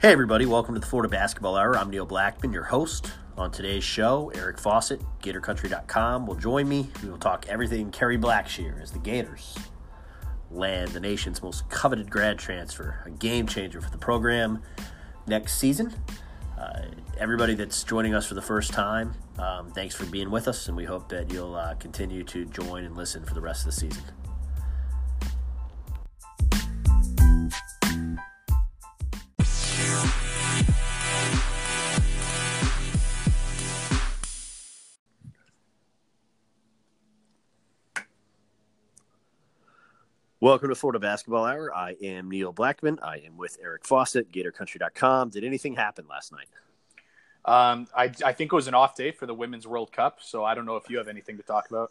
Hey, 0.00 0.12
everybody, 0.12 0.46
welcome 0.46 0.74
to 0.74 0.80
the 0.80 0.86
Florida 0.86 1.08
Basketball 1.08 1.56
Hour. 1.56 1.76
I'm 1.76 1.90
Neil 1.90 2.06
Blackmon, 2.06 2.52
your 2.52 2.62
host. 2.62 3.14
On 3.36 3.50
today's 3.50 3.82
show, 3.82 4.30
Eric 4.32 4.56
Fawcett, 4.60 5.02
GatorCountry.com, 5.22 6.24
will 6.24 6.36
join 6.36 6.68
me. 6.68 6.88
We 7.02 7.10
will 7.10 7.18
talk 7.18 7.46
everything 7.48 7.90
Kerry 7.90 8.16
Blackshear 8.16 8.80
as 8.80 8.92
the 8.92 9.00
Gators 9.00 9.58
land 10.52 10.90
the 10.90 11.00
nation's 11.00 11.42
most 11.42 11.68
coveted 11.68 12.08
grad 12.08 12.38
transfer, 12.38 13.02
a 13.06 13.10
game 13.10 13.48
changer 13.48 13.80
for 13.80 13.90
the 13.90 13.98
program 13.98 14.62
next 15.26 15.58
season. 15.58 15.92
Uh, 16.56 16.82
everybody 17.18 17.54
that's 17.54 17.82
joining 17.82 18.14
us 18.14 18.24
for 18.24 18.34
the 18.34 18.42
first 18.42 18.72
time, 18.72 19.14
um, 19.40 19.72
thanks 19.72 19.96
for 19.96 20.06
being 20.06 20.30
with 20.30 20.46
us, 20.46 20.68
and 20.68 20.76
we 20.76 20.84
hope 20.84 21.08
that 21.08 21.32
you'll 21.32 21.56
uh, 21.56 21.74
continue 21.74 22.22
to 22.22 22.44
join 22.44 22.84
and 22.84 22.96
listen 22.96 23.24
for 23.24 23.34
the 23.34 23.40
rest 23.40 23.66
of 23.66 23.74
the 23.74 23.80
season. 23.80 24.04
Welcome 40.40 40.68
to 40.68 40.76
Florida 40.76 41.00
Basketball 41.00 41.44
Hour. 41.44 41.74
I 41.74 41.96
am 42.00 42.30
Neil 42.30 42.52
Blackmon. 42.54 42.98
I 43.02 43.16
am 43.26 43.36
with 43.36 43.58
Eric 43.60 43.84
Fawcett, 43.84 44.30
GatorCountry.com. 44.30 45.30
Did 45.30 45.42
anything 45.42 45.74
happen 45.74 46.06
last 46.08 46.30
night? 46.30 46.46
Um, 47.44 47.88
I, 47.92 48.12
I 48.24 48.32
think 48.34 48.52
it 48.52 48.54
was 48.54 48.68
an 48.68 48.74
off 48.74 48.94
day 48.94 49.10
for 49.10 49.26
the 49.26 49.34
Women's 49.34 49.66
World 49.66 49.90
Cup, 49.90 50.18
so 50.22 50.44
I 50.44 50.54
don't 50.54 50.64
know 50.64 50.76
if 50.76 50.88
you 50.88 50.98
have 50.98 51.08
anything 51.08 51.38
to 51.38 51.42
talk 51.42 51.68
about. 51.68 51.90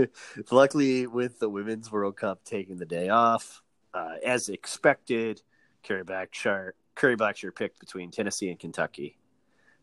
Luckily, 0.52 1.08
with 1.08 1.40
the 1.40 1.48
Women's 1.48 1.90
World 1.90 2.16
Cup 2.16 2.44
taking 2.44 2.76
the 2.76 2.86
day 2.86 3.08
off, 3.08 3.60
uh, 3.92 4.14
as 4.24 4.48
expected, 4.48 5.42
Kerry 5.82 6.04
Blackshear, 6.04 6.70
Kerry 6.94 7.16
Blackshear 7.16 7.52
picked 7.52 7.80
between 7.80 8.12
Tennessee 8.12 8.50
and 8.50 8.60
Kentucky 8.60 9.18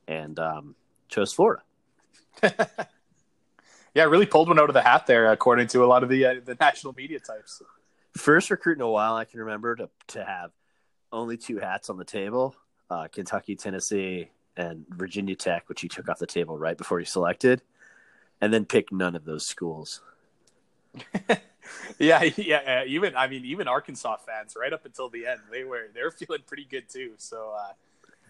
and 0.07 0.39
um, 0.39 0.75
chose 1.09 1.33
Florida. 1.33 1.61
yeah, 3.94 4.03
really 4.06 4.25
pulled 4.25 4.47
one 4.47 4.59
out 4.59 4.70
of 4.70 4.73
the 4.73 4.81
hat 4.81 5.08
there, 5.08 5.31
according 5.31 5.67
to 5.67 5.84
a 5.84 5.88
lot 5.88 6.03
of 6.03 6.09
the 6.09 6.25
uh, 6.25 6.36
the 6.44 6.56
national 6.59 6.94
media 6.94 7.20
types. 7.20 7.61
First 8.16 8.50
recruit 8.50 8.78
in 8.78 8.81
a 8.81 8.89
while 8.89 9.16
I 9.16 9.25
can 9.25 9.39
remember 9.42 9.75
to 9.75 9.89
to 10.08 10.23
have 10.23 10.52
only 11.11 11.38
two 11.38 11.58
hats 11.59 11.89
on 11.89 11.97
the 11.97 12.06
table: 12.06 12.56
uh, 12.89 13.08
Kentucky, 13.08 13.56
Tennessee, 13.56 14.30
and 14.56 14.86
Virginia 14.89 15.36
Tech, 15.36 15.67
which 15.67 15.81
he 15.81 15.88
took 15.88 16.08
off 16.09 16.19
the 16.19 16.28
table 16.28 16.58
right 16.58 16.78
before 16.78 17.00
he 17.00 17.06
selected, 17.06 17.62
and 18.39 18.53
then 18.53 18.66
picked 18.66 18.92
none 18.92 19.16
of 19.16 19.25
those 19.25 19.45
schools. 19.45 20.02
yeah, 22.00 22.23
yeah. 22.38 22.81
Uh, 22.81 22.86
even 22.88 23.16
I 23.16 23.28
mean, 23.28 23.45
even 23.45 23.67
Arkansas 23.67 24.17
fans, 24.17 24.56
right 24.59 24.72
up 24.72 24.86
until 24.86 25.09
the 25.09 25.25
end, 25.25 25.42
they 25.52 25.64
were 25.64 25.89
they 25.94 26.03
were 26.03 26.12
feeling 26.12 26.42
pretty 26.47 26.66
good 26.66 26.89
too. 26.89 27.14
So, 27.17 27.53
uh, 27.58 27.73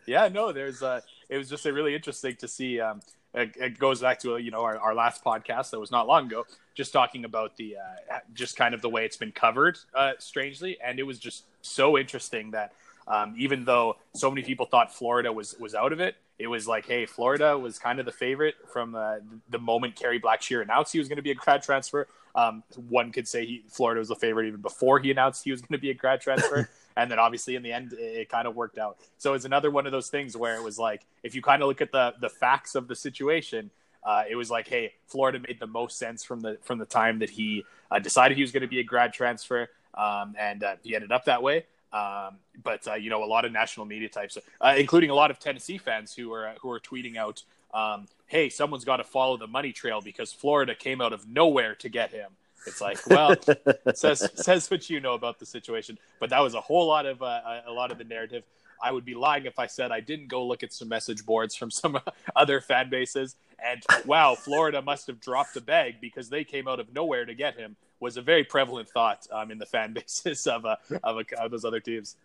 yeah, 0.08 0.28
no, 0.28 0.52
there's 0.52 0.82
uh, 0.82 1.02
it 1.30 1.38
was 1.38 1.50
just 1.50 1.66
a 1.66 1.74
really 1.74 1.96
interesting 1.96 2.36
to 2.38 2.48
see. 2.48 2.80
Um, 2.80 3.02
it, 3.34 3.56
it, 3.58 3.80
goes 3.80 4.02
back 4.02 4.20
to 4.20 4.38
you 4.38 4.52
know 4.52 4.62
our, 4.62 4.78
our 4.78 4.94
last 4.94 5.24
podcast 5.24 5.72
that 5.72 5.80
was 5.80 5.92
not 5.92 6.08
long 6.08 6.26
ago, 6.26 6.46
just 6.76 6.92
talking 6.94 7.26
about 7.26 7.56
the 7.58 7.78
uh, 7.78 8.20
just 8.34 8.58
kind 8.58 8.74
of 8.74 8.82
the 8.82 8.90
way 8.90 9.06
it's 9.06 9.18
been 9.18 9.32
covered, 9.32 9.78
uh, 9.94 10.14
strangely, 10.20 10.78
and 10.84 11.00
it 11.00 11.04
was 11.04 11.20
just 11.20 11.46
so 11.62 11.98
interesting 11.98 12.52
that 12.52 12.74
um, 13.08 13.34
even 13.38 13.66
though 13.66 13.98
so 14.14 14.30
many 14.30 14.44
people 14.44 14.66
thought 14.66 14.94
Florida 14.94 15.32
was 15.32 15.56
was 15.60 15.76
out 15.76 15.94
of 15.94 16.00
it, 16.00 16.16
it 16.42 16.48
was 16.48 16.68
like, 16.68 16.86
hey, 16.88 17.06
Florida 17.06 17.58
was 17.58 17.78
kind 17.78 18.00
of 18.00 18.06
the 18.06 18.12
favorite 18.12 18.56
from 18.72 18.96
uh, 18.96 19.18
the 19.50 19.60
moment 19.60 19.96
Kerry 19.96 20.20
Blackshear 20.20 20.62
announced 20.62 20.92
he 20.92 21.00
was 21.00 21.08
going 21.08 21.18
to 21.18 21.22
be 21.22 21.32
a 21.32 21.36
grad 21.36 21.62
transfer. 21.62 22.08
Um, 22.34 22.64
one 22.90 23.12
could 23.12 23.28
say 23.28 23.46
he, 23.46 23.64
Florida 23.70 24.00
was 24.00 24.08
the 24.08 24.16
favorite 24.16 24.48
even 24.48 24.62
before 24.62 25.00
he 25.00 25.12
announced 25.12 25.44
he 25.44 25.52
was 25.52 25.62
going 25.62 25.78
to 25.78 25.82
be 25.82 25.92
a 25.92 25.94
grad 25.94 26.22
transfer. 26.22 26.70
and 26.98 27.12
then 27.12 27.20
obviously 27.20 27.56
in 27.56 27.64
the 27.64 27.72
end, 27.72 27.94
it, 27.94 28.00
it 28.00 28.30
kind 28.30 28.48
of 28.48 28.56
worked 28.56 28.78
out. 28.78 28.98
So 29.18 29.34
it's 29.34 29.46
another 29.46 29.70
one 29.70 29.86
of 29.86 29.92
those 29.92 30.10
things 30.10 30.36
where 30.36 30.56
it 30.56 30.64
was 30.64 30.80
like, 30.80 31.06
if 31.24 31.36
you 31.36 31.42
kind 31.42 31.62
of 31.62 31.68
look 31.68 31.82
at 31.82 31.92
the 31.92 32.14
the 32.20 32.30
facts 32.30 32.76
of 32.76 32.88
the 32.88 32.96
situation, 32.96 33.70
uh, 34.04 34.24
it 34.30 34.36
was 34.36 34.50
like, 34.50 34.68
hey, 34.68 34.94
Florida 35.08 35.40
made 35.40 35.60
the 35.60 35.68
most 35.68 35.98
sense 35.98 36.24
from 36.24 36.42
the 36.42 36.58
from 36.64 36.80
the 36.80 36.86
time 36.86 37.20
that 37.20 37.30
he 37.30 37.66
uh, 37.92 38.00
decided 38.00 38.36
he 38.36 38.44
was 38.44 38.52
going 38.52 38.62
to 38.62 38.68
be 38.68 38.80
a 38.80 38.84
grad 38.84 39.14
transfer, 39.14 39.70
um, 39.94 40.36
and 40.40 40.64
uh, 40.64 40.76
he 40.84 40.96
ended 40.96 41.12
up 41.12 41.26
that 41.26 41.44
way. 41.44 41.66
Um, 41.94 42.38
but 42.64 42.88
uh, 42.88 42.96
you 42.96 43.10
know, 43.10 43.24
a 43.24 43.26
lot 43.26 43.46
of 43.46 43.52
national 43.52 43.86
media 43.86 44.10
types, 44.10 44.38
uh, 44.62 44.76
including 44.78 45.10
a 45.10 45.16
lot 45.16 45.32
of 45.32 45.40
Tennessee 45.40 45.78
fans 45.78 46.14
who 46.14 46.32
are 46.34 46.56
who 46.62 46.70
are 46.72 46.80
tweeting 46.80 47.18
out, 47.18 47.44
um, 47.74 48.08
"Hey, 48.28 48.50
someone's 48.50 48.86
got 48.86 48.98
to 48.98 49.04
follow 49.04 49.38
the 49.38 49.48
money 49.48 49.74
trail 49.74 50.02
because 50.02 50.32
Florida 50.32 50.74
came 50.74 51.02
out 51.02 51.14
of 51.14 51.28
nowhere 51.28 51.76
to 51.76 51.90
get 51.90 52.12
him." 52.12 52.32
It's 52.66 52.80
like, 52.80 53.06
well, 53.08 53.36
says 53.94 54.30
says 54.36 54.70
what 54.70 54.90
you 54.90 55.00
know 55.00 55.14
about 55.14 55.40
the 55.40 55.46
situation. 55.46 55.98
But 56.20 56.30
that 56.30 56.40
was 56.40 56.54
a 56.54 56.62
whole 56.62 56.88
lot 56.88 57.06
of 57.06 57.22
uh, 57.22 57.62
a 57.66 57.72
lot 57.72 57.92
of 57.92 57.98
the 57.98 58.04
narrative. 58.04 58.44
I 58.84 58.92
would 58.92 59.06
be 59.06 59.14
lying 59.14 59.46
if 59.46 59.60
I 59.60 59.68
said 59.68 59.92
I 59.92 60.00
didn't 60.00 60.28
go 60.28 60.46
look 60.46 60.64
at 60.64 60.74
some 60.74 60.88
message 60.88 61.26
boards 61.26 61.56
from 61.56 61.70
some 61.70 62.00
other 62.36 62.62
fan 62.62 62.90
bases. 62.90 63.36
And 63.64 63.84
wow, 64.06 64.36
Florida 64.36 64.82
must 64.82 65.08
have 65.08 65.20
dropped 65.20 65.54
the 65.54 65.62
bag 65.62 65.96
because 66.02 66.30
they 66.30 66.44
came 66.44 66.68
out 66.68 66.80
of 66.80 66.94
nowhere 66.94 67.26
to 67.26 67.36
get 67.36 67.58
him. 67.58 67.76
Was 68.02 68.18
a 68.18 68.22
very 68.22 68.44
prevalent 68.44 68.90
thought 68.90 69.26
um, 69.32 69.52
in 69.52 69.58
the 69.58 69.66
fan 69.66 69.94
bases 69.94 70.46
of 70.48 70.66
uh, 70.66 70.76
of, 71.04 71.18
a, 71.20 71.42
of 71.42 71.52
those 71.52 71.64
other 71.64 71.80
teams. 71.80 72.18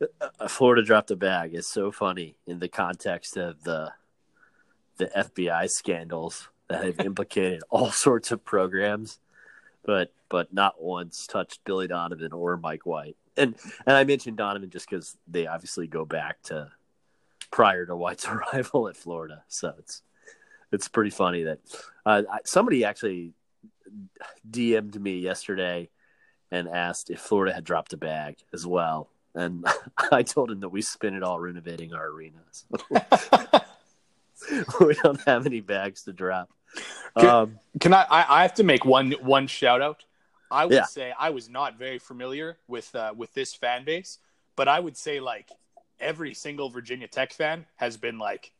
Uh, 0.00 0.46
Florida 0.46 0.84
dropped 0.84 1.08
the 1.08 1.16
bag 1.16 1.54
is 1.54 1.66
so 1.66 1.90
funny 1.90 2.36
in 2.46 2.60
the 2.60 2.68
context 2.68 3.36
of 3.36 3.64
the 3.64 3.92
the 4.98 5.06
FBI 5.06 5.68
scandals 5.68 6.48
that 6.68 6.84
have 6.84 7.00
implicated 7.04 7.62
all 7.70 7.90
sorts 7.90 8.30
of 8.30 8.44
programs 8.44 9.18
but 9.88 10.12
but 10.28 10.52
not 10.52 10.82
once 10.82 11.26
touched 11.26 11.64
Billy 11.64 11.86
Donovan 11.86 12.34
or 12.34 12.58
Mike 12.58 12.84
White. 12.84 13.16
And 13.38 13.54
and 13.86 13.96
I 13.96 14.04
mentioned 14.04 14.36
Donovan 14.36 14.68
just 14.68 14.88
because 14.88 15.16
they 15.26 15.46
obviously 15.46 15.86
go 15.86 16.04
back 16.04 16.42
to 16.44 16.70
prior 17.50 17.86
to 17.86 17.96
White's 17.96 18.28
arrival 18.28 18.88
at 18.88 18.98
Florida, 18.98 19.44
so 19.48 19.72
it's 19.78 20.02
it's 20.70 20.88
pretty 20.88 21.10
funny 21.10 21.44
that 21.44 21.60
uh, 22.04 22.22
somebody 22.44 22.84
actually 22.84 23.32
DM'd 24.48 25.00
me 25.00 25.18
yesterday 25.18 25.88
and 26.50 26.68
asked 26.68 27.10
if 27.10 27.20
Florida 27.20 27.54
had 27.54 27.64
dropped 27.64 27.92
a 27.92 27.96
bag 27.96 28.36
as 28.52 28.66
well. 28.66 29.08
And 29.34 29.66
I 30.12 30.22
told 30.22 30.50
him 30.50 30.60
that 30.60 30.70
we 30.70 30.82
spent 30.82 31.16
it 31.16 31.22
all 31.22 31.38
renovating 31.38 31.92
our 31.92 32.08
arenas. 32.08 32.64
we 34.80 34.94
don't 35.02 35.20
have 35.26 35.46
any 35.46 35.60
bags 35.60 36.04
to 36.04 36.12
drop. 36.12 36.50
Can, 37.16 37.28
um, 37.28 37.58
can 37.80 37.94
I, 37.94 38.06
I? 38.10 38.42
have 38.42 38.54
to 38.54 38.64
make 38.64 38.84
one 38.84 39.12
one 39.22 39.46
shout 39.46 39.80
out. 39.80 40.04
I 40.50 40.66
would 40.66 40.74
yeah. 40.74 40.84
say 40.84 41.12
I 41.18 41.30
was 41.30 41.48
not 41.48 41.78
very 41.78 41.98
familiar 41.98 42.58
with 42.68 42.94
uh, 42.94 43.14
with 43.16 43.32
this 43.34 43.54
fan 43.54 43.84
base, 43.84 44.18
but 44.54 44.68
I 44.68 44.78
would 44.78 44.96
say 44.96 45.20
like 45.20 45.48
every 45.98 46.34
single 46.34 46.68
Virginia 46.68 47.08
Tech 47.08 47.32
fan 47.32 47.66
has 47.76 47.96
been 47.96 48.18
like 48.18 48.52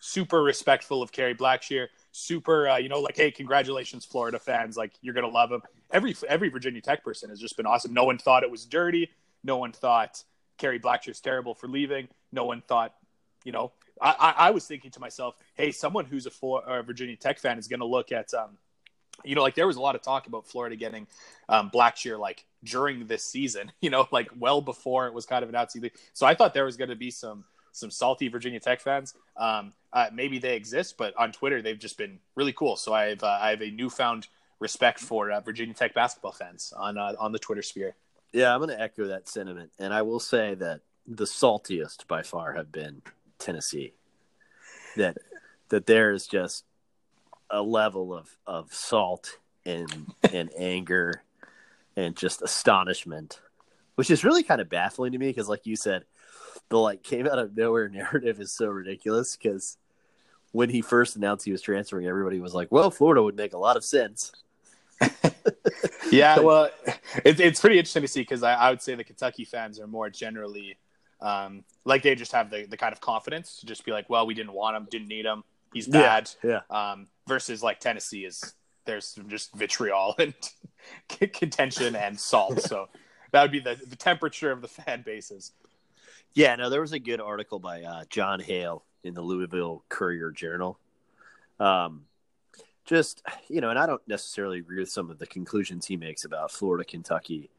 super 0.00 0.42
respectful 0.42 1.02
of 1.02 1.12
Kerry 1.12 1.34
Blackshear. 1.34 1.86
Super, 2.12 2.68
uh, 2.68 2.76
you 2.76 2.88
know, 2.88 3.00
like 3.00 3.16
hey, 3.16 3.30
congratulations, 3.30 4.04
Florida 4.04 4.38
fans! 4.38 4.76
Like 4.76 4.92
you're 5.00 5.14
gonna 5.14 5.28
love 5.28 5.50
them 5.50 5.62
Every 5.92 6.16
every 6.26 6.48
Virginia 6.48 6.80
Tech 6.80 7.04
person 7.04 7.28
has 7.28 7.38
just 7.38 7.56
been 7.56 7.66
awesome. 7.66 7.92
No 7.92 8.04
one 8.04 8.18
thought 8.18 8.42
it 8.42 8.50
was 8.50 8.64
dirty. 8.64 9.10
No 9.44 9.58
one 9.58 9.72
thought 9.72 10.22
Kerry 10.56 10.80
Blackshear's 10.80 11.20
terrible 11.20 11.54
for 11.54 11.68
leaving. 11.68 12.08
No 12.32 12.46
one 12.46 12.62
thought, 12.62 12.94
you 13.44 13.52
know, 13.52 13.72
I, 14.00 14.34
I, 14.36 14.50
was 14.50 14.66
thinking 14.66 14.90
to 14.92 15.00
myself, 15.00 15.36
hey, 15.54 15.70
someone 15.70 16.06
who's 16.06 16.26
a, 16.26 16.30
for, 16.30 16.62
a 16.66 16.82
Virginia 16.82 17.16
Tech 17.16 17.38
fan 17.38 17.58
is 17.58 17.68
to 17.80 17.86
look 17.86 18.10
at, 18.10 18.32
um, 18.34 18.56
you 19.22 19.34
know, 19.34 19.42
like 19.42 19.54
there 19.54 19.66
was 19.66 19.76
a 19.76 19.80
lot 19.80 19.94
of 19.94 20.02
talk 20.02 20.26
about 20.26 20.46
Florida 20.46 20.76
getting 20.76 21.06
um, 21.48 21.70
Blackshear 21.70 22.18
like 22.18 22.44
during 22.64 23.06
this 23.06 23.22
season, 23.22 23.70
you 23.80 23.90
know, 23.90 24.08
like 24.10 24.30
well 24.38 24.60
before 24.60 25.06
it 25.06 25.14
was 25.14 25.26
kind 25.26 25.42
of 25.42 25.50
announced. 25.50 25.76
So 26.14 26.26
I 26.26 26.34
thought 26.34 26.54
there 26.54 26.64
was 26.64 26.76
to 26.90 26.96
be 26.96 27.10
some 27.10 27.44
some 27.72 27.90
salty 27.90 28.28
Virginia 28.28 28.60
Tech 28.60 28.80
fans. 28.80 29.14
Um, 29.36 29.72
uh, 29.92 30.06
maybe 30.12 30.38
they 30.38 30.56
exist, 30.56 30.96
but 30.96 31.14
on 31.18 31.32
Twitter 31.32 31.60
they've 31.60 31.78
just 31.78 31.98
been 31.98 32.18
really 32.34 32.52
cool. 32.52 32.76
So 32.76 32.92
I 32.92 33.06
have 33.06 33.22
uh, 33.22 33.38
I 33.40 33.50
have 33.50 33.62
a 33.62 33.70
newfound 33.70 34.28
respect 34.60 35.00
for 35.00 35.30
uh, 35.30 35.40
Virginia 35.40 35.74
Tech 35.74 35.94
basketball 35.94 36.32
fans 36.32 36.72
on 36.76 36.96
uh, 36.96 37.14
on 37.18 37.32
the 37.32 37.38
Twitter 37.38 37.62
sphere. 37.62 37.94
Yeah, 38.32 38.54
I'm 38.54 38.60
going 38.60 38.70
to 38.70 38.80
echo 38.80 39.08
that 39.08 39.28
sentiment, 39.28 39.72
and 39.78 39.92
I 39.92 40.02
will 40.02 40.20
say 40.20 40.54
that 40.54 40.80
the 41.06 41.24
saltiest 41.24 42.06
by 42.06 42.22
far 42.22 42.54
have 42.54 42.72
been 42.72 43.02
Tennessee. 43.38 43.92
That 44.96 45.18
that 45.68 45.86
there 45.86 46.12
is 46.12 46.26
just 46.26 46.64
a 47.50 47.62
level 47.62 48.14
of, 48.14 48.30
of 48.46 48.72
salt 48.72 49.38
and 49.66 50.14
and 50.32 50.50
anger 50.58 51.22
and 51.96 52.16
just 52.16 52.40
astonishment, 52.40 53.40
which 53.96 54.10
is 54.10 54.24
really 54.24 54.42
kind 54.42 54.60
of 54.60 54.70
baffling 54.70 55.12
to 55.12 55.18
me 55.18 55.28
because, 55.28 55.48
like 55.48 55.66
you 55.66 55.76
said, 55.76 56.04
the 56.72 56.78
like 56.78 57.02
came 57.02 57.26
out 57.26 57.38
of 57.38 57.56
nowhere 57.56 57.88
narrative 57.90 58.40
is 58.40 58.50
so 58.50 58.66
ridiculous 58.66 59.36
because 59.36 59.76
when 60.52 60.70
he 60.70 60.82
first 60.82 61.16
announced 61.16 61.44
he 61.44 61.52
was 61.52 61.62
transferring, 61.62 62.06
everybody 62.06 62.40
was 62.40 62.54
like, 62.54 62.72
"Well, 62.72 62.90
Florida 62.90 63.22
would 63.22 63.36
make 63.36 63.52
a 63.52 63.58
lot 63.58 63.76
of 63.76 63.84
sense." 63.84 64.32
yeah, 66.10 66.38
well, 66.38 66.70
it, 67.24 67.40
it's 67.40 67.60
pretty 67.60 67.78
interesting 67.78 68.02
to 68.02 68.08
see 68.08 68.20
because 68.20 68.42
I, 68.42 68.54
I, 68.54 68.70
would 68.70 68.80
say 68.80 68.94
the 68.94 69.04
Kentucky 69.04 69.44
fans 69.44 69.80
are 69.80 69.86
more 69.86 70.08
generally 70.08 70.76
um, 71.20 71.64
like 71.84 72.02
they 72.02 72.14
just 72.14 72.32
have 72.32 72.50
the, 72.50 72.66
the 72.66 72.76
kind 72.76 72.92
of 72.92 73.00
confidence 73.00 73.58
to 73.60 73.66
just 73.66 73.84
be 73.84 73.92
like, 73.92 74.08
well, 74.08 74.26
we 74.26 74.34
didn't 74.34 74.52
want 74.52 74.76
him, 74.76 74.86
didn't 74.90 75.08
need 75.08 75.24
him, 75.24 75.42
he's 75.72 75.88
bad. 75.88 76.30
Yeah. 76.42 76.60
yeah. 76.70 76.92
Um, 76.92 77.08
versus 77.26 77.62
like 77.62 77.80
Tennessee 77.80 78.24
is 78.24 78.54
there's 78.84 79.18
just 79.28 79.54
vitriol 79.54 80.14
and 80.18 80.34
contention 81.08 81.96
and 81.96 82.18
salt. 82.18 82.60
So 82.60 82.88
that 83.32 83.42
would 83.42 83.52
be 83.52 83.60
the, 83.60 83.78
the 83.86 83.96
temperature 83.96 84.50
of 84.50 84.62
the 84.62 84.68
fan 84.68 85.02
bases. 85.04 85.52
Yeah, 86.34 86.56
no, 86.56 86.70
there 86.70 86.80
was 86.80 86.92
a 86.92 86.98
good 86.98 87.20
article 87.20 87.58
by 87.58 87.82
uh, 87.82 88.04
Jon 88.08 88.40
Hale 88.40 88.84
in 89.04 89.14
the 89.14 89.20
Louisville 89.20 89.84
Courier 89.88 90.30
Journal. 90.30 90.78
Um, 91.60 92.06
just 92.84 93.22
you 93.48 93.60
know, 93.60 93.70
and 93.70 93.78
I 93.78 93.86
don't 93.86 94.06
necessarily 94.08 94.58
agree 94.58 94.80
with 94.80 94.90
some 94.90 95.10
of 95.10 95.18
the 95.18 95.26
conclusions 95.26 95.86
he 95.86 95.96
makes 95.96 96.24
about 96.24 96.50
Florida, 96.50 96.84
Kentucky, 96.84 97.50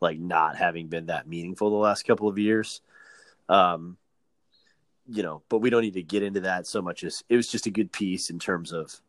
like 0.00 0.18
not 0.18 0.56
having 0.56 0.88
been 0.88 1.06
that 1.06 1.28
meaningful 1.28 1.70
the 1.70 1.76
last 1.76 2.06
couple 2.06 2.28
of 2.28 2.38
years. 2.38 2.80
Um, 3.48 3.96
you 5.06 5.22
know, 5.22 5.42
but 5.48 5.58
we 5.58 5.70
don't 5.70 5.82
need 5.82 5.94
to 5.94 6.02
get 6.02 6.22
into 6.22 6.40
that 6.40 6.66
so 6.66 6.80
much 6.80 7.04
as 7.04 7.22
it 7.28 7.36
was 7.36 7.48
just 7.48 7.66
a 7.66 7.70
good 7.70 7.92
piece 7.92 8.30
in 8.30 8.38
terms 8.38 8.72
of 8.72 9.00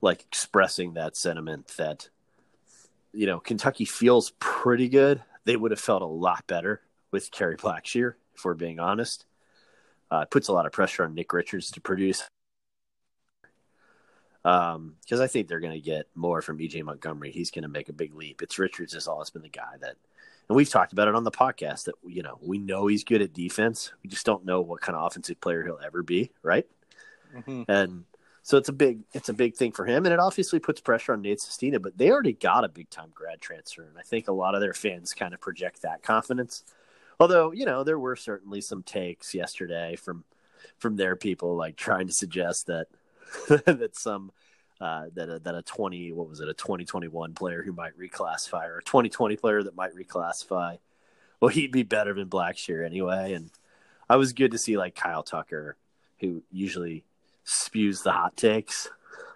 like 0.00 0.22
expressing 0.22 0.94
that 0.94 1.16
sentiment 1.16 1.68
that 1.76 2.08
you 3.12 3.26
know 3.26 3.38
Kentucky 3.38 3.84
feels 3.84 4.32
pretty 4.38 4.88
good. 4.88 5.22
They 5.44 5.56
would 5.56 5.70
have 5.70 5.80
felt 5.80 6.02
a 6.02 6.06
lot 6.06 6.46
better 6.46 6.80
with 7.10 7.30
Kerry 7.30 7.56
Blackshear, 7.56 8.14
if 8.34 8.44
we're 8.44 8.54
being 8.54 8.80
honest. 8.80 9.24
Uh, 10.10 10.20
it 10.20 10.30
puts 10.30 10.48
a 10.48 10.52
lot 10.52 10.66
of 10.66 10.72
pressure 10.72 11.04
on 11.04 11.14
Nick 11.14 11.32
Richards 11.32 11.70
to 11.70 11.80
produce 11.80 12.28
because 14.42 14.74
um, 14.74 14.94
I 15.10 15.26
think 15.26 15.46
they're 15.46 15.60
going 15.60 15.72
to 15.72 15.80
get 15.80 16.06
more 16.14 16.42
from 16.42 16.58
EJ 16.58 16.82
Montgomery. 16.82 17.30
He's 17.30 17.50
going 17.50 17.62
to 17.62 17.68
make 17.68 17.88
a 17.88 17.92
big 17.92 18.14
leap. 18.14 18.42
It's 18.42 18.58
Richards 18.58 18.92
has 18.94 19.06
always 19.06 19.30
been 19.30 19.42
the 19.42 19.48
guy 19.48 19.76
that, 19.80 19.94
and 20.48 20.56
we've 20.56 20.68
talked 20.68 20.92
about 20.92 21.06
it 21.06 21.14
on 21.14 21.22
the 21.22 21.30
podcast 21.30 21.84
that 21.84 21.94
you 22.04 22.22
know 22.22 22.38
we 22.42 22.58
know 22.58 22.88
he's 22.88 23.04
good 23.04 23.22
at 23.22 23.32
defense. 23.32 23.92
We 24.02 24.10
just 24.10 24.26
don't 24.26 24.44
know 24.44 24.60
what 24.60 24.80
kind 24.80 24.96
of 24.96 25.06
offensive 25.06 25.40
player 25.40 25.62
he'll 25.62 25.78
ever 25.84 26.02
be, 26.02 26.32
right? 26.42 26.66
Mm-hmm. 27.34 27.62
And 27.68 28.04
so 28.42 28.56
it's 28.56 28.68
a 28.68 28.72
big 28.72 29.00
it's 29.12 29.28
a 29.28 29.34
big 29.34 29.54
thing 29.54 29.70
for 29.70 29.86
him, 29.86 30.04
and 30.04 30.12
it 30.12 30.18
obviously 30.18 30.58
puts 30.58 30.80
pressure 30.80 31.12
on 31.12 31.22
Nate 31.22 31.40
Sestina. 31.40 31.78
But 31.78 31.96
they 31.96 32.10
already 32.10 32.32
got 32.32 32.64
a 32.64 32.68
big 32.68 32.90
time 32.90 33.10
grad 33.14 33.40
transfer, 33.40 33.82
and 33.82 33.96
I 33.96 34.02
think 34.02 34.26
a 34.26 34.32
lot 34.32 34.56
of 34.56 34.60
their 34.60 34.74
fans 34.74 35.14
kind 35.14 35.32
of 35.32 35.40
project 35.40 35.82
that 35.82 36.02
confidence. 36.02 36.64
Although 37.20 37.52
you 37.52 37.66
know 37.66 37.84
there 37.84 37.98
were 37.98 38.16
certainly 38.16 38.60
some 38.60 38.82
takes 38.82 39.34
yesterday 39.34 39.96
from 39.96 40.24
from 40.78 40.96
their 40.96 41.16
people 41.16 41.56
like 41.56 41.76
trying 41.76 42.06
to 42.06 42.12
suggest 42.12 42.66
that 42.66 42.86
that 43.66 43.96
some 43.96 44.32
uh, 44.80 45.06
that 45.14 45.28
a, 45.28 45.38
that 45.38 45.54
a 45.54 45.62
twenty 45.62 46.12
what 46.12 46.28
was 46.28 46.40
it 46.40 46.48
a 46.48 46.54
twenty 46.54 46.84
twenty 46.84 47.08
one 47.08 47.34
player 47.34 47.62
who 47.62 47.72
might 47.72 47.96
reclassify 47.98 48.66
or 48.66 48.78
a 48.78 48.82
twenty 48.82 49.08
twenty 49.08 49.36
player 49.36 49.62
that 49.62 49.76
might 49.76 49.94
reclassify. 49.94 50.78
Well, 51.40 51.48
he'd 51.48 51.72
be 51.72 51.82
better 51.82 52.14
than 52.14 52.28
Blackshear 52.28 52.84
anyway, 52.86 53.32
and 53.32 53.50
I 54.08 54.16
was 54.16 54.32
good 54.32 54.52
to 54.52 54.58
see 54.58 54.76
like 54.76 54.94
Kyle 54.94 55.22
Tucker, 55.22 55.76
who 56.20 56.42
usually 56.52 57.04
spews 57.44 58.02
the 58.02 58.12
hot 58.12 58.36
takes, 58.36 58.88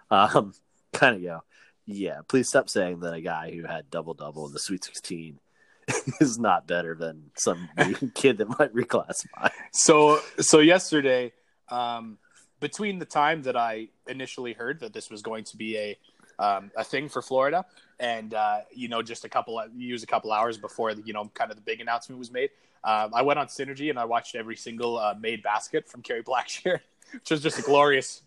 um, 0.09 0.53
kind 0.93 1.15
of 1.15 1.21
go, 1.21 1.43
yeah, 1.85 2.19
please 2.27 2.47
stop 2.47 2.69
saying 2.69 2.99
that 3.01 3.13
a 3.13 3.21
guy 3.21 3.51
who 3.51 3.63
had 3.63 3.89
double 3.89 4.13
double 4.13 4.47
in 4.47 4.53
the 4.53 4.59
Sweet 4.59 4.83
Sixteen 4.83 5.39
is 6.19 6.37
not 6.37 6.67
better 6.67 6.95
than 6.95 7.31
some 7.35 7.69
kid 8.13 8.37
that 8.37 8.49
might 8.59 8.73
reclassify. 8.73 9.49
So, 9.71 10.19
so 10.39 10.59
yesterday, 10.59 11.33
um, 11.69 12.17
between 12.59 12.99
the 12.99 13.05
time 13.05 13.43
that 13.43 13.55
I 13.55 13.89
initially 14.07 14.53
heard 14.53 14.79
that 14.81 14.93
this 14.93 15.09
was 15.09 15.21
going 15.21 15.43
to 15.45 15.57
be 15.57 15.77
a 15.77 15.97
um, 16.39 16.71
a 16.77 16.83
thing 16.83 17.09
for 17.09 17.21
Florida, 17.21 17.65
and 17.99 18.33
uh, 18.33 18.59
you 18.71 18.89
know, 18.89 19.01
just 19.01 19.25
a 19.25 19.29
couple 19.29 19.59
of, 19.59 19.73
use 19.75 20.03
a 20.03 20.07
couple 20.07 20.31
hours 20.31 20.57
before 20.57 20.91
you 20.91 21.13
know, 21.13 21.31
kind 21.33 21.49
of 21.49 21.57
the 21.57 21.63
big 21.63 21.81
announcement 21.81 22.19
was 22.19 22.31
made. 22.31 22.51
Um, 22.83 23.11
I 23.13 23.23
went 23.23 23.39
on 23.39 23.47
Synergy 23.47 23.89
and 23.89 23.97
I 23.97 24.05
watched 24.05 24.35
every 24.35 24.55
single 24.55 24.97
uh, 24.97 25.15
made 25.19 25.41
basket 25.41 25.89
from 25.89 26.01
Kerry 26.03 26.23
Blackshear, 26.23 26.79
which 27.11 27.31
was 27.31 27.41
just 27.41 27.57
a 27.57 27.63
glorious 27.63 28.21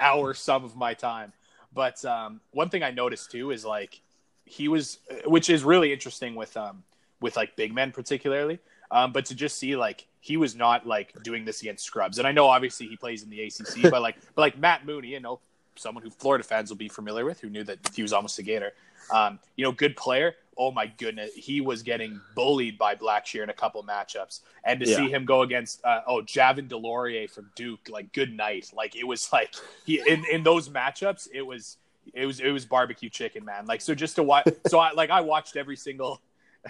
hour 0.00 0.34
sum 0.34 0.64
of 0.64 0.76
my 0.76 0.94
time. 0.94 1.32
But 1.72 2.04
um, 2.04 2.40
one 2.50 2.70
thing 2.70 2.82
I 2.82 2.90
noticed 2.90 3.30
too 3.30 3.50
is 3.50 3.64
like 3.64 4.00
he 4.44 4.68
was, 4.68 4.98
which 5.26 5.48
is 5.48 5.62
really 5.62 5.92
interesting 5.92 6.34
with 6.34 6.56
um, 6.56 6.82
with 7.24 7.36
like 7.36 7.56
big 7.56 7.74
men 7.74 7.90
particularly. 7.90 8.60
Um, 8.90 9.12
but 9.12 9.24
to 9.26 9.34
just 9.34 9.58
see 9.58 9.74
like 9.74 10.06
he 10.20 10.36
was 10.36 10.54
not 10.54 10.86
like 10.86 11.20
doing 11.22 11.44
this 11.44 11.62
against 11.62 11.82
scrubs, 11.82 12.18
and 12.18 12.28
I 12.28 12.32
know 12.32 12.46
obviously 12.46 12.86
he 12.86 12.96
plays 12.96 13.24
in 13.24 13.30
the 13.30 13.42
ACC, 13.42 13.82
but 13.90 14.02
like 14.02 14.16
but 14.36 14.42
like 14.42 14.58
Matt 14.58 14.86
Mooney, 14.86 15.08
you 15.08 15.20
know, 15.20 15.40
someone 15.74 16.04
who 16.04 16.10
Florida 16.10 16.44
fans 16.44 16.70
will 16.70 16.76
be 16.76 16.88
familiar 16.88 17.24
with, 17.24 17.40
who 17.40 17.48
knew 17.48 17.64
that 17.64 17.78
he 17.94 18.02
was 18.02 18.12
almost 18.12 18.38
a 18.38 18.42
Gator. 18.42 18.74
Um, 19.10 19.38
you 19.56 19.64
know, 19.64 19.72
good 19.72 19.96
player. 19.96 20.36
Oh 20.56 20.70
my 20.70 20.86
goodness, 20.86 21.32
he 21.34 21.60
was 21.62 21.82
getting 21.82 22.20
bullied 22.36 22.78
by 22.78 22.94
Blackshear 22.94 23.42
in 23.42 23.48
a 23.48 23.54
couple 23.54 23.82
matchups, 23.82 24.40
and 24.64 24.78
to 24.80 24.86
yeah. 24.86 24.96
see 24.96 25.08
him 25.08 25.24
go 25.24 25.42
against 25.42 25.82
uh, 25.82 26.02
oh 26.06 26.20
Javin 26.20 26.68
DeLaurier 26.68 27.28
from 27.28 27.50
Duke, 27.56 27.88
like 27.88 28.12
good 28.12 28.36
night. 28.36 28.70
Like 28.76 28.94
it 28.94 29.04
was 29.04 29.32
like 29.32 29.54
he 29.86 30.00
in 30.06 30.24
in 30.30 30.42
those 30.42 30.68
matchups, 30.68 31.26
it 31.32 31.42
was 31.42 31.78
it 32.12 32.26
was 32.26 32.38
it 32.40 32.50
was 32.50 32.66
barbecue 32.66 33.08
chicken, 33.08 33.46
man. 33.46 33.64
Like 33.64 33.80
so, 33.80 33.94
just 33.94 34.16
to 34.16 34.22
watch. 34.22 34.46
so 34.66 34.78
I 34.78 34.92
like 34.92 35.08
I 35.08 35.22
watched 35.22 35.56
every 35.56 35.76
single 35.76 36.20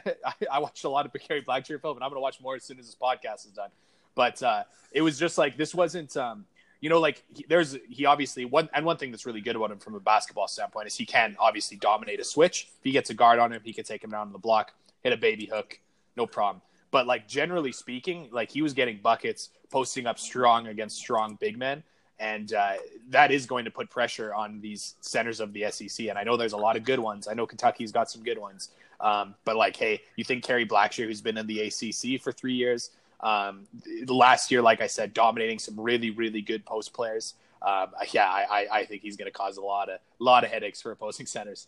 I, 0.06 0.32
I, 0.52 0.58
watched 0.58 0.84
a 0.84 0.88
lot 0.88 1.06
of 1.06 1.12
Kerry 1.12 1.42
Blackshear 1.42 1.80
film, 1.80 1.96
and 1.96 2.04
I'm 2.04 2.10
going 2.10 2.16
to 2.16 2.22
watch 2.22 2.40
more 2.40 2.56
as 2.56 2.64
soon 2.64 2.78
as 2.78 2.86
this 2.86 2.96
podcast 3.00 3.46
is 3.46 3.52
done. 3.52 3.70
But 4.14 4.42
uh, 4.42 4.64
it 4.92 5.02
was 5.02 5.18
just 5.18 5.38
like 5.38 5.56
this 5.56 5.74
wasn't, 5.74 6.16
um, 6.16 6.44
you 6.80 6.88
know, 6.88 7.00
like 7.00 7.22
he, 7.34 7.44
there's 7.48 7.76
he 7.88 8.06
obviously 8.06 8.44
one 8.44 8.68
and 8.72 8.84
one 8.84 8.96
thing 8.96 9.10
that's 9.10 9.26
really 9.26 9.40
good 9.40 9.56
about 9.56 9.70
him 9.70 9.78
from 9.78 9.94
a 9.94 10.00
basketball 10.00 10.48
standpoint 10.48 10.86
is 10.86 10.96
he 10.96 11.06
can 11.06 11.36
obviously 11.38 11.76
dominate 11.76 12.20
a 12.20 12.24
switch. 12.24 12.68
If 12.78 12.84
he 12.84 12.92
gets 12.92 13.10
a 13.10 13.14
guard 13.14 13.38
on 13.38 13.52
him, 13.52 13.62
he 13.64 13.72
can 13.72 13.84
take 13.84 14.02
him 14.02 14.10
down 14.10 14.26
to 14.28 14.32
the 14.32 14.38
block, 14.38 14.72
hit 15.02 15.12
a 15.12 15.16
baby 15.16 15.46
hook, 15.46 15.80
no 16.16 16.26
problem. 16.26 16.62
But 16.90 17.06
like 17.06 17.26
generally 17.26 17.72
speaking, 17.72 18.28
like 18.30 18.50
he 18.50 18.62
was 18.62 18.72
getting 18.72 18.98
buckets, 19.02 19.50
posting 19.70 20.06
up 20.06 20.18
strong 20.18 20.68
against 20.68 20.96
strong 20.96 21.36
big 21.40 21.58
men 21.58 21.82
and 22.18 22.52
uh, 22.52 22.74
that 23.10 23.30
is 23.30 23.46
going 23.46 23.64
to 23.64 23.70
put 23.70 23.90
pressure 23.90 24.32
on 24.34 24.60
these 24.60 24.94
centers 25.00 25.40
of 25.40 25.52
the 25.52 25.70
SEC. 25.70 26.06
And 26.06 26.18
I 26.18 26.22
know 26.22 26.36
there's 26.36 26.52
a 26.52 26.58
lot 26.58 26.76
of 26.76 26.84
good 26.84 26.98
ones. 26.98 27.26
I 27.28 27.34
know 27.34 27.46
Kentucky's 27.46 27.92
got 27.92 28.10
some 28.10 28.22
good 28.22 28.38
ones, 28.38 28.70
um, 29.00 29.34
but 29.44 29.56
like, 29.56 29.76
hey, 29.76 30.02
you 30.16 30.24
think 30.24 30.44
Kerry 30.44 30.66
Blackshear, 30.66 31.06
who's 31.06 31.20
been 31.20 31.36
in 31.36 31.46
the 31.46 31.60
ACC 31.60 32.20
for 32.20 32.32
three 32.32 32.54
years, 32.54 32.90
um, 33.20 33.66
last 34.06 34.50
year, 34.50 34.62
like 34.62 34.80
I 34.80 34.86
said, 34.86 35.14
dominating 35.14 35.58
some 35.58 35.78
really, 35.80 36.10
really 36.10 36.42
good 36.42 36.64
post 36.64 36.92
players. 36.92 37.34
Um, 37.62 37.88
yeah, 38.12 38.26
I, 38.28 38.66
I, 38.70 38.84
think 38.84 39.00
he's 39.00 39.16
going 39.16 39.30
to 39.30 39.32
cause 39.32 39.56
a 39.56 39.62
lot 39.62 39.88
of, 39.88 39.98
lot 40.18 40.44
of 40.44 40.50
headaches 40.50 40.82
for 40.82 40.92
opposing 40.92 41.24
centers. 41.24 41.66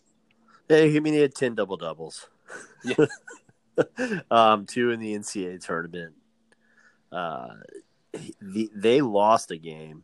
Yeah, 0.69 0.77
I 0.77 0.99
mean, 0.99 1.13
he 1.13 1.19
had 1.19 1.33
ten 1.33 1.55
double 1.55 1.75
doubles. 1.75 2.27
Yeah. 2.83 3.05
um, 4.31 4.67
two 4.67 4.91
in 4.91 4.99
the 4.99 5.15
NCAA 5.15 5.65
tournament. 5.65 6.13
Uh, 7.11 7.55
the, 8.41 8.69
they 8.75 9.01
lost 9.01 9.49
a 9.49 9.57
game 9.57 10.03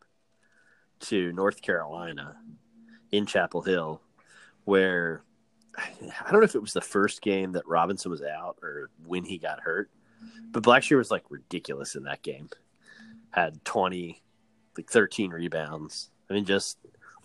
to 1.04 1.32
North 1.34 1.62
Carolina 1.62 2.36
in 3.12 3.26
Chapel 3.26 3.62
Hill, 3.62 4.02
where 4.66 5.24
I 5.78 6.32
don't 6.32 6.40
know 6.40 6.46
if 6.46 6.56
it 6.56 6.62
was 6.62 6.74
the 6.74 6.82
first 6.82 7.22
game 7.22 7.54
that 7.54 7.68
Robinson 7.68 8.12
was 8.12 8.22
out 8.22 8.58
or 8.62 8.90
when 9.06 9.24
he 9.24 9.38
got 9.38 9.60
hurt, 9.62 9.90
but 10.52 10.64
Blackshear 10.64 10.98
was 10.98 11.12
like 11.12 11.24
ridiculous 11.30 11.96
in 11.96 12.04
that 12.04 12.22
game. 12.22 12.50
Had 13.32 13.64
20, 13.66 14.22
like 14.78 14.90
13 14.90 15.32
rebounds. 15.32 16.10
I 16.30 16.34
mean, 16.34 16.46
just 16.46 16.78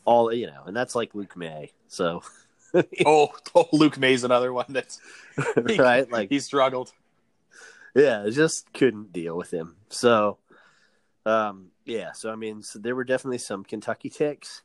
all, 0.05 0.33
you 0.33 0.47
know, 0.47 0.65
and 0.67 0.77
that's 0.77 0.95
like 0.95 1.15
Luke 1.15 1.37
Maye. 1.37 1.73
So. 1.89 2.23
oh, 3.07 3.31
oh, 3.55 3.69
Luke 3.73 3.99
Maye's 3.99 4.25
another 4.25 4.53
one 4.53 4.67
that's 4.69 5.01
right. 5.57 6.11
Like 6.11 6.29
he 6.29 6.41
struggled. 6.41 6.93
Yeah, 7.95 8.29
just 8.31 8.73
couldn't 8.73 9.13
deal 9.13 9.37
with 9.37 9.51
him. 9.51 9.77
So, 9.89 10.39
um, 11.29 11.67
yeah. 11.85 12.13
So 12.13 12.33
I 12.33 12.37
mean, 12.37 12.63
so 12.63 12.79
there 12.79 12.95
were 12.95 13.05
definitely 13.05 13.39
some 13.39 13.65
Kentucky 13.65 14.09
ticks. 14.11 14.63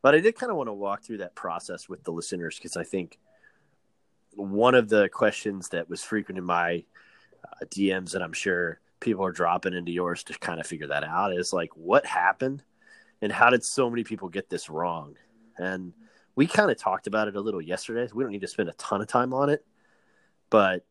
But 0.00 0.14
I 0.14 0.20
did 0.20 0.36
kind 0.36 0.50
of 0.50 0.56
want 0.56 0.68
to 0.68 0.74
walk 0.74 1.02
through 1.02 1.18
that 1.18 1.34
process 1.34 1.88
with 1.88 2.04
the 2.04 2.12
listeners 2.12 2.56
because 2.56 2.76
I 2.76 2.84
think 2.84 3.18
one 4.34 4.74
of 4.74 4.88
the 4.88 5.08
questions 5.08 5.70
that 5.70 5.90
was 5.90 6.04
frequent 6.04 6.38
in 6.38 6.44
my 6.44 6.84
uh, 7.44 7.64
DMs, 7.66 8.14
and 8.14 8.22
I'm 8.22 8.32
sure 8.32 8.80
people 9.00 9.24
are 9.24 9.32
dropping 9.32 9.74
into 9.74 9.90
yours 9.90 10.22
to 10.24 10.38
kind 10.38 10.60
of 10.60 10.66
figure 10.66 10.86
that 10.86 11.02
out, 11.02 11.32
is 11.32 11.52
like, 11.52 11.70
what 11.74 12.06
happened 12.06 12.62
and 13.20 13.32
how 13.32 13.50
did 13.50 13.64
so 13.64 13.90
many 13.90 14.04
people 14.04 14.28
get 14.28 14.48
this 14.48 14.70
wrong? 14.70 15.16
And 15.56 15.92
we 16.36 16.46
kind 16.46 16.70
of 16.70 16.78
talked 16.78 17.08
about 17.08 17.26
it 17.26 17.34
a 17.34 17.40
little 17.40 17.60
yesterday. 17.60 18.06
So 18.06 18.14
we 18.14 18.22
don't 18.22 18.32
need 18.32 18.42
to 18.42 18.48
spend 18.48 18.68
a 18.68 18.74
ton 18.74 19.00
of 19.00 19.08
time 19.08 19.34
on 19.34 19.50
it, 19.50 19.64
but 20.48 20.84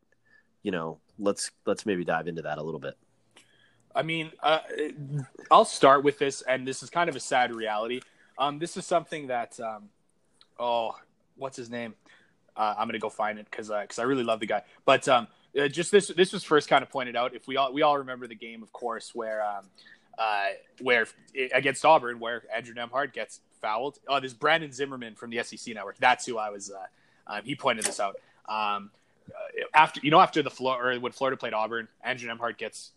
you 0.63 0.71
know, 0.71 0.99
let's 1.17 1.51
let's 1.65 1.85
maybe 1.85 2.03
dive 2.03 2.27
into 2.27 2.41
that 2.41 2.57
a 2.57 2.63
little 2.63 2.81
bit. 2.81 2.95
I 3.97 4.03
mean, 4.03 4.31
uh, 4.43 4.59
I'll 5.49 5.65
start 5.65 6.03
with 6.03 6.19
this, 6.19 6.43
and 6.43 6.67
this 6.67 6.83
is 6.83 6.89
kind 6.91 7.09
of 7.09 7.15
a 7.15 7.19
sad 7.19 7.53
reality. 7.53 8.01
Um, 8.37 8.59
this 8.59 8.77
is 8.77 8.85
something 8.85 9.27
that, 9.27 9.59
um, 9.59 9.89
oh, 10.59 10.95
what's 11.35 11.57
his 11.57 11.71
name? 11.71 11.95
Uh, 12.55 12.75
I'm 12.77 12.87
gonna 12.87 12.99
go 12.99 13.09
find 13.09 13.39
it 13.39 13.47
because 13.49 13.69
because 13.69 13.97
uh, 13.97 14.03
I 14.03 14.05
really 14.05 14.23
love 14.23 14.39
the 14.39 14.45
guy. 14.45 14.61
But 14.85 15.07
um, 15.07 15.27
uh, 15.59 15.67
just 15.67 15.91
this 15.91 16.09
this 16.09 16.31
was 16.31 16.43
first 16.43 16.69
kind 16.69 16.83
of 16.83 16.91
pointed 16.91 17.15
out. 17.15 17.33
If 17.35 17.47
we 17.47 17.57
all 17.57 17.73
we 17.73 17.81
all 17.81 17.97
remember 17.97 18.27
the 18.27 18.35
game, 18.35 18.61
of 18.61 18.71
course, 18.71 19.15
where 19.15 19.43
um, 19.43 19.65
uh, 20.17 20.49
where 20.81 21.07
against 21.53 21.83
Auburn, 21.83 22.19
where 22.19 22.43
Andrew 22.55 22.75
Nembhard 22.75 23.13
gets 23.13 23.41
fouled. 23.61 23.97
Oh, 24.07 24.19
there's 24.19 24.33
Brandon 24.33 24.71
Zimmerman 24.71 25.15
from 25.15 25.31
the 25.31 25.43
SEC 25.43 25.73
Network. 25.73 25.97
That's 25.97 26.25
who 26.25 26.37
I 26.37 26.51
was. 26.51 26.71
Uh, 26.71 27.33
um, 27.35 27.41
he 27.43 27.55
pointed 27.55 27.85
this 27.85 27.99
out. 27.99 28.17
Um, 28.47 28.91
after 29.73 29.99
you 30.03 30.11
know, 30.11 30.19
after 30.19 30.41
the 30.43 30.51
Florida 30.51 30.97
or 30.97 30.99
when 30.99 31.11
Florida 31.11 31.37
played 31.37 31.53
Auburn, 31.53 31.87
Andrew 32.03 32.31
Nembhard 32.31 32.57
gets 32.57 32.91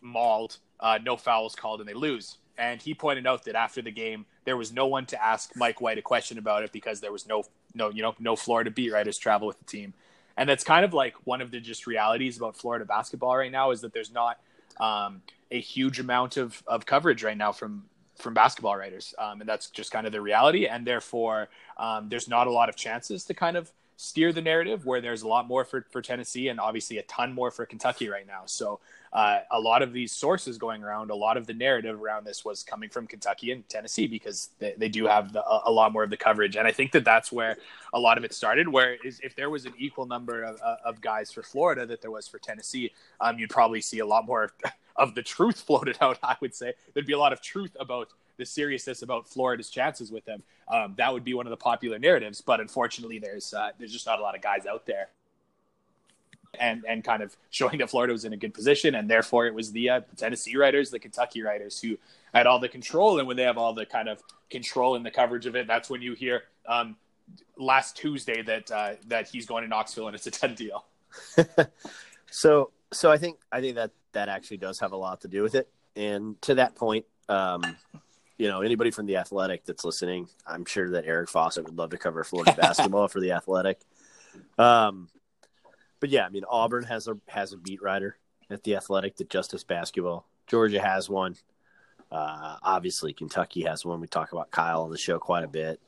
mauled. 0.00 0.58
Uh, 0.78 0.98
no 1.04 1.16
fouls 1.16 1.54
called, 1.54 1.80
and 1.80 1.88
they 1.88 1.94
lose. 1.94 2.38
And 2.56 2.80
he 2.80 2.94
pointed 2.94 3.26
out 3.26 3.44
that 3.44 3.54
after 3.54 3.82
the 3.82 3.90
game, 3.90 4.26
there 4.44 4.56
was 4.56 4.72
no 4.72 4.86
one 4.86 5.06
to 5.06 5.22
ask 5.22 5.56
Mike 5.56 5.80
White 5.80 5.98
a 5.98 6.02
question 6.02 6.38
about 6.38 6.62
it 6.62 6.72
because 6.72 7.00
there 7.00 7.12
was 7.12 7.26
no, 7.26 7.44
no, 7.74 7.90
you 7.90 8.02
know, 8.02 8.14
no 8.18 8.36
Florida 8.36 8.70
beat 8.70 8.92
writers 8.92 9.18
travel 9.18 9.46
with 9.46 9.58
the 9.58 9.64
team. 9.64 9.94
and 10.36 10.48
that's 10.48 10.64
kind 10.64 10.84
of 10.84 10.94
like 10.94 11.14
one 11.24 11.40
of 11.40 11.50
the 11.50 11.60
just 11.60 11.86
realities 11.86 12.38
about 12.38 12.56
Florida 12.56 12.84
basketball 12.84 13.36
right 13.36 13.52
now 13.52 13.70
is 13.72 13.82
that 13.82 13.92
there's 13.92 14.12
not 14.12 14.40
um, 14.78 15.22
a 15.50 15.60
huge 15.60 16.00
amount 16.00 16.36
of 16.36 16.62
of 16.66 16.86
coverage 16.86 17.22
right 17.22 17.36
now 17.36 17.52
from 17.52 17.84
from 18.16 18.34
basketball 18.34 18.76
writers, 18.76 19.14
um, 19.18 19.40
and 19.40 19.48
that's 19.48 19.70
just 19.70 19.90
kind 19.90 20.06
of 20.06 20.12
the 20.12 20.20
reality. 20.20 20.66
And 20.66 20.86
therefore, 20.86 21.48
um, 21.78 22.08
there's 22.08 22.28
not 22.28 22.46
a 22.46 22.50
lot 22.50 22.68
of 22.68 22.76
chances 22.76 23.24
to 23.24 23.34
kind 23.34 23.56
of 23.56 23.72
steer 23.96 24.32
the 24.32 24.40
narrative 24.40 24.86
where 24.86 25.00
there's 25.02 25.22
a 25.22 25.28
lot 25.28 25.46
more 25.46 25.64
for, 25.64 25.86
for 25.90 26.00
Tennessee 26.00 26.48
and 26.48 26.58
obviously 26.58 26.96
a 26.96 27.02
ton 27.02 27.34
more 27.34 27.50
for 27.50 27.66
Kentucky 27.66 28.08
right 28.08 28.26
now. 28.26 28.42
So 28.46 28.80
uh, 29.12 29.40
a 29.50 29.58
lot 29.58 29.82
of 29.82 29.92
these 29.92 30.12
sources 30.12 30.56
going 30.56 30.84
around, 30.84 31.10
a 31.10 31.14
lot 31.14 31.36
of 31.36 31.46
the 31.46 31.54
narrative 31.54 32.00
around 32.00 32.24
this 32.24 32.44
was 32.44 32.62
coming 32.62 32.88
from 32.88 33.06
Kentucky 33.06 33.50
and 33.50 33.68
Tennessee 33.68 34.06
because 34.06 34.50
they, 34.58 34.74
they 34.76 34.88
do 34.88 35.06
have 35.06 35.32
the, 35.32 35.44
a, 35.44 35.62
a, 35.66 35.70
lot 35.70 35.92
more 35.92 36.04
of 36.04 36.10
the 36.10 36.16
coverage. 36.16 36.54
And 36.54 36.66
I 36.66 36.70
think 36.70 36.92
that 36.92 37.04
that's 37.04 37.32
where 37.32 37.56
a 37.92 37.98
lot 37.98 38.18
of 38.18 38.24
it 38.24 38.32
started, 38.32 38.68
where 38.68 38.96
is, 39.04 39.18
if 39.24 39.34
there 39.34 39.50
was 39.50 39.66
an 39.66 39.74
equal 39.78 40.06
number 40.06 40.44
of, 40.44 40.60
of 40.84 41.00
guys 41.00 41.32
for 41.32 41.42
Florida 41.42 41.86
that 41.86 42.00
there 42.02 42.12
was 42.12 42.28
for 42.28 42.38
Tennessee, 42.38 42.92
um, 43.20 43.36
you'd 43.38 43.50
probably 43.50 43.80
see 43.80 43.98
a 43.98 44.06
lot 44.06 44.26
more 44.26 44.52
of 44.96 45.14
the 45.16 45.22
truth 45.22 45.60
floated 45.66 45.98
out, 46.00 46.18
I 46.22 46.36
would 46.40 46.54
say. 46.54 46.74
There'd 46.94 47.06
be 47.06 47.14
a 47.14 47.18
lot 47.18 47.32
of 47.32 47.40
truth 47.40 47.76
about 47.80 48.10
the 48.36 48.46
seriousness 48.46 49.02
about 49.02 49.28
Florida's 49.28 49.70
chances 49.70 50.12
with 50.12 50.24
them. 50.24 50.42
Um, 50.68 50.94
that 50.96 51.12
would 51.12 51.24
be 51.24 51.34
one 51.34 51.46
of 51.46 51.50
the 51.50 51.56
popular 51.56 51.98
narratives, 51.98 52.40
but 52.40 52.60
unfortunately, 52.60 53.18
there's 53.18 53.52
uh, 53.52 53.70
there's 53.78 53.92
just 53.92 54.06
not 54.06 54.18
a 54.18 54.22
lot 54.22 54.34
of 54.34 54.40
guys 54.40 54.66
out 54.66 54.86
there, 54.86 55.08
and 56.58 56.84
and 56.88 57.04
kind 57.04 57.22
of 57.22 57.36
showing 57.50 57.78
that 57.78 57.90
Florida 57.90 58.12
was 58.12 58.24
in 58.24 58.32
a 58.32 58.36
good 58.36 58.54
position, 58.54 58.94
and 58.94 59.08
therefore 59.08 59.46
it 59.46 59.54
was 59.54 59.72
the 59.72 59.90
uh, 59.90 60.00
Tennessee 60.16 60.56
writers, 60.56 60.90
the 60.90 60.98
Kentucky 60.98 61.42
writers 61.42 61.80
who 61.80 61.96
had 62.34 62.46
all 62.46 62.58
the 62.58 62.68
control, 62.68 63.18
and 63.18 63.28
when 63.28 63.36
they 63.36 63.42
have 63.42 63.58
all 63.58 63.72
the 63.72 63.86
kind 63.86 64.08
of 64.08 64.22
control 64.50 64.96
in 64.96 65.02
the 65.02 65.10
coverage 65.10 65.46
of 65.46 65.54
it, 65.54 65.66
that's 65.66 65.88
when 65.88 66.02
you 66.02 66.14
hear 66.14 66.44
um, 66.66 66.96
last 67.56 67.96
Tuesday 67.96 68.42
that 68.42 68.70
uh, 68.70 68.92
that 69.06 69.28
he's 69.28 69.46
going 69.46 69.62
to 69.62 69.68
Knoxville 69.68 70.06
and 70.06 70.16
it's 70.16 70.26
a 70.26 70.30
ten 70.30 70.54
deal. 70.54 70.84
so 72.30 72.70
so 72.92 73.10
I 73.10 73.18
think 73.18 73.38
I 73.52 73.60
think 73.60 73.76
that 73.76 73.92
that 74.12 74.28
actually 74.28 74.58
does 74.58 74.80
have 74.80 74.92
a 74.92 74.96
lot 74.96 75.20
to 75.22 75.28
do 75.28 75.42
with 75.42 75.54
it, 75.54 75.68
and 75.96 76.40
to 76.42 76.56
that 76.56 76.74
point. 76.74 77.04
Um, 77.28 77.76
you 78.38 78.48
know, 78.48 78.62
anybody 78.62 78.90
from 78.90 79.04
the 79.04 79.18
Athletic 79.18 79.66
that's 79.66 79.84
listening, 79.84 80.26
I'm 80.46 80.64
sure 80.64 80.92
that 80.92 81.04
Eric 81.04 81.28
Fawcett 81.28 81.62
would 81.64 81.76
love 81.76 81.90
to 81.90 81.98
cover 81.98 82.24
Florida 82.24 82.56
basketball 82.58 83.06
for 83.06 83.20
the 83.20 83.32
Athletic. 83.32 83.78
Um, 84.56 85.08
but 86.00 86.10
yeah, 86.10 86.24
I 86.24 86.30
mean, 86.30 86.44
Auburn 86.48 86.84
has 86.84 87.06
a 87.06 87.16
has 87.28 87.52
a 87.52 87.56
beat 87.56 87.82
writer 87.82 88.16
at 88.50 88.64
the 88.64 88.76
Athletic 88.76 89.16
that 89.16 89.30
just 89.30 89.52
does 89.52 89.64
basketball. 89.64 90.26
Georgia 90.46 90.80
has 90.80 91.08
one. 91.08 91.36
Uh, 92.10 92.56
obviously, 92.62 93.12
Kentucky 93.12 93.62
has 93.62 93.84
one. 93.84 94.00
We 94.00 94.08
talk 94.08 94.32
about 94.32 94.50
Kyle 94.50 94.82
on 94.82 94.90
the 94.90 94.98
show 94.98 95.18
quite 95.18 95.44
a 95.44 95.48
bit. 95.48 95.80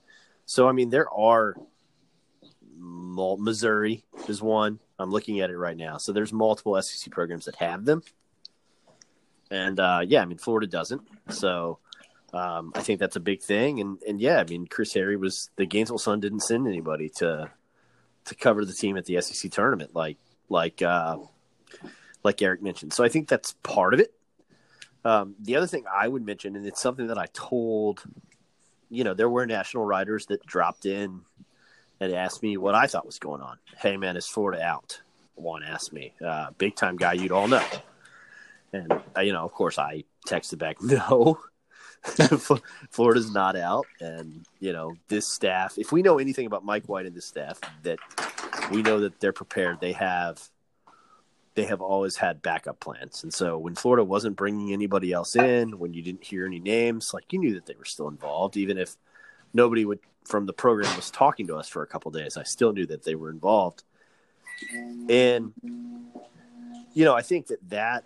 So, 0.47 0.69
I 0.69 0.73
mean, 0.73 0.91
there 0.91 1.13
are 1.13 1.57
Missouri 2.79 4.05
is 4.29 4.41
one. 4.41 4.79
I'm 4.99 5.11
looking 5.11 5.41
at 5.41 5.51
it 5.51 5.57
right 5.57 5.77
now. 5.77 5.97
So 5.99 6.13
there's 6.13 6.33
multiple 6.33 6.81
SEC 6.81 7.11
programs 7.11 7.47
that 7.47 7.57
have 7.57 7.85
them, 7.85 8.03
and 9.51 9.81
uh, 9.81 10.03
yeah, 10.07 10.23
I 10.23 10.27
mean, 10.27 10.39
Florida 10.39 10.67
doesn't. 10.67 11.03
So 11.31 11.79
um, 12.33 12.73
I 12.75 12.83
think 12.83 13.01
that's 13.01 13.17
a 13.17 13.21
big 13.21 13.43
thing. 13.43 13.81
And 13.81 14.01
and 14.07 14.21
yeah, 14.21 14.39
I 14.39 14.45
mean, 14.45 14.67
Chris 14.67 14.95
Harry 14.95 15.17
was 15.17 15.51
the 15.57 15.67
Gainesville 15.67 15.99
Sun 15.99 16.21
didn't 16.21 16.41
send 16.41 16.69
anybody 16.69 17.09
to 17.17 17.51
to 18.27 18.35
cover 18.35 18.65
the 18.65 18.73
team 18.73 18.97
at 18.97 19.05
the 19.05 19.21
SEC 19.21 19.51
tournament, 19.51 19.95
like 19.95 20.19
like 20.49 20.83
uh, 20.83 21.19
like 22.23 22.41
Eric 22.43 22.63
mentioned. 22.63 22.93
So 22.93 23.05
I 23.05 23.09
think 23.09 23.29
that's 23.29 23.53
part 23.63 23.95
of 23.95 24.01
it. 24.01 24.13
Um, 25.05 25.35
the 25.41 25.57
other 25.57 25.67
thing 25.67 25.85
I 25.93 26.07
would 26.07 26.25
mention, 26.25 26.55
and 26.55 26.65
it's 26.67 26.81
something 26.81 27.09
that 27.09 27.19
I 27.19 27.27
told, 27.33 28.05
you 28.89 29.03
know, 29.05 29.15
there 29.15 29.29
were 29.29 29.47
national 29.47 29.85
writers 29.85 30.27
that 30.27 30.47
dropped 30.47 30.87
in 30.87 31.23
and 32.01 32.13
asked 32.13 32.43
me 32.43 32.57
what 32.57 32.75
I 32.75 32.87
thought 32.87 33.07
was 33.07 33.19
going 33.19 33.43
on. 33.43 33.59
Hey, 33.79 33.97
man, 33.97 34.17
is 34.17 34.27
Florida 34.27 34.63
out? 34.63 35.01
One 35.35 35.65
asked 35.65 35.93
me, 35.93 36.13
uh, 36.25 36.51
big 36.59 36.77
time 36.77 36.97
guy 36.97 37.15
you'd 37.15 37.33
all 37.33 37.49
know. 37.49 37.65
And, 38.73 38.93
uh, 39.17 39.21
you 39.21 39.33
know, 39.33 39.45
of 39.45 39.53
course, 39.53 39.79
I 39.79 40.05
texted 40.27 40.59
back, 40.59 40.81
no. 40.83 41.41
Florida's 42.91 43.33
not 43.33 43.57
out, 43.57 43.87
and 44.01 44.45
you 44.59 44.73
know 44.73 44.97
this 45.09 45.33
staff. 45.33 45.79
If 45.79 45.93
we 45.93 46.03
know 46.03 46.19
anything 46.19 46.47
about 46.47 46.65
Mike 46.65 46.89
White 46.89 47.07
and 47.07 47.15
this 47.15 47.27
staff, 47.27 47.61
that 47.85 47.99
we 48.73 48.83
know 48.83 49.01
that 49.01 49.21
they're 49.21 49.33
prepared. 49.33 49.81
They 49.81 49.93
have 49.93 50.43
they 51.55 51.65
have 51.65 51.81
always 51.81 52.17
had 52.17 52.43
backup 52.43 52.81
plans, 52.81 53.23
and 53.23 53.33
so 53.33 53.57
when 53.57 53.77
Florida 53.77 54.03
wasn't 54.03 54.37
bringing 54.37 54.73
anybody 54.73 55.13
else 55.13 55.37
in, 55.37 55.79
when 55.79 55.95
you 55.95 56.03
didn't 56.03 56.25
hear 56.25 56.45
any 56.45 56.59
names, 56.59 57.11
like 57.15 57.33
you 57.33 57.39
knew 57.39 57.55
that 57.55 57.67
they 57.67 57.75
were 57.79 57.85
still 57.85 58.09
involved, 58.09 58.57
even 58.57 58.79
if 58.79 58.97
nobody 59.55 59.85
would 59.85 60.01
from 60.25 60.47
the 60.47 60.53
program 60.53 60.95
was 60.97 61.11
talking 61.11 61.47
to 61.47 61.57
us 61.57 61.69
for 61.69 61.83
a 61.83 61.87
couple 61.87 62.11
days. 62.11 62.37
I 62.37 62.43
still 62.43 62.73
knew 62.73 62.87
that 62.87 63.05
they 63.05 63.15
were 63.15 63.31
involved, 63.31 63.85
and 65.09 65.53
you 66.95 67.05
know 67.05 67.15
I 67.15 67.23
think 67.23 67.47
that 67.47 67.69
that 67.71 68.03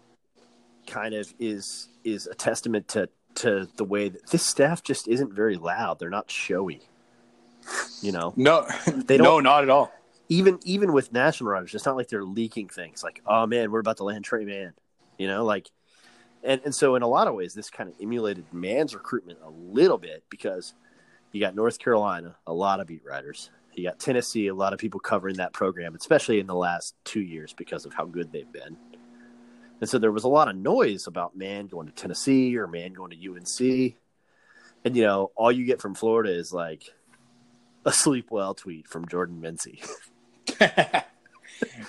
kind 0.87 1.15
of 1.15 1.33
is 1.39 1.89
is 2.05 2.27
a 2.27 2.35
testament 2.35 2.89
to 2.89 3.09
to 3.37 3.69
the 3.77 3.85
way 3.85 4.09
that 4.09 4.31
this 4.31 4.47
staff 4.47 4.83
just 4.83 5.09
isn't 5.09 5.33
very 5.33 5.57
loud. 5.57 5.99
They're 5.99 6.11
not 6.11 6.31
showy. 6.31 6.83
You 8.01 8.13
know, 8.13 8.33
no, 8.37 8.67
they 8.87 9.17
don't. 9.17 9.25
No, 9.25 9.41
not 9.41 9.63
at 9.63 9.71
all. 9.71 9.93
Even 10.29 10.59
even 10.65 10.93
with 10.93 11.13
national 11.13 11.51
writers, 11.51 11.75
it's 11.75 11.87
not 11.87 11.97
like 11.97 12.09
they're 12.09 12.25
leaking 12.25 12.69
things 12.69 13.03
like, 13.03 13.23
"Oh 13.27 13.47
man, 13.47 13.71
we're 13.71 13.81
about 13.81 13.99
to 13.99 14.05
land 14.05 14.25
Tre 14.25 14.45
Mann." 14.45 14.73
You 15.19 15.29
know, 15.29 15.45
like, 15.45 15.71
and 16.43 16.61
and 16.65 16.75
so 16.75 16.95
in 16.95 17.03
a 17.03 17.09
lot 17.09 17.29
of 17.29 17.35
ways, 17.35 17.55
this 17.55 17.71
kind 17.71 17.89
of 17.89 17.95
emulated 18.01 18.45
Mann's 18.53 18.95
recruitment 18.95 19.39
a 19.45 19.51
little 19.51 19.99
bit 19.99 20.25
because 20.31 20.75
you 21.33 21.41
got 21.41 21.55
North 21.55 21.79
Carolina, 21.79 22.37
a 22.47 22.53
lot 22.53 22.81
of 22.81 22.87
beat 22.87 23.05
writers. 23.05 23.51
You 23.75 23.85
got 23.85 23.99
Tennessee, 23.99 24.47
a 24.47 24.55
lot 24.55 24.73
of 24.73 24.79
people 24.79 25.01
covering 25.01 25.37
that 25.37 25.53
program, 25.53 25.95
especially 25.95 26.41
in 26.41 26.47
the 26.47 26.55
last 26.55 26.95
two 27.05 27.21
years 27.21 27.53
because 27.53 27.85
of 27.85 27.93
how 27.93 28.07
good 28.07 28.33
they've 28.33 28.51
been. 28.51 28.77
And 29.81 29.89
so 29.89 29.99
there 29.99 30.13
was 30.13 30.25
a 30.25 30.29
lot 30.29 30.49
of 30.49 30.57
noise 30.57 31.07
about 31.07 31.37
Mann 31.37 31.67
going 31.67 31.87
to 31.87 31.93
Tennessee 31.93 32.57
or 32.57 32.67
Mann 32.67 32.93
going 32.93 33.11
to 33.11 33.31
UNC. 33.31 33.95
And, 34.85 34.97
you 34.97 35.03
know, 35.03 35.33
all 35.37 35.53
you 35.53 35.65
get 35.65 35.81
from 35.81 35.95
Florida 35.95 36.33
is 36.33 36.53
like 36.53 36.85
a 37.85 37.93
sleep 37.93 38.31
well 38.31 38.55
tweet 38.55 38.89
from 38.89 39.07
Jordan 39.09 39.41
Mincy. 39.41 39.81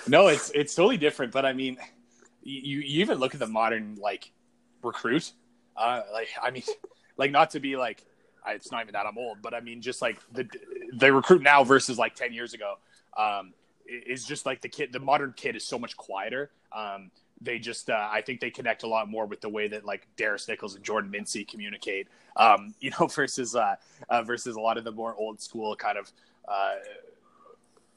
no, 0.08 0.28
it's 0.28 0.50
it's 0.50 0.74
totally 0.74 0.96
different. 0.96 1.32
But 1.32 1.44
I 1.44 1.52
mean, 1.52 1.76
you, 2.42 2.80
you 2.80 3.00
even 3.00 3.18
look 3.18 3.34
at 3.34 3.40
the 3.40 3.46
modern 3.46 3.96
like 4.00 4.30
recruit. 4.82 5.32
Uh, 5.76 6.02
like 6.12 6.28
I 6.42 6.50
mean, 6.50 6.62
like 7.16 7.30
not 7.30 7.50
to 7.50 7.60
be 7.60 7.76
like 7.76 8.04
it's 8.46 8.72
not 8.72 8.82
even 8.82 8.92
that 8.92 9.06
I'm 9.06 9.18
old, 9.18 9.42
but 9.42 9.54
I 9.54 9.60
mean 9.60 9.82
just 9.82 10.00
like 10.00 10.18
the 10.32 10.48
the 10.96 11.12
recruit 11.12 11.42
now 11.42 11.64
versus 11.64 11.98
like 11.98 12.14
ten 12.14 12.32
years 12.32 12.54
ago 12.54 12.74
um, 13.16 13.52
is 13.86 14.24
just 14.24 14.46
like 14.46 14.60
the 14.60 14.68
kid. 14.68 14.92
The 14.92 15.00
modern 15.00 15.34
kid 15.36 15.56
is 15.56 15.64
so 15.64 15.78
much 15.78 15.96
quieter. 15.96 16.50
Um, 16.72 17.10
they 17.40 17.58
just 17.58 17.90
uh, 17.90 18.08
I 18.10 18.20
think 18.20 18.40
they 18.40 18.50
connect 18.50 18.82
a 18.82 18.88
lot 18.88 19.08
more 19.08 19.26
with 19.26 19.40
the 19.40 19.48
way 19.48 19.68
that 19.68 19.84
like 19.84 20.06
Darris 20.16 20.48
Nichols 20.48 20.74
and 20.74 20.84
Jordan 20.84 21.10
Mincy 21.10 21.46
communicate, 21.46 22.08
um, 22.36 22.74
you 22.80 22.90
know, 22.98 23.06
versus 23.06 23.54
uh, 23.54 23.76
uh, 24.08 24.22
versus 24.22 24.56
a 24.56 24.60
lot 24.60 24.78
of 24.78 24.84
the 24.84 24.92
more 24.92 25.14
old 25.14 25.40
school 25.40 25.74
kind 25.76 25.98
of 25.98 26.10
uh, 26.46 26.74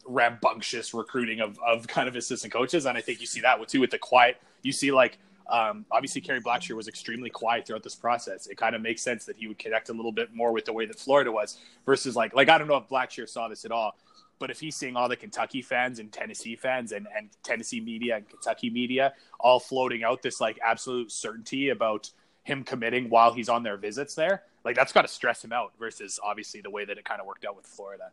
rambunctious 0.05 0.93
recruiting 0.93 1.39
of 1.39 1.57
of 1.65 1.87
kind 1.87 2.07
of 2.07 2.15
assistant 2.15 2.53
coaches, 2.53 2.85
and 2.85 2.97
I 2.97 3.01
think 3.01 3.19
you 3.19 3.27
see 3.27 3.41
that 3.41 3.59
with 3.59 3.69
too 3.69 3.79
with 3.79 3.91
the 3.91 3.99
quiet. 3.99 4.37
You 4.61 4.71
see 4.71 4.91
like. 4.91 5.17
Um, 5.49 5.85
obviously, 5.91 6.21
Kerry 6.21 6.39
Blackshear 6.39 6.77
was 6.77 6.87
extremely 6.87 7.29
quiet 7.29 7.67
throughout 7.67 7.83
this 7.83 7.95
process. 7.95 8.47
It 8.47 8.55
kind 8.55 8.73
of 8.73 8.81
makes 8.81 9.01
sense 9.01 9.25
that 9.25 9.35
he 9.35 9.47
would 9.47 9.59
connect 9.59 9.89
a 9.89 9.91
little 9.91 10.13
bit 10.13 10.33
more 10.33 10.53
with 10.53 10.63
the 10.63 10.71
way 10.71 10.85
that 10.85 10.97
Florida 10.97 11.29
was 11.29 11.57
versus 11.85 12.15
like 12.15 12.33
like 12.33 12.47
I 12.47 12.57
don't 12.57 12.69
know 12.69 12.77
if 12.77 12.87
Blackshear 12.87 13.27
saw 13.27 13.49
this 13.49 13.65
at 13.65 13.71
all, 13.71 13.97
but 14.41 14.49
if 14.49 14.59
he's 14.59 14.75
seeing 14.75 14.97
all 14.97 15.07
the 15.07 15.15
Kentucky 15.15 15.61
fans 15.61 15.99
and 15.99 16.11
Tennessee 16.11 16.55
fans 16.55 16.91
and, 16.91 17.07
and 17.15 17.29
Tennessee 17.43 17.79
media 17.79 18.17
and 18.17 18.27
Kentucky 18.27 18.71
media 18.71 19.13
all 19.39 19.59
floating 19.59 20.03
out 20.03 20.23
this 20.23 20.41
like 20.41 20.59
absolute 20.65 21.11
certainty 21.11 21.69
about 21.69 22.09
him 22.43 22.63
committing 22.63 23.07
while 23.07 23.31
he's 23.31 23.49
on 23.49 23.61
their 23.61 23.77
visits 23.77 24.15
there, 24.15 24.41
like 24.65 24.75
that's 24.75 24.91
got 24.91 25.03
to 25.03 25.07
stress 25.07 25.45
him 25.45 25.53
out 25.53 25.73
versus 25.77 26.19
obviously 26.23 26.59
the 26.59 26.71
way 26.71 26.83
that 26.83 26.97
it 26.97 27.05
kind 27.05 27.21
of 27.21 27.27
worked 27.27 27.45
out 27.45 27.55
with 27.55 27.67
Florida. 27.67 28.09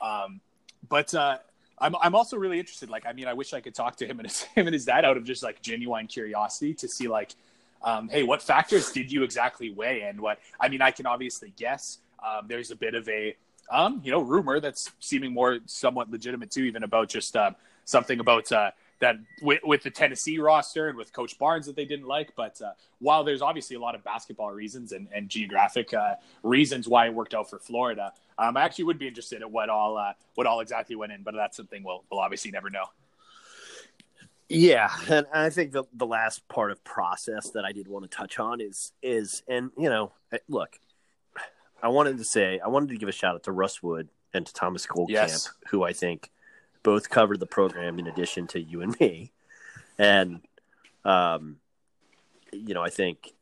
Um, 0.00 0.40
but 0.88 1.12
uh, 1.12 1.38
I'm 1.80 1.96
I'm 2.00 2.14
also 2.14 2.36
really 2.36 2.60
interested. 2.60 2.88
Like, 2.88 3.04
I 3.04 3.12
mean, 3.12 3.26
I 3.26 3.32
wish 3.32 3.52
I 3.52 3.60
could 3.60 3.74
talk 3.74 3.96
to 3.96 4.06
him 4.06 4.20
and 4.20 4.28
his, 4.28 4.42
him 4.54 4.68
and 4.68 4.74
his 4.74 4.84
dad 4.84 5.04
out 5.04 5.16
of 5.16 5.24
just 5.24 5.42
like 5.42 5.60
genuine 5.60 6.06
curiosity 6.06 6.72
to 6.74 6.88
see 6.88 7.08
like, 7.08 7.34
um, 7.82 8.08
hey, 8.08 8.22
what 8.22 8.42
factors 8.42 8.92
did 8.92 9.10
you 9.10 9.24
exactly 9.24 9.70
weigh? 9.70 10.02
And 10.02 10.20
what 10.20 10.38
I 10.60 10.68
mean, 10.68 10.82
I 10.82 10.92
can 10.92 11.06
obviously 11.06 11.52
guess. 11.56 11.98
Um, 12.24 12.46
there's 12.46 12.70
a 12.70 12.76
bit 12.76 12.94
of 12.94 13.08
a 13.08 13.36
um, 13.70 14.00
you 14.04 14.10
know, 14.10 14.20
rumor 14.20 14.60
that's 14.60 14.90
seeming 15.00 15.32
more 15.32 15.58
somewhat 15.66 16.10
legitimate 16.10 16.50
too, 16.50 16.64
even 16.64 16.82
about 16.82 17.08
just 17.08 17.36
uh, 17.36 17.52
something 17.84 18.20
about 18.20 18.50
uh, 18.52 18.70
that 19.00 19.16
with, 19.42 19.60
with, 19.64 19.82
the 19.82 19.90
Tennessee 19.90 20.38
roster 20.38 20.88
and 20.88 20.96
with 20.96 21.12
Coach 21.12 21.38
Barnes 21.38 21.66
that 21.66 21.76
they 21.76 21.84
didn't 21.84 22.06
like. 22.06 22.34
But 22.36 22.60
uh, 22.62 22.72
while 23.00 23.24
there's 23.24 23.42
obviously 23.42 23.76
a 23.76 23.80
lot 23.80 23.94
of 23.94 24.04
basketball 24.04 24.50
reasons 24.50 24.92
and, 24.92 25.08
and 25.12 25.28
geographic 25.28 25.92
uh, 25.92 26.14
reasons 26.42 26.88
why 26.88 27.06
it 27.06 27.14
worked 27.14 27.34
out 27.34 27.50
for 27.50 27.58
Florida, 27.58 28.12
um, 28.38 28.56
I 28.56 28.62
actually 28.62 28.84
would 28.84 28.98
be 28.98 29.08
interested 29.08 29.42
at 29.42 29.50
what 29.50 29.68
all 29.68 29.96
uh, 29.96 30.12
what 30.34 30.46
all 30.46 30.60
exactly 30.60 30.96
went 30.96 31.12
in. 31.12 31.22
But 31.22 31.34
that's 31.34 31.56
something 31.56 31.82
we'll 31.82 32.04
we'll 32.10 32.20
obviously 32.20 32.50
never 32.50 32.70
know. 32.70 32.86
Yeah, 34.48 34.90
and 35.08 35.26
I 35.32 35.50
think 35.50 35.72
the 35.72 35.84
the 35.94 36.06
last 36.06 36.46
part 36.48 36.70
of 36.70 36.82
process 36.84 37.50
that 37.50 37.64
I 37.64 37.72
did 37.72 37.88
want 37.88 38.10
to 38.10 38.16
touch 38.16 38.38
on 38.38 38.60
is 38.60 38.92
is 39.02 39.42
and 39.48 39.70
you 39.78 39.88
know 39.88 40.12
look 40.48 40.78
I 41.84 41.88
wanted 41.88 42.16
to 42.16 42.24
say 42.24 42.58
I 42.64 42.68
wanted 42.68 42.88
to 42.88 42.96
give 42.96 43.10
a 43.10 43.12
shout 43.12 43.34
out 43.34 43.42
to 43.42 43.52
Russ 43.52 43.82
Wood 43.82 44.08
and 44.32 44.46
to 44.46 44.52
Thomas 44.54 44.86
Goldkamp, 44.86 45.10
yes. 45.10 45.52
who 45.68 45.84
I 45.84 45.92
think 45.92 46.30
both 46.82 47.10
covered 47.10 47.40
the 47.40 47.46
program 47.46 47.98
in 47.98 48.06
addition 48.06 48.46
to 48.48 48.60
you 48.60 48.80
and 48.80 48.98
me, 48.98 49.32
and 49.98 50.40
um, 51.04 51.58
you 52.52 52.72
know, 52.72 52.82
I 52.82 52.88
think 52.88 53.34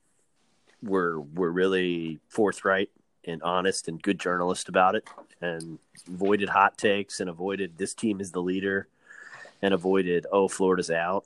we're 0.82 1.20
we're 1.20 1.50
really 1.50 2.18
forthright 2.28 2.90
and 3.24 3.40
honest 3.44 3.86
and 3.86 4.02
good 4.02 4.18
journalist 4.18 4.68
about 4.68 4.96
it, 4.96 5.08
and 5.40 5.78
avoided 6.08 6.48
hot 6.48 6.76
takes 6.76 7.20
and 7.20 7.30
avoided 7.30 7.78
this 7.78 7.94
team 7.94 8.20
is 8.20 8.32
the 8.32 8.42
leader, 8.42 8.88
and 9.62 9.72
avoided 9.72 10.26
oh 10.32 10.48
Florida's 10.48 10.90
out. 10.90 11.24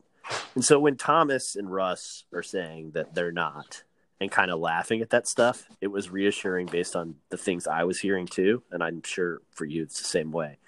And 0.54 0.62
so 0.62 0.78
when 0.78 0.96
Thomas 0.96 1.56
and 1.56 1.72
Russ 1.72 2.24
are 2.34 2.42
saying 2.42 2.90
that 2.90 3.14
they're 3.14 3.32
not, 3.32 3.84
and 4.20 4.30
kind 4.30 4.50
of 4.50 4.58
laughing 4.58 5.02
at 5.02 5.10
that 5.10 5.28
stuff, 5.28 5.64
it 5.80 5.88
was 5.88 6.10
reassuring 6.10 6.66
based 6.66 6.96
on 6.96 7.16
the 7.28 7.36
things 7.36 7.66
I 7.66 7.84
was 7.84 8.00
hearing 8.00 8.26
too. 8.26 8.62
And 8.70 8.82
I'm 8.82 9.02
sure 9.02 9.42
for 9.52 9.64
you, 9.64 9.82
it's 9.82 9.98
the 9.98 10.04
same 10.08 10.32
way. 10.32 10.58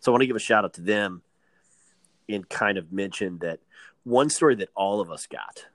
So 0.00 0.10
I 0.10 0.12
want 0.12 0.22
to 0.22 0.26
give 0.26 0.36
a 0.36 0.40
shout 0.40 0.64
out 0.64 0.74
to 0.74 0.80
them 0.80 1.22
and 2.28 2.48
kind 2.48 2.78
of 2.78 2.92
mention 2.92 3.38
that 3.38 3.60
one 4.04 4.30
story 4.30 4.54
that 4.56 4.70
all 4.74 5.00
of 5.00 5.10
us 5.10 5.26
got, 5.26 5.66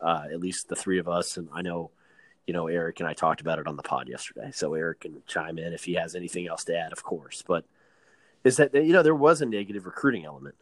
uh, 0.00 0.26
at 0.30 0.40
least 0.40 0.68
the 0.68 0.76
three 0.76 0.98
of 0.98 1.08
us, 1.08 1.36
and 1.36 1.48
I 1.52 1.62
know, 1.62 1.90
you 2.46 2.52
know, 2.52 2.66
Eric 2.66 3.00
and 3.00 3.08
I 3.08 3.14
talked 3.14 3.40
about 3.40 3.58
it 3.58 3.66
on 3.66 3.76
the 3.76 3.82
pod 3.82 4.08
yesterday. 4.08 4.50
So 4.52 4.74
Eric 4.74 5.00
can 5.00 5.22
chime 5.26 5.58
in 5.58 5.72
if 5.72 5.84
he 5.84 5.94
has 5.94 6.14
anything 6.14 6.46
else 6.46 6.64
to 6.64 6.76
add, 6.76 6.92
of 6.92 7.02
course. 7.02 7.42
But 7.46 7.64
is 8.42 8.58
that, 8.58 8.74
you 8.74 8.92
know, 8.92 9.02
there 9.02 9.14
was 9.14 9.40
a 9.40 9.46
negative 9.46 9.86
recruiting 9.86 10.26
element. 10.26 10.54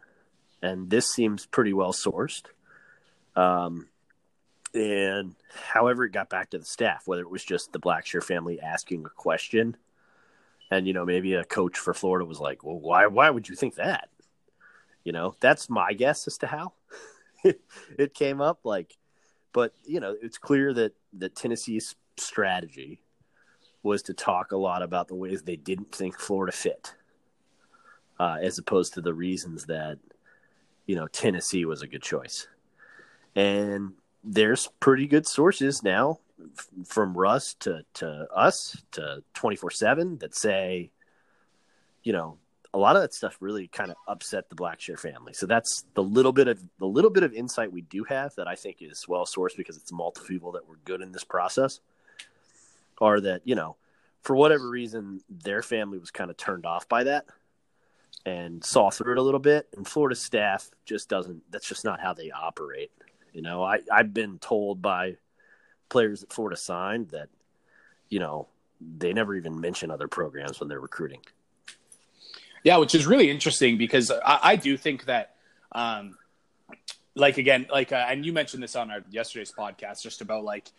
And 0.62 0.88
this 0.88 1.08
seems 1.08 1.44
pretty 1.46 1.72
well 1.72 1.92
sourced. 1.92 2.44
Um, 3.34 3.88
and 4.74 5.34
however 5.54 6.04
it 6.04 6.12
got 6.12 6.30
back 6.30 6.50
to 6.50 6.58
the 6.58 6.64
staff, 6.64 7.06
whether 7.06 7.22
it 7.22 7.30
was 7.30 7.44
just 7.44 7.72
the 7.72 7.80
Blackshear 7.80 8.22
family 8.22 8.60
asking 8.60 9.04
a 9.04 9.10
question, 9.10 9.76
and 10.70 10.86
you 10.86 10.92
know 10.92 11.04
maybe 11.04 11.34
a 11.34 11.44
coach 11.44 11.78
for 11.78 11.94
Florida 11.94 12.24
was 12.24 12.40
like, 12.40 12.64
"Well, 12.64 12.78
why 12.78 13.06
why 13.06 13.30
would 13.30 13.48
you 13.48 13.54
think 13.54 13.74
that?" 13.76 14.08
You 15.04 15.12
know, 15.12 15.34
that's 15.40 15.68
my 15.68 15.92
guess 15.92 16.26
as 16.26 16.38
to 16.38 16.46
how 16.46 16.72
it 17.44 18.14
came 18.14 18.40
up. 18.40 18.60
Like, 18.64 18.96
but 19.52 19.74
you 19.84 20.00
know, 20.00 20.16
it's 20.22 20.38
clear 20.38 20.72
that 20.74 20.94
that 21.14 21.36
Tennessee's 21.36 21.94
strategy 22.16 23.02
was 23.82 24.02
to 24.02 24.14
talk 24.14 24.52
a 24.52 24.56
lot 24.56 24.82
about 24.82 25.08
the 25.08 25.14
ways 25.14 25.42
they 25.42 25.56
didn't 25.56 25.92
think 25.92 26.18
Florida 26.18 26.52
fit, 26.52 26.94
uh, 28.20 28.38
as 28.40 28.58
opposed 28.58 28.94
to 28.94 29.00
the 29.00 29.12
reasons 29.12 29.66
that 29.66 29.98
you 30.86 30.96
know 30.96 31.06
Tennessee 31.08 31.64
was 31.64 31.82
a 31.82 31.86
good 31.86 32.02
choice. 32.02 32.48
And 33.34 33.94
there's 34.24 34.68
pretty 34.80 35.06
good 35.06 35.26
sources 35.26 35.82
now 35.82 36.18
from 36.86 37.16
Russ 37.16 37.54
to, 37.60 37.84
to 37.94 38.26
us 38.34 38.76
to 38.92 39.22
24 39.34 39.70
7 39.70 40.18
that 40.18 40.34
say, 40.34 40.90
you 42.02 42.12
know, 42.12 42.38
a 42.74 42.78
lot 42.78 42.96
of 42.96 43.02
that 43.02 43.12
stuff 43.12 43.36
really 43.40 43.68
kind 43.68 43.90
of 43.90 43.96
upset 44.08 44.48
the 44.48 44.56
Blackshear 44.56 44.98
family. 44.98 45.34
So 45.34 45.46
that's 45.46 45.84
the 45.94 46.02
little 46.02 46.32
bit 46.32 46.48
of 46.48 46.62
the 46.78 46.86
little 46.86 47.10
bit 47.10 47.22
of 47.22 47.34
insight 47.34 47.70
we 47.70 47.82
do 47.82 48.04
have 48.04 48.34
that 48.36 48.48
I 48.48 48.54
think 48.54 48.78
is 48.80 49.06
well 49.06 49.26
sourced 49.26 49.56
because 49.56 49.76
it's 49.76 49.92
multiple 49.92 50.28
people 50.28 50.52
that 50.52 50.66
were 50.66 50.78
good 50.84 51.02
in 51.02 51.12
this 51.12 51.24
process. 51.24 51.80
Are 53.00 53.20
that, 53.20 53.42
you 53.44 53.54
know, 53.54 53.76
for 54.22 54.36
whatever 54.36 54.68
reason, 54.68 55.20
their 55.28 55.62
family 55.62 55.98
was 55.98 56.10
kind 56.10 56.30
of 56.30 56.36
turned 56.36 56.64
off 56.64 56.88
by 56.88 57.04
that 57.04 57.26
and 58.24 58.64
saw 58.64 58.90
through 58.90 59.12
it 59.12 59.18
a 59.18 59.22
little 59.22 59.40
bit. 59.40 59.68
And 59.76 59.86
Florida 59.86 60.14
staff 60.14 60.70
just 60.84 61.08
doesn't, 61.08 61.42
that's 61.50 61.68
just 61.68 61.84
not 61.84 62.00
how 62.00 62.14
they 62.14 62.30
operate. 62.30 62.92
You 63.32 63.42
know, 63.42 63.62
I, 63.62 63.80
I've 63.90 64.12
been 64.12 64.38
told 64.38 64.82
by 64.82 65.16
players 65.88 66.20
that 66.20 66.32
Florida 66.32 66.56
signed 66.56 67.10
that, 67.10 67.28
you 68.08 68.18
know, 68.18 68.48
they 68.80 69.12
never 69.12 69.34
even 69.34 69.60
mention 69.60 69.90
other 69.90 70.08
programs 70.08 70.60
when 70.60 70.68
they're 70.68 70.80
recruiting. 70.80 71.20
Yeah, 72.64 72.76
which 72.76 72.94
is 72.94 73.06
really 73.06 73.30
interesting 73.30 73.78
because 73.78 74.10
I, 74.10 74.38
I 74.42 74.56
do 74.56 74.76
think 74.76 75.06
that, 75.06 75.34
um, 75.72 76.16
like 77.14 77.38
again, 77.38 77.66
like, 77.70 77.92
uh, 77.92 78.06
and 78.08 78.24
you 78.24 78.32
mentioned 78.32 78.62
this 78.62 78.76
on 78.76 78.90
our 78.90 79.00
yesterday's 79.10 79.52
podcast, 79.52 80.02
just 80.02 80.20
about 80.20 80.44
like 80.44 80.70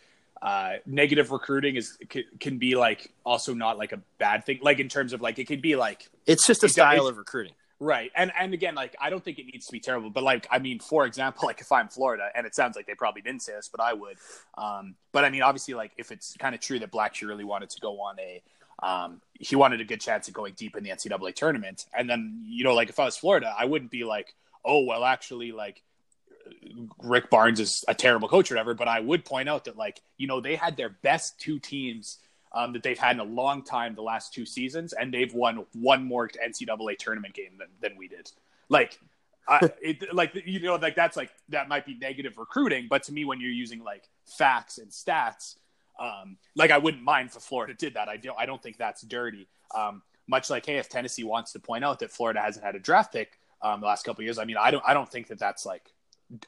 uh, 0.42 0.74
negative 0.86 1.30
recruiting 1.30 1.76
is 1.76 1.96
can, 2.08 2.24
can, 2.40 2.58
be 2.58 2.74
like 2.74 3.12
also 3.24 3.54
not 3.54 3.78
like 3.78 3.92
a 3.92 4.00
bad 4.18 4.44
thing. 4.44 4.58
Like 4.62 4.78
in 4.78 4.88
terms 4.88 5.12
of 5.12 5.20
like 5.20 5.38
it 5.38 5.46
could 5.46 5.62
be 5.62 5.76
like 5.76 6.08
it's 6.26 6.46
just 6.46 6.64
a 6.64 6.68
style 6.68 7.06
of 7.06 7.16
recruiting. 7.16 7.54
Right. 7.80 8.12
And 8.14 8.32
and 8.38 8.54
again, 8.54 8.74
like 8.74 8.94
I 9.00 9.10
don't 9.10 9.24
think 9.24 9.38
it 9.38 9.46
needs 9.46 9.66
to 9.66 9.72
be 9.72 9.80
terrible, 9.80 10.10
but 10.10 10.22
like 10.22 10.46
I 10.50 10.58
mean, 10.58 10.78
for 10.78 11.06
example, 11.06 11.46
like 11.46 11.60
if 11.60 11.72
I'm 11.72 11.88
Florida, 11.88 12.28
and 12.34 12.46
it 12.46 12.54
sounds 12.54 12.76
like 12.76 12.86
they 12.86 12.94
probably 12.94 13.22
didn't 13.22 13.42
say 13.42 13.52
this, 13.52 13.68
but 13.68 13.80
I 13.80 13.92
would. 13.92 14.16
Um, 14.56 14.94
but 15.12 15.24
I 15.24 15.30
mean, 15.30 15.42
obviously, 15.42 15.74
like 15.74 15.92
if 15.98 16.12
it's 16.12 16.36
kind 16.38 16.54
of 16.54 16.60
true 16.60 16.78
that 16.78 16.92
Blackshear 16.92 17.28
really 17.28 17.44
wanted 17.44 17.70
to 17.70 17.80
go 17.80 18.00
on 18.00 18.16
a, 18.20 18.42
um, 18.82 19.20
he 19.34 19.56
wanted 19.56 19.80
a 19.80 19.84
good 19.84 20.00
chance 20.00 20.28
at 20.28 20.34
going 20.34 20.54
deep 20.56 20.76
in 20.76 20.84
the 20.84 20.90
NCAA 20.90 21.34
tournament, 21.34 21.86
and 21.96 22.08
then 22.08 22.44
you 22.46 22.64
know, 22.64 22.74
like 22.74 22.88
if 22.88 22.98
I 23.00 23.04
was 23.04 23.16
Florida, 23.16 23.52
I 23.58 23.64
wouldn't 23.64 23.90
be 23.90 24.04
like, 24.04 24.34
oh 24.64 24.84
well, 24.84 25.04
actually, 25.04 25.50
like 25.50 25.82
Rick 27.02 27.28
Barnes 27.28 27.58
is 27.58 27.84
a 27.88 27.94
terrible 27.94 28.28
coach 28.28 28.50
or 28.50 28.54
whatever, 28.54 28.74
but 28.74 28.88
I 28.88 29.00
would 29.00 29.24
point 29.24 29.48
out 29.48 29.64
that 29.64 29.76
like 29.76 30.00
you 30.16 30.26
know 30.26 30.40
they 30.40 30.54
had 30.54 30.76
their 30.76 30.90
best 30.90 31.40
two 31.40 31.58
teams 31.58 32.18
um, 32.54 32.72
that 32.72 32.82
they've 32.82 32.98
had 32.98 33.16
in 33.16 33.20
a 33.20 33.24
long 33.24 33.62
time 33.62 33.94
the 33.94 34.02
last 34.02 34.32
two 34.32 34.46
seasons, 34.46 34.92
and 34.92 35.12
they've 35.12 35.34
won 35.34 35.66
one 35.74 36.04
more 36.04 36.28
NCAA 36.28 36.96
tournament 36.96 37.34
game 37.34 37.58
than, 37.58 37.68
than 37.80 37.98
we 37.98 38.08
did. 38.08 38.30
Like, 38.68 38.98
I, 39.48 39.70
it, 39.82 40.14
like 40.14 40.34
you 40.46 40.60
know, 40.60 40.76
like 40.76 40.94
that's 40.94 41.16
like 41.16 41.30
that 41.50 41.68
might 41.68 41.84
be 41.84 41.94
negative 41.94 42.38
recruiting, 42.38 42.86
but 42.88 43.02
to 43.04 43.12
me, 43.12 43.24
when 43.24 43.40
you're 43.40 43.50
using 43.50 43.82
like 43.82 44.08
facts 44.24 44.78
and 44.78 44.90
stats, 44.90 45.56
um, 45.98 46.36
like 46.54 46.70
I 46.70 46.78
wouldn't 46.78 47.02
mind 47.02 47.30
if 47.34 47.42
Florida 47.42 47.74
did 47.74 47.94
that. 47.94 48.08
I 48.08 48.16
don't, 48.16 48.38
I 48.38 48.46
don't 48.46 48.62
think 48.62 48.76
that's 48.76 49.02
dirty. 49.02 49.48
Um, 49.74 50.02
much 50.26 50.48
like, 50.48 50.64
hey, 50.64 50.78
if 50.78 50.88
Tennessee 50.88 51.24
wants 51.24 51.52
to 51.52 51.58
point 51.58 51.84
out 51.84 51.98
that 51.98 52.10
Florida 52.10 52.40
hasn't 52.40 52.64
had 52.64 52.74
a 52.74 52.78
draft 52.78 53.12
pick 53.12 53.38
um, 53.62 53.80
the 53.80 53.86
last 53.86 54.04
couple 54.04 54.24
years, 54.24 54.38
I 54.38 54.44
mean, 54.44 54.56
I 54.58 54.70
don't, 54.70 54.84
I 54.86 54.94
don't 54.94 55.10
think 55.10 55.26
that 55.28 55.38
that's 55.38 55.66
like 55.66 55.92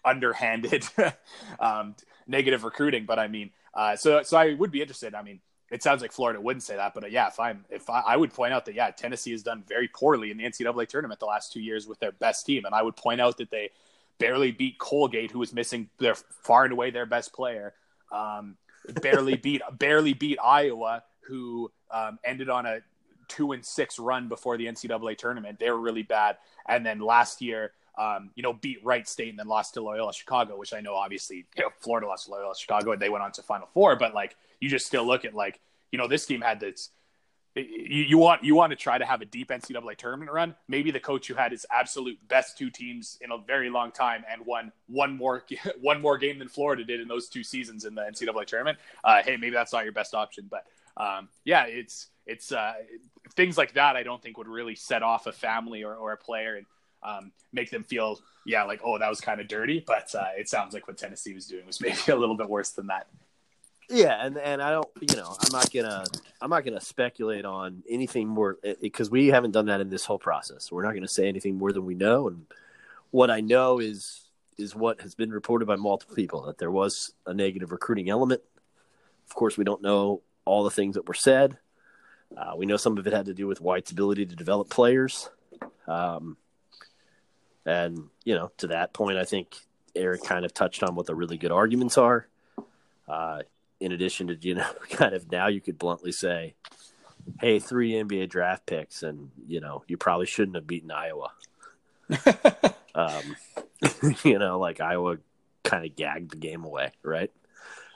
underhanded 0.04 0.86
um, 1.60 1.94
negative 2.26 2.64
recruiting. 2.64 3.06
But 3.06 3.18
I 3.18 3.28
mean, 3.28 3.50
uh, 3.74 3.96
so 3.96 4.22
so 4.22 4.36
I 4.36 4.54
would 4.54 4.70
be 4.70 4.80
interested. 4.80 5.14
I 5.14 5.22
mean, 5.22 5.40
it 5.70 5.82
sounds 5.82 6.00
like 6.00 6.12
Florida 6.12 6.40
wouldn't 6.40 6.62
say 6.62 6.76
that, 6.76 6.94
but 6.94 7.04
uh, 7.04 7.08
yeah, 7.08 7.26
if 7.26 7.40
I'm 7.40 7.64
if 7.70 7.90
I, 7.90 8.00
I, 8.00 8.16
would 8.16 8.32
point 8.32 8.52
out 8.52 8.66
that 8.66 8.74
yeah, 8.74 8.90
Tennessee 8.90 9.32
has 9.32 9.42
done 9.42 9.64
very 9.66 9.88
poorly 9.88 10.30
in 10.30 10.36
the 10.36 10.44
NCAA 10.44 10.86
tournament 10.88 11.18
the 11.18 11.26
last 11.26 11.52
two 11.52 11.60
years 11.60 11.88
with 11.88 11.98
their 11.98 12.12
best 12.12 12.46
team, 12.46 12.64
and 12.64 12.74
I 12.74 12.82
would 12.82 12.96
point 12.96 13.20
out 13.20 13.38
that 13.38 13.50
they 13.50 13.70
barely 14.18 14.52
beat 14.52 14.78
Colgate, 14.78 15.30
who 15.30 15.40
was 15.40 15.52
missing 15.52 15.88
their 15.98 16.14
far 16.14 16.64
and 16.64 16.72
away 16.72 16.90
their 16.90 17.06
best 17.06 17.32
player. 17.32 17.74
Um, 18.12 18.56
barely 19.02 19.36
beat 19.42 19.62
barely 19.72 20.12
beat 20.12 20.38
Iowa, 20.42 21.02
who 21.22 21.72
um, 21.90 22.20
ended 22.24 22.48
on 22.48 22.64
a 22.64 22.78
two 23.26 23.50
and 23.50 23.64
six 23.64 23.98
run 23.98 24.28
before 24.28 24.56
the 24.56 24.66
NCAA 24.66 25.18
tournament. 25.18 25.58
They 25.58 25.70
were 25.70 25.80
really 25.80 26.04
bad, 26.04 26.38
and 26.66 26.84
then 26.84 27.00
last 27.00 27.42
year. 27.42 27.72
Um, 27.98 28.28
you 28.34 28.42
know, 28.42 28.52
beat 28.52 28.84
Wright 28.84 29.08
State 29.08 29.30
and 29.30 29.38
then 29.38 29.48
lost 29.48 29.72
to 29.72 29.80
Loyola 29.80 30.12
Chicago, 30.12 30.58
which 30.58 30.74
I 30.74 30.82
know 30.82 30.94
obviously 30.94 31.46
you 31.56 31.62
know, 31.62 31.70
Florida 31.80 32.06
lost 32.06 32.26
to 32.26 32.30
Loyola 32.30 32.54
Chicago 32.54 32.92
and 32.92 33.00
they 33.00 33.08
went 33.08 33.24
on 33.24 33.32
to 33.32 33.42
Final 33.42 33.70
Four, 33.72 33.96
but 33.96 34.12
like 34.12 34.36
you 34.60 34.68
just 34.68 34.86
still 34.86 35.06
look 35.06 35.24
at 35.24 35.34
like 35.34 35.60
you 35.92 35.98
know 35.98 36.08
this 36.08 36.26
team 36.26 36.40
had 36.40 36.60
this. 36.60 36.90
You, 37.54 38.02
you 38.02 38.18
want 38.18 38.44
you 38.44 38.54
want 38.54 38.70
to 38.70 38.76
try 38.76 38.98
to 38.98 39.04
have 39.04 39.22
a 39.22 39.24
deep 39.24 39.48
NCAA 39.48 39.96
tournament 39.96 40.30
run. 40.30 40.54
Maybe 40.68 40.90
the 40.90 41.00
coach 41.00 41.26
who 41.26 41.34
had 41.34 41.52
his 41.52 41.64
absolute 41.70 42.18
best 42.28 42.58
two 42.58 42.68
teams 42.68 43.16
in 43.22 43.32
a 43.32 43.38
very 43.38 43.70
long 43.70 43.92
time 43.92 44.24
and 44.30 44.44
won 44.44 44.72
one 44.88 45.16
more 45.16 45.44
one 45.80 46.02
more 46.02 46.18
game 46.18 46.38
than 46.38 46.48
Florida 46.48 46.84
did 46.84 47.00
in 47.00 47.08
those 47.08 47.28
two 47.28 47.42
seasons 47.42 47.84
in 47.84 47.94
the 47.94 48.02
NCAA 48.02 48.46
tournament. 48.46 48.78
Uh, 49.02 49.22
hey, 49.22 49.36
maybe 49.36 49.54
that's 49.54 49.72
not 49.72 49.84
your 49.84 49.92
best 49.92 50.14
option, 50.14 50.48
but 50.50 50.66
um, 50.96 51.28
yeah, 51.44 51.64
it's 51.64 52.08
it's 52.26 52.52
uh, 52.52 52.74
things 53.34 53.56
like 53.56 53.74
that. 53.74 53.96
I 53.96 54.02
don't 54.02 54.22
think 54.22 54.36
would 54.38 54.48
really 54.48 54.74
set 54.74 55.02
off 55.02 55.26
a 55.26 55.32
family 55.32 55.84
or, 55.84 55.94
or 55.94 56.12
a 56.12 56.16
player 56.16 56.56
and 56.56 56.66
um, 57.02 57.32
make 57.52 57.70
them 57.70 57.84
feel 57.84 58.20
yeah 58.44 58.64
like 58.64 58.80
oh 58.84 58.98
that 58.98 59.08
was 59.08 59.20
kind 59.20 59.40
of 59.40 59.48
dirty. 59.48 59.82
But 59.86 60.14
uh, 60.14 60.28
it 60.36 60.48
sounds 60.48 60.74
like 60.74 60.86
what 60.88 60.98
Tennessee 60.98 61.34
was 61.34 61.46
doing 61.46 61.66
was 61.66 61.80
maybe 61.80 61.96
a 62.08 62.16
little 62.16 62.36
bit 62.36 62.48
worse 62.48 62.70
than 62.70 62.88
that. 62.88 63.06
Yeah, 63.88 64.24
and 64.24 64.36
and 64.36 64.60
I 64.60 64.70
don't, 64.72 64.88
you 65.00 65.16
know, 65.16 65.36
I'm 65.40 65.52
not 65.52 65.72
gonna, 65.72 66.04
I'm 66.40 66.50
not 66.50 66.64
gonna 66.64 66.80
speculate 66.80 67.44
on 67.44 67.84
anything 67.88 68.26
more 68.26 68.58
because 68.80 69.10
we 69.10 69.28
haven't 69.28 69.52
done 69.52 69.66
that 69.66 69.80
in 69.80 69.90
this 69.90 70.04
whole 70.04 70.18
process. 70.18 70.72
We're 70.72 70.82
not 70.82 70.94
gonna 70.94 71.06
say 71.06 71.28
anything 71.28 71.56
more 71.56 71.72
than 71.72 71.86
we 71.86 71.94
know, 71.94 72.26
and 72.28 72.46
what 73.12 73.30
I 73.30 73.40
know 73.40 73.78
is 73.78 74.22
is 74.58 74.74
what 74.74 75.02
has 75.02 75.14
been 75.14 75.30
reported 75.30 75.66
by 75.66 75.76
multiple 75.76 76.16
people 76.16 76.42
that 76.42 76.58
there 76.58 76.70
was 76.70 77.12
a 77.26 77.34
negative 77.34 77.70
recruiting 77.70 78.08
element. 78.08 78.40
Of 79.28 79.34
course, 79.34 79.56
we 79.56 79.64
don't 79.64 79.82
know 79.82 80.22
all 80.44 80.64
the 80.64 80.70
things 80.70 80.94
that 80.94 81.06
were 81.06 81.14
said. 81.14 81.58
Uh, 82.36 82.54
we 82.56 82.66
know 82.66 82.76
some 82.76 82.98
of 82.98 83.06
it 83.06 83.12
had 83.12 83.26
to 83.26 83.34
do 83.34 83.46
with 83.46 83.60
White's 83.60 83.92
ability 83.92 84.26
to 84.26 84.34
develop 84.34 84.68
players, 84.68 85.30
um, 85.86 86.36
and 87.64 88.08
you 88.24 88.34
know, 88.34 88.50
to 88.58 88.66
that 88.68 88.92
point, 88.92 89.16
I 89.16 89.24
think 89.24 89.54
Eric 89.94 90.24
kind 90.24 90.44
of 90.44 90.52
touched 90.52 90.82
on 90.82 90.96
what 90.96 91.06
the 91.06 91.14
really 91.14 91.38
good 91.38 91.52
arguments 91.52 91.96
are. 91.96 92.26
Uh, 93.08 93.42
in 93.80 93.92
addition 93.92 94.26
to 94.28 94.36
you 94.40 94.54
know 94.54 94.70
kind 94.90 95.14
of 95.14 95.30
now 95.30 95.46
you 95.46 95.60
could 95.60 95.78
bluntly 95.78 96.12
say 96.12 96.54
hey 97.40 97.58
three 97.58 97.92
nba 97.92 98.28
draft 98.28 98.66
picks 98.66 99.02
and 99.02 99.30
you 99.46 99.60
know 99.60 99.82
you 99.88 99.96
probably 99.96 100.26
shouldn't 100.26 100.56
have 100.56 100.66
beaten 100.66 100.90
iowa 100.90 101.30
um, 102.94 103.36
you 104.24 104.38
know 104.38 104.58
like 104.58 104.80
iowa 104.80 105.18
kind 105.64 105.84
of 105.84 105.96
gagged 105.96 106.30
the 106.30 106.36
game 106.36 106.64
away 106.64 106.92
right 107.02 107.30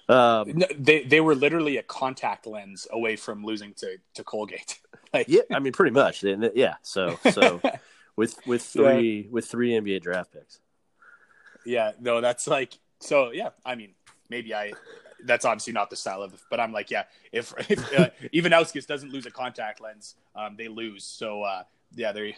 um, 0.08 0.50
no, 0.54 0.66
they 0.76 1.04
they 1.04 1.20
were 1.20 1.36
literally 1.36 1.76
a 1.76 1.84
contact 1.84 2.44
lens 2.44 2.88
away 2.90 3.14
from 3.14 3.44
losing 3.44 3.72
to 3.74 3.98
to 4.14 4.24
colgate 4.24 4.80
like, 5.14 5.28
yeah 5.28 5.42
i 5.52 5.60
mean 5.60 5.72
pretty 5.72 5.92
much 5.92 6.24
yeah 6.24 6.74
so 6.82 7.16
so 7.30 7.60
with 8.20 8.46
with 8.46 8.62
three 8.62 9.22
yeah. 9.22 9.30
with 9.30 9.46
three 9.46 9.70
NBA 9.70 10.02
draft 10.02 10.32
picks. 10.32 10.60
Yeah, 11.64 11.92
no, 12.00 12.20
that's 12.20 12.46
like 12.46 12.78
so. 13.00 13.30
Yeah, 13.30 13.50
I 13.64 13.74
mean, 13.74 13.94
maybe 14.28 14.54
I. 14.54 14.72
That's 15.24 15.44
obviously 15.44 15.72
not 15.72 15.90
the 15.90 15.96
style 15.96 16.22
of, 16.22 16.40
but 16.50 16.60
I'm 16.60 16.72
like, 16.72 16.90
yeah, 16.90 17.04
if, 17.32 17.52
if 17.70 17.98
uh, 17.98 18.10
Ivanauskas 18.34 18.86
doesn't 18.86 19.12
lose 19.12 19.26
a 19.26 19.30
contact 19.30 19.80
lens, 19.80 20.14
um, 20.34 20.56
they 20.56 20.68
lose. 20.68 21.04
So 21.04 21.42
uh, 21.42 21.64
yeah, 21.94 22.12
they. 22.12 22.36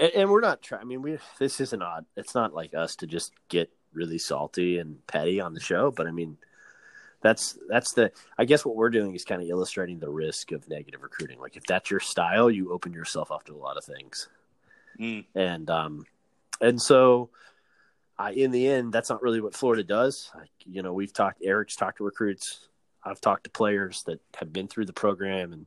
And, 0.00 0.12
and 0.14 0.30
we're 0.30 0.40
not 0.40 0.62
trying. 0.62 0.82
I 0.82 0.84
mean, 0.84 1.02
we 1.02 1.18
this 1.38 1.60
isn't 1.60 1.82
odd. 1.82 2.04
It's 2.16 2.34
not 2.34 2.54
like 2.54 2.74
us 2.74 2.96
to 2.96 3.06
just 3.06 3.32
get 3.48 3.70
really 3.92 4.18
salty 4.18 4.78
and 4.78 5.04
petty 5.06 5.40
on 5.40 5.54
the 5.54 5.60
show, 5.60 5.90
but 5.90 6.06
I 6.06 6.10
mean, 6.10 6.36
that's 7.20 7.58
that's 7.68 7.92
the 7.92 8.12
I 8.36 8.44
guess 8.44 8.64
what 8.64 8.76
we're 8.76 8.90
doing 8.90 9.14
is 9.14 9.24
kind 9.24 9.42
of 9.42 9.48
illustrating 9.48 9.98
the 9.98 10.10
risk 10.10 10.52
of 10.52 10.68
negative 10.68 11.02
recruiting. 11.02 11.40
Like 11.40 11.56
if 11.56 11.64
that's 11.64 11.90
your 11.90 12.00
style, 12.00 12.50
you 12.50 12.72
open 12.72 12.92
yourself 12.92 13.32
up 13.32 13.44
to 13.44 13.54
a 13.54 13.58
lot 13.58 13.76
of 13.76 13.84
things. 13.84 14.28
Mm. 15.00 15.24
And 15.34 15.70
um 15.70 16.06
and 16.60 16.80
so 16.80 17.30
I, 18.18 18.32
in 18.32 18.50
the 18.50 18.68
end, 18.68 18.92
that's 18.92 19.10
not 19.10 19.22
really 19.22 19.40
what 19.40 19.54
Florida 19.54 19.84
does. 19.84 20.30
Like, 20.34 20.50
you 20.66 20.82
know, 20.82 20.92
we've 20.92 21.12
talked. 21.12 21.40
Eric's 21.42 21.76
talked 21.76 21.98
to 21.98 22.04
recruits. 22.04 22.68
I've 23.04 23.20
talked 23.20 23.44
to 23.44 23.50
players 23.50 24.02
that 24.04 24.20
have 24.36 24.52
been 24.52 24.66
through 24.66 24.86
the 24.86 24.92
program, 24.92 25.52
and 25.52 25.66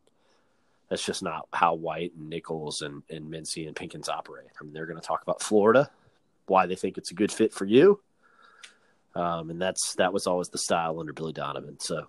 that's 0.89 1.05
just 1.05 1.23
not 1.23 1.47
how 1.53 1.75
White 1.75 2.13
and 2.17 2.29
Nichols 2.29 2.81
and 2.81 3.03
and 3.09 3.31
Mincy 3.31 3.67
and 3.67 3.75
Pinkins 3.75 4.09
operate. 4.09 4.49
I 4.59 4.63
mean, 4.63 4.73
they're 4.73 4.85
going 4.85 4.99
to 4.99 5.07
talk 5.07 5.21
about 5.21 5.41
Florida, 5.41 5.89
why 6.47 6.65
they 6.65 6.75
think 6.75 6.97
it's 6.97 7.11
a 7.11 7.15
good 7.15 7.31
fit 7.31 7.53
for 7.53 7.65
you, 7.65 8.01
um, 9.15 9.49
and 9.49 9.61
that's 9.61 9.95
that 9.95 10.11
was 10.11 10.27
always 10.27 10.49
the 10.49 10.57
style 10.57 10.99
under 10.99 11.13
Billy 11.13 11.33
Donovan. 11.33 11.79
So 11.79 12.07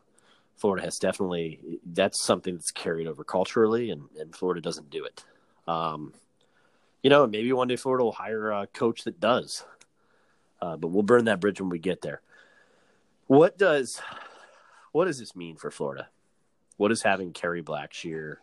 Florida 0.56 0.84
has 0.84 0.98
definitely 0.98 1.60
that's 1.86 2.22
something 2.22 2.54
that's 2.54 2.72
carried 2.72 3.06
over 3.06 3.22
culturally, 3.24 3.90
and, 3.90 4.08
and 4.18 4.34
Florida 4.34 4.60
doesn't 4.60 4.90
do 4.90 5.04
it. 5.04 5.24
Um, 5.68 6.12
you 7.02 7.10
know, 7.10 7.26
maybe 7.26 7.52
one 7.52 7.68
day 7.68 7.76
Florida 7.76 8.04
will 8.04 8.12
hire 8.12 8.50
a 8.50 8.66
coach 8.66 9.04
that 9.04 9.20
does, 9.20 9.64
uh, 10.62 10.76
but 10.76 10.88
we'll 10.88 11.02
burn 11.02 11.24
that 11.24 11.40
bridge 11.40 11.60
when 11.60 11.68
we 11.68 11.80
get 11.80 12.02
there. 12.02 12.22
What 13.26 13.58
does 13.58 14.00
what 14.92 15.06
does 15.06 15.18
this 15.18 15.34
mean 15.34 15.56
for 15.56 15.70
Florida? 15.70 16.08
What 16.76 16.88
does 16.88 17.02
having 17.02 17.32
Kerry 17.32 17.62
Blackshear 17.62 18.36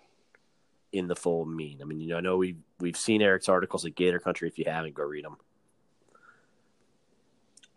in 0.91 1.07
the 1.07 1.15
fold 1.15 1.49
mean? 1.49 1.79
I 1.81 1.85
mean, 1.85 2.01
you 2.01 2.09
know, 2.09 2.17
I 2.17 2.21
know 2.21 2.37
we've 2.37 2.57
we've 2.79 2.97
seen 2.97 3.21
Eric's 3.21 3.47
articles 3.47 3.85
at 3.85 3.95
Gator 3.95 4.19
Country. 4.19 4.49
If 4.49 4.59
you 4.59 4.65
haven't, 4.67 4.95
go 4.95 5.03
read 5.03 5.23
them. 5.23 5.37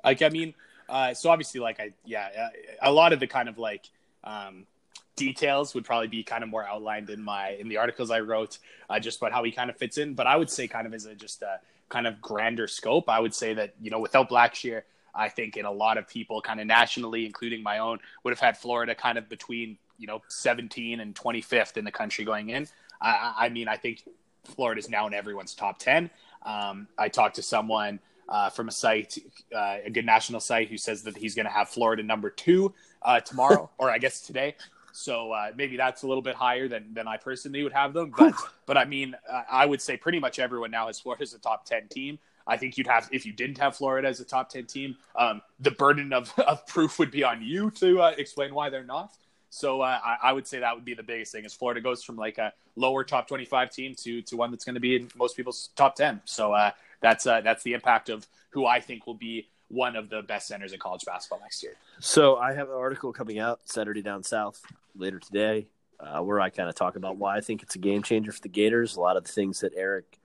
Like, 0.04 0.22
I 0.22 0.30
mean, 0.30 0.54
uh, 0.88 1.14
so 1.14 1.30
obviously, 1.30 1.60
like 1.60 1.78
I 1.78 1.92
yeah, 2.04 2.48
a 2.80 2.90
lot 2.90 3.12
of 3.12 3.20
the 3.20 3.28
kind 3.28 3.48
of 3.48 3.58
like 3.58 3.88
um, 4.24 4.66
details 5.14 5.72
would 5.74 5.84
probably 5.84 6.08
be 6.08 6.24
kind 6.24 6.42
of 6.42 6.50
more 6.50 6.66
outlined 6.66 7.10
in 7.10 7.22
my 7.22 7.50
in 7.50 7.68
the 7.68 7.76
articles 7.76 8.10
I 8.10 8.20
wrote, 8.20 8.58
uh, 8.90 8.98
just 8.98 9.18
about 9.18 9.30
how 9.30 9.44
he 9.44 9.52
kind 9.52 9.70
of 9.70 9.76
fits 9.76 9.98
in. 9.98 10.14
But 10.14 10.26
I 10.26 10.34
would 10.34 10.50
say, 10.50 10.66
kind 10.66 10.88
of 10.88 10.94
as 10.94 11.06
a 11.06 11.14
just 11.14 11.42
a 11.42 11.60
kind 11.92 12.06
of 12.06 12.20
grander 12.22 12.66
scope, 12.66 13.08
I 13.08 13.20
would 13.20 13.34
say 13.34 13.52
that 13.54 13.74
you 13.80 13.90
know 13.90 14.00
without 14.00 14.30
Blackshear, 14.30 14.82
I 15.14 15.28
think 15.28 15.56
in 15.58 15.66
a 15.66 15.70
lot 15.70 15.98
of 15.98 16.08
people, 16.08 16.40
kind 16.40 16.58
of 16.58 16.66
nationally, 16.66 17.26
including 17.26 17.62
my 17.62 17.78
own, 17.78 17.98
would 18.24 18.30
have 18.30 18.40
had 18.40 18.56
Florida 18.56 18.94
kind 18.94 19.18
of 19.18 19.28
between 19.28 19.76
you 19.98 20.06
know 20.06 20.22
17 20.28 21.00
and 21.00 21.14
25th 21.14 21.76
in 21.76 21.84
the 21.84 21.92
country 21.92 22.24
going 22.24 22.48
in. 22.48 22.66
I, 23.00 23.34
I 23.40 23.48
mean, 23.50 23.68
I 23.68 23.76
think 23.76 24.02
Florida 24.44 24.78
is 24.78 24.88
now 24.88 25.06
in 25.06 25.12
everyone's 25.14 25.54
top 25.54 25.78
10. 25.78 26.10
Um, 26.44 26.88
I 26.98 27.08
talked 27.08 27.36
to 27.36 27.42
someone 27.42 28.00
uh, 28.28 28.48
from 28.48 28.68
a 28.68 28.72
site, 28.72 29.18
uh, 29.54 29.76
a 29.84 29.90
good 29.90 30.06
national 30.06 30.40
site, 30.40 30.68
who 30.68 30.78
says 30.78 31.02
that 31.02 31.16
he's 31.16 31.34
going 31.34 31.46
to 31.46 31.52
have 31.52 31.68
Florida 31.68 32.02
number 32.02 32.30
two 32.30 32.72
uh, 33.02 33.20
tomorrow, 33.20 33.68
or 33.78 33.90
I 33.90 33.98
guess 33.98 34.22
today. 34.22 34.56
So 34.92 35.32
uh, 35.32 35.50
maybe 35.56 35.76
that's 35.76 36.02
a 36.02 36.06
little 36.06 36.22
bit 36.22 36.34
higher 36.34 36.68
than, 36.68 36.94
than 36.94 37.08
I 37.08 37.16
personally 37.16 37.62
would 37.62 37.72
have 37.72 37.92
them. 37.92 38.12
But 38.16 38.34
but 38.66 38.76
I 38.76 38.84
mean, 38.84 39.14
I 39.50 39.66
would 39.66 39.80
say 39.80 39.96
pretty 39.96 40.20
much 40.20 40.38
everyone 40.38 40.70
now 40.70 40.86
has 40.86 41.00
Florida 41.00 41.22
as 41.22 41.34
a 41.34 41.38
top 41.38 41.64
ten 41.64 41.88
team. 41.88 42.18
I 42.46 42.56
think 42.56 42.76
you'd 42.76 42.86
have 42.86 43.08
if 43.12 43.24
you 43.24 43.32
didn't 43.32 43.58
have 43.58 43.76
Florida 43.76 44.08
as 44.08 44.20
a 44.20 44.24
top 44.24 44.50
ten 44.50 44.66
team, 44.66 44.96
um, 45.16 45.42
the 45.60 45.70
burden 45.70 46.12
of, 46.12 46.32
of 46.38 46.66
proof 46.66 46.98
would 46.98 47.10
be 47.10 47.24
on 47.24 47.42
you 47.42 47.70
to 47.72 48.00
uh, 48.00 48.14
explain 48.16 48.54
why 48.54 48.70
they're 48.70 48.84
not. 48.84 49.12
So 49.50 49.82
uh, 49.82 49.98
I, 50.02 50.16
I, 50.22 50.32
would 50.32 50.46
say 50.46 50.60
that 50.60 50.74
would 50.74 50.84
be 50.84 50.94
the 50.94 51.02
biggest 51.02 51.30
thing 51.30 51.44
is 51.44 51.52
Florida 51.52 51.82
goes 51.82 52.02
from 52.02 52.16
like 52.16 52.38
a 52.38 52.54
lower 52.74 53.04
top 53.04 53.28
25 53.28 53.70
team 53.70 53.94
to 53.96 54.22
to 54.22 54.36
one 54.36 54.50
that's 54.50 54.64
going 54.64 54.74
to 54.74 54.80
be 54.80 54.96
in 54.96 55.08
most 55.14 55.36
people's 55.36 55.68
top 55.76 55.94
10. 55.94 56.22
So 56.24 56.52
uh, 56.52 56.70
that's 57.00 57.26
uh, 57.26 57.42
that's 57.42 57.62
the 57.62 57.74
impact 57.74 58.08
of 58.08 58.26
who 58.50 58.66
I 58.66 58.80
think 58.80 59.06
will 59.06 59.14
be 59.14 59.48
one 59.68 59.96
of 59.96 60.08
the 60.08 60.22
best 60.22 60.48
centers 60.48 60.72
in 60.72 60.78
college 60.78 61.04
basketball 61.04 61.40
next 61.40 61.62
year. 61.62 61.72
So 62.00 62.36
I 62.36 62.52
have 62.54 62.68
an 62.68 62.76
article 62.76 63.12
coming 63.12 63.38
out 63.38 63.60
Saturday 63.64 64.02
down 64.02 64.22
south 64.22 64.62
later 64.96 65.18
today, 65.18 65.68
uh, 66.00 66.20
where 66.20 66.40
I 66.40 66.50
kind 66.50 66.68
of 66.68 66.74
talk 66.74 66.96
about 66.96 67.16
why 67.16 67.36
I 67.36 67.40
think 67.40 67.62
it's 67.62 67.74
a 67.74 67.78
game 67.78 68.02
changer 68.02 68.32
for 68.32 68.40
the 68.40 68.48
Gators. 68.48 68.96
A 68.96 69.00
lot 69.00 69.16
of 69.16 69.24
the 69.24 69.32
things 69.32 69.60
that 69.60 69.72
Eric 69.76 70.18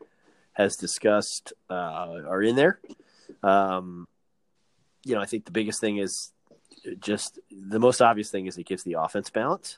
has 0.53 0.75
discussed 0.75 1.53
uh, 1.69 1.73
are 2.27 2.41
in 2.41 2.55
there. 2.55 2.79
Um, 3.43 4.07
you 5.03 5.15
know, 5.15 5.21
I 5.21 5.25
think 5.25 5.45
the 5.45 5.51
biggest 5.51 5.79
thing 5.79 5.97
is 5.97 6.31
just 6.99 7.39
the 7.51 7.79
most 7.79 8.01
obvious 8.01 8.29
thing 8.29 8.45
is 8.45 8.57
it 8.57 8.65
gives 8.65 8.83
the 8.83 8.93
offense 8.93 9.29
balance. 9.29 9.77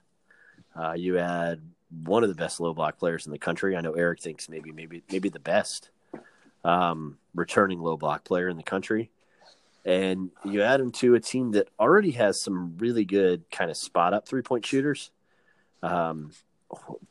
Uh, 0.75 0.93
you 0.93 1.17
add 1.17 1.61
one 2.03 2.23
of 2.23 2.29
the 2.29 2.35
best 2.35 2.59
low 2.59 2.73
block 2.73 2.97
players 2.97 3.25
in 3.25 3.31
the 3.31 3.39
country. 3.39 3.75
I 3.75 3.81
know 3.81 3.93
Eric 3.93 4.21
thinks 4.21 4.49
maybe 4.49 4.71
maybe 4.71 5.03
maybe 5.11 5.29
the 5.29 5.39
best 5.39 5.89
um, 6.63 7.17
returning 7.33 7.79
low 7.79 7.97
block 7.97 8.23
player 8.23 8.47
in 8.47 8.57
the 8.57 8.63
country. 8.63 9.09
And 9.85 10.31
you 10.43 10.61
add 10.61 10.79
him 10.79 10.91
to 10.93 11.15
a 11.15 11.19
team 11.19 11.51
that 11.51 11.69
already 11.79 12.11
has 12.11 12.41
some 12.41 12.77
really 12.77 13.05
good 13.05 13.49
kind 13.49 13.71
of 13.71 13.77
spot 13.77 14.13
up 14.13 14.27
three 14.27 14.41
point 14.41 14.65
shooters. 14.65 15.11
Um, 15.81 16.31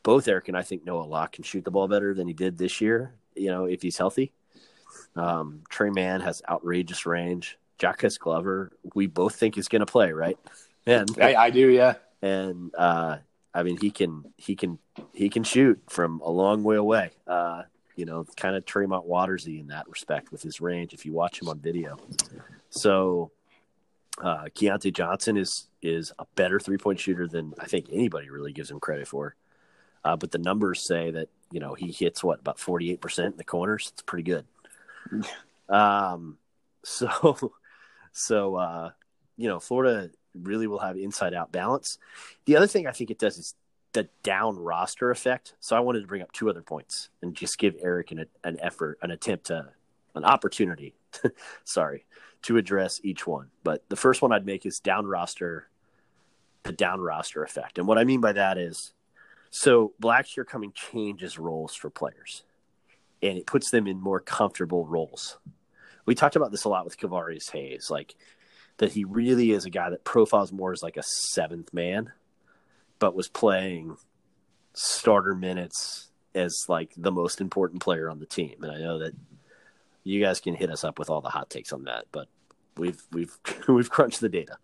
both 0.02 0.28
Eric 0.28 0.48
and 0.48 0.57
I 0.57 0.62
think 0.62 0.85
Noah 0.85 1.04
Locke 1.04 1.33
can 1.33 1.44
shoot 1.44 1.64
the 1.64 1.70
ball 1.70 1.88
better 1.88 2.14
than 2.14 2.28
he 2.28 2.35
did 2.35 2.59
this 2.59 2.81
year, 2.81 3.14
you 3.35 3.50
know, 3.50 3.64
if 3.64 3.83
he's 3.83 3.98
healthy. 3.98 4.33
Um, 5.16 5.62
Tre 5.68 5.90
Mann 5.90 6.20
has 6.20 6.42
outrageous 6.48 7.07
range. 7.07 7.59
Jacques 7.81 8.18
Glover, 8.18 8.72
we 8.94 9.07
both 9.07 9.37
think 9.37 9.57
is 9.57 9.68
going 9.68 9.81
to 9.81 9.87
play, 9.87 10.12
right? 10.12 10.38
And 10.87 11.09
I, 11.20 11.35
I 11.35 11.50
do, 11.50 11.68
yeah. 11.68 11.94
And 12.22 12.74
uh, 12.76 13.18
I 13.54 13.62
mean, 13.62 13.78
he 13.81 13.90
can 13.90 14.24
he 14.37 14.57
can 14.57 14.78
he 15.12 15.28
can 15.28 15.44
shoot 15.44 15.81
from 15.88 16.20
a 16.20 16.31
long 16.31 16.64
way 16.64 16.76
away. 16.76 17.11
Uh, 17.26 17.62
you 17.94 18.04
know, 18.04 18.24
kind 18.37 18.54
of 18.57 18.64
Tremont 18.64 19.09
Watersy 19.09 19.61
in 19.61 19.68
that 19.68 19.88
respect 19.88 20.31
with 20.31 20.42
his 20.42 20.61
range. 20.61 20.92
If 20.94 21.04
you 21.04 21.12
watch 21.12 21.42
him 21.42 21.48
on 21.48 21.59
video, 21.59 21.98
so 22.70 23.31
uh, 24.22 24.44
Keyontae 24.54 24.92
Johnson 24.92 25.37
is 25.37 25.68
is 25.81 26.12
a 26.18 26.26
better 26.35 26.59
three 26.59 26.78
point 26.78 26.98
shooter 26.98 27.26
than 27.28 27.54
I 27.59 27.66
think 27.66 27.87
anybody 27.92 28.31
really 28.31 28.52
gives 28.52 28.70
him 28.70 28.81
credit 28.81 29.09
for. 29.09 29.35
Uh, 30.04 30.16
but 30.16 30.31
the 30.31 30.38
numbers 30.38 30.87
say 30.87 31.11
that 31.11 31.28
you 31.50 31.61
know 31.61 31.74
he 31.74 31.92
hits 31.92 32.22
what 32.24 32.40
about 32.40 32.59
forty 32.59 32.90
eight 32.90 33.00
percent 33.00 33.35
in 33.35 33.38
the 33.38 33.44
corners. 33.44 33.90
It's 33.92 34.02
pretty 34.02 34.24
good. 34.24 34.44
Um, 35.70 36.38
so 36.83 37.52
so 38.12 38.54
uh, 38.54 38.90
you 39.37 39.48
know 39.48 39.61
Florida 39.61 40.11
really 40.35 40.66
will 40.66 40.78
have 40.78 40.96
inside 40.96 41.35
out 41.35 41.52
balance. 41.52 41.98
The 42.46 42.57
other 42.57 42.66
thing 42.66 42.87
I 42.87 42.92
think 42.92 43.11
it 43.11 43.18
does 43.18 43.37
is 43.37 43.54
the 43.92 44.09
down 44.22 44.57
roster 44.59 45.11
effect. 45.11 45.54
So 45.61 45.76
I 45.76 45.81
wanted 45.81 46.00
to 46.00 46.07
bring 46.07 46.22
up 46.22 46.33
two 46.33 46.48
other 46.48 46.62
points 46.62 47.09
and 47.22 47.35
just 47.35 47.59
give 47.59 47.76
Eric 47.83 48.12
an, 48.12 48.26
an 48.44 48.59
effort, 48.61 48.98
an 49.02 49.11
attempt 49.11 49.46
to, 49.46 49.70
an 50.14 50.24
opportunity, 50.24 50.94
sorry, 51.64 52.06
to 52.42 52.56
address 52.56 53.00
each 53.02 53.26
one. 53.26 53.48
But 53.64 53.88
the 53.88 53.96
first 53.96 54.22
one 54.22 54.32
I'd 54.32 54.46
make 54.46 54.66
is 54.66 54.80
down 54.80 55.06
roster, 55.06 55.68
the 56.62 56.72
down 56.72 57.00
roster 57.00 57.42
effect. 57.42 57.78
And 57.78 57.86
what 57.86 57.98
I 57.98 58.04
mean 58.04 58.20
by 58.20 58.32
that 58.32 58.58
is, 58.58 58.92
so 59.50 59.92
Blackshear 60.00 60.46
coming 60.46 60.72
changes 60.72 61.38
roles 61.38 61.74
for 61.74 61.90
players, 61.90 62.44
and 63.22 63.38
it 63.38 63.46
puts 63.46 63.70
them 63.70 63.86
in 63.86 64.00
more 64.00 64.20
comfortable 64.20 64.86
roles. 64.86 65.38
We 66.04 66.14
talked 66.14 66.36
about 66.36 66.50
this 66.50 66.64
a 66.64 66.68
lot 66.68 66.84
with 66.84 66.98
Kevarrius 66.98 67.50
Hayes, 67.52 67.90
like 67.90 68.14
that 68.78 68.92
he 68.92 69.04
really 69.04 69.50
is 69.50 69.64
a 69.64 69.70
guy 69.70 69.90
that 69.90 70.04
profiles 70.04 70.52
more 70.52 70.72
as 70.72 70.82
like 70.82 70.96
a 70.96 71.02
seventh 71.02 71.72
man 71.74 72.12
but 72.98 73.14
was 73.14 73.28
playing 73.28 73.96
starter 74.74 75.34
minutes 75.34 76.10
as 76.34 76.64
like 76.68 76.92
the 76.96 77.12
most 77.12 77.40
important 77.40 77.82
player 77.82 78.08
on 78.08 78.18
the 78.18 78.26
team. 78.26 78.56
And 78.62 78.72
I 78.72 78.78
know 78.78 78.98
that 78.98 79.14
you 80.08 80.22
guys 80.22 80.40
can 80.40 80.54
hit 80.54 80.70
us 80.70 80.84
up 80.84 80.98
with 80.98 81.10
all 81.10 81.20
the 81.20 81.28
hot 81.28 81.50
takes 81.50 81.72
on 81.72 81.84
that, 81.84 82.06
but 82.12 82.28
we've 82.76 83.00
we've 83.12 83.36
we've 83.68 83.90
crunched 83.90 84.20
the 84.20 84.28
data. 84.28 84.56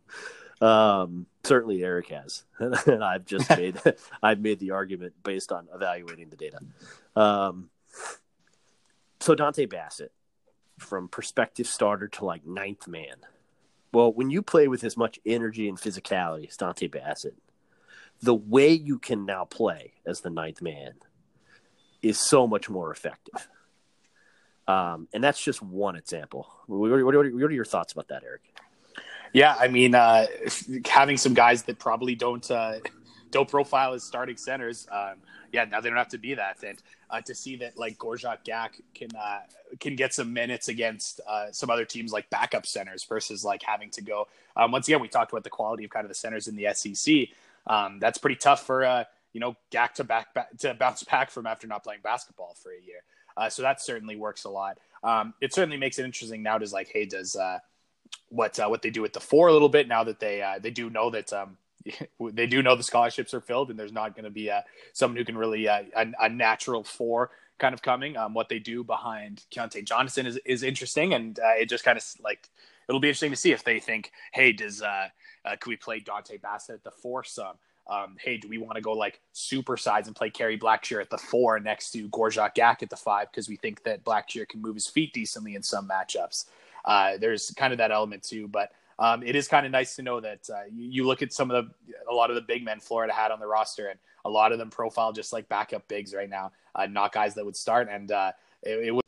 Um, 0.61 1.27
certainly 1.43 1.83
Eric 1.83 2.09
has, 2.09 2.45
and 2.59 3.05
I've 3.05 3.27
just 3.27 3.51
made 3.57 3.81
I've 4.23 4.41
made 4.41 4.59
the 4.59 4.71
argument 4.71 5.15
based 5.23 5.53
on 5.53 5.69
evaluating 5.75 6.31
the 6.31 6.37
data. 6.37 6.59
Um, 7.15 7.69
so 9.21 9.35
Dontay 9.35 9.69
Bassett, 9.69 10.13
from 10.79 11.09
prospective 11.09 11.67
starter 11.67 12.09
to 12.09 12.25
like 12.25 12.47
ninth 12.47 12.89
man. 12.89 13.17
Well, 13.93 14.13
when 14.13 14.31
you 14.31 14.43
play 14.43 14.67
with 14.67 14.83
as 14.83 14.97
much 14.97 15.21
energy 15.25 15.69
and 15.69 15.79
physicality 15.79 16.49
as 16.49 16.57
Dontay 16.57 16.91
Bassett, 16.91 17.37
the 18.21 18.35
way 18.35 18.73
you 18.73 18.99
can 18.99 19.25
now 19.25 19.45
play 19.45 19.93
as 20.05 20.21
the 20.21 20.31
ninth 20.31 20.61
man 20.61 20.95
is 22.03 22.19
so 22.19 22.47
much 22.47 22.69
more 22.69 22.91
effective. 22.91 23.49
Um, 24.67 25.09
and 25.13 25.23
that's 25.23 25.43
just 25.43 25.63
one 25.63 25.97
example. 25.97 26.49
What 26.67 26.91
are, 26.91 27.05
what, 27.05 27.15
what 27.15 27.27
are, 27.27 27.51
your 27.51 27.65
thoughts 27.65 27.93
about 27.93 28.09
that, 28.09 28.23
Eric? 28.25 28.43
Yeah, 29.33 29.55
I 29.59 29.69
mean, 29.69 29.95
uh, 29.95 30.27
having 30.87 31.17
some 31.17 31.35
guys 31.35 31.65
that 31.65 31.79
probably 31.79 32.15
don't 32.15 32.49
uh, 32.51 32.79
don't 33.31 33.49
profile 33.49 33.95
as 33.95 34.05
starting 34.05 34.37
centers. 34.37 34.87
Um, 34.91 35.17
yeah, 35.53 35.65
now 35.65 35.81
they 35.81 35.89
don't 35.89 35.99
have 35.99 36.09
to 36.09 36.19
be 36.19 36.35
that. 36.35 36.63
And 36.63 36.81
uh, 37.11 37.21
to 37.23 37.35
see 37.35 37.57
that 37.57 37.77
like 37.77 37.99
Gorjok 37.99 38.39
Gak 38.45 38.81
can 38.95 39.09
uh, 39.17 39.41
can 39.81 39.97
get 39.97 40.15
some 40.15 40.33
minutes 40.33 40.69
against 40.69 41.21
uh, 41.29 41.47
some 41.51 41.69
other 41.69 41.85
teams 41.85 42.13
like 42.13 42.31
backup 42.31 42.67
centers 42.67 43.05
versus 43.05 43.45
like 43.45 43.63
having 43.63 43.91
to 43.91 44.03
go. 44.03 44.29
Um, 44.57 44.73
once 44.73 44.89
again, 44.89 45.01
we 45.01 45.09
talked 45.09 45.33
about 45.33 45.45
the 45.45 45.51
quality 45.51 45.85
of 45.85 45.91
kind 45.91 46.05
of 46.05 46.09
the 46.09 46.15
centers 46.15 46.49
in 46.49 46.57
the 46.57 46.69
SEC. 46.73 47.29
Um, 47.67 47.99
that's 47.99 48.19
pretty 48.19 48.37
tough 48.37 48.65
for 48.65 48.85
uh, 48.85 49.05
you 49.35 49.41
know 49.41 49.55
Gak 49.71 49.93
to 49.95 50.05
back, 50.05 50.33
back 50.33 50.57
to 50.59 50.73
bounce 50.73 51.05
back 51.11 51.31
from 51.31 51.47
after 51.47 51.67
not 51.67 51.85
playing 51.85 52.01
basketball 52.03 52.57
for 52.63 52.73
a 52.73 52.81
year. 52.81 53.03
Uh, 53.37 53.51
so 53.51 53.63
that 53.63 53.83
certainly 53.83 54.17
works 54.17 54.45
a 54.45 54.49
lot. 54.49 54.79
Um, 55.03 55.35
it 55.43 55.53
certainly 55.53 55.77
makes 55.77 55.99
it 55.99 56.05
interesting 56.05 56.43
now. 56.43 56.57
Does 56.57 56.73
like, 56.73 56.89
hey, 56.91 57.05
does 57.05 57.37
uh, 57.37 57.59
what 58.29 58.59
uh, 58.59 58.69
what 58.69 58.81
they 58.81 58.91
do 58.91 59.03
with 59.03 59.13
the 59.13 59.21
four 59.21 59.49
a 59.49 59.53
little 59.53 59.69
bit 59.69 59.89
now 59.89 60.05
that 60.05 60.21
they 60.21 60.41
uh, 60.41 60.59
they 60.59 60.71
do 60.71 60.89
know 60.89 61.11
that 61.11 61.33
um, 61.33 61.59
they 62.33 62.47
do 62.47 62.63
know 62.63 62.77
the 62.77 62.83
scholarships 62.83 63.35
are 63.35 63.41
filled 63.41 63.71
and 63.71 63.79
there's 63.79 63.93
not 63.93 64.15
going 64.15 64.25
to 64.25 64.31
be 64.31 64.51
uh, 64.51 64.63
someone 64.93 65.17
who 65.17 65.25
can 65.25 65.37
really 65.37 65.69
uh, 65.69 65.83
a, 65.97 66.07
a, 66.23 66.29
natural 66.29 66.85
four 66.85 67.31
kind 67.59 67.75
of 67.75 67.83
coming. 67.83 68.17
Um, 68.17 68.35
what 68.35 68.49
they 68.49 68.59
do 68.59 68.85
behind 68.85 69.45
Keyontae 69.55 69.85
Johnson 69.85 70.27
is 70.27 70.39
is 70.45 70.63
interesting, 70.63 71.13
and 71.13 71.39
it 71.59 71.69
just 71.69 71.85
kind 71.85 71.99
of 71.99 72.05
like 72.23 72.49
it'll 72.89 73.01
be 73.01 73.09
interesting 73.09 73.31
to 73.31 73.37
see 73.37 73.53
if 73.53 73.65
they 73.65 73.81
think, 73.81 74.13
hey, 74.33 74.53
does 74.53 74.83
uh, 74.83 75.09
uh, 75.45 75.57
can 75.57 75.71
we 75.71 75.77
play 75.77 76.01
Dontay 76.01 76.41
Bassett 76.41 76.77
at 76.77 76.85
the 76.85 76.91
four 76.91 77.25
some? 77.25 77.57
Um, 77.87 78.17
hey, 78.19 78.39
do 78.39 78.49
we 78.49 78.59
want 78.59 78.77
to 78.77 78.81
go 78.81 78.93
like 78.93 79.21
super 79.33 79.77
sides 79.77 80.07
and 80.09 80.17
play 80.17 80.31
Kerry 80.31 80.59
Blackshear 80.59 81.01
at 81.01 81.11
the 81.11 81.19
four 81.19 81.61
next 81.61 81.91
to 81.93 82.09
Gorjok 82.09 82.55
Gak 82.55 82.83
at 82.83 82.91
the 82.91 82.97
five 82.97 83.31
because 83.31 83.49
we 83.49 83.57
think 83.57 83.83
that 83.83 84.05
Blackshear 84.05 84.49
can 84.49 84.63
move 84.63 84.75
his 84.75 84.87
feet 84.87 85.13
decently 85.13 85.55
in 85.55 85.63
some 85.63 85.89
matchups. 85.89 86.47
Uh, 86.85 87.17
there's 87.19 87.51
kind 87.53 87.73
of 87.73 87.79
that 87.79 87.91
element 87.91 88.23
too, 88.23 88.49
but 88.49 88.73
um, 88.99 89.23
it 89.23 89.35
is 89.35 89.49
kind 89.49 89.67
of 89.67 89.73
nice 89.73 89.97
to 89.97 90.03
know 90.03 90.21
that 90.21 90.49
uh, 90.51 90.63
you, 90.73 90.89
you, 90.89 91.07
look 91.07 91.21
at 91.21 91.33
some 91.33 91.51
of 91.51 91.67
the 91.67 91.75
a 92.11 92.15
lot 92.15 92.31
of 92.31 92.37
the 92.37 92.43
big 92.43 92.65
men 92.65 92.79
Florida 92.79 93.13
had 93.13 93.33
on 93.33 93.41
the 93.41 93.47
roster, 93.47 93.89
and 93.89 93.99
a 94.25 94.31
lot 94.31 94.53
of 94.53 94.59
them 94.59 94.71
profile 94.71 95.13
just 95.13 95.33
like 95.33 95.49
backup 95.49 95.87
bigs 95.89 96.15
right 96.15 96.31
now, 96.31 96.53
uh, 96.75 96.87
not 96.87 97.13
guys 97.13 97.35
that 97.35 97.45
would 97.45 97.57
start, 97.57 97.89
and 97.91 98.13
uh, 98.13 98.31
it, 98.63 98.87
it, 98.87 98.91
would. 98.95 99.05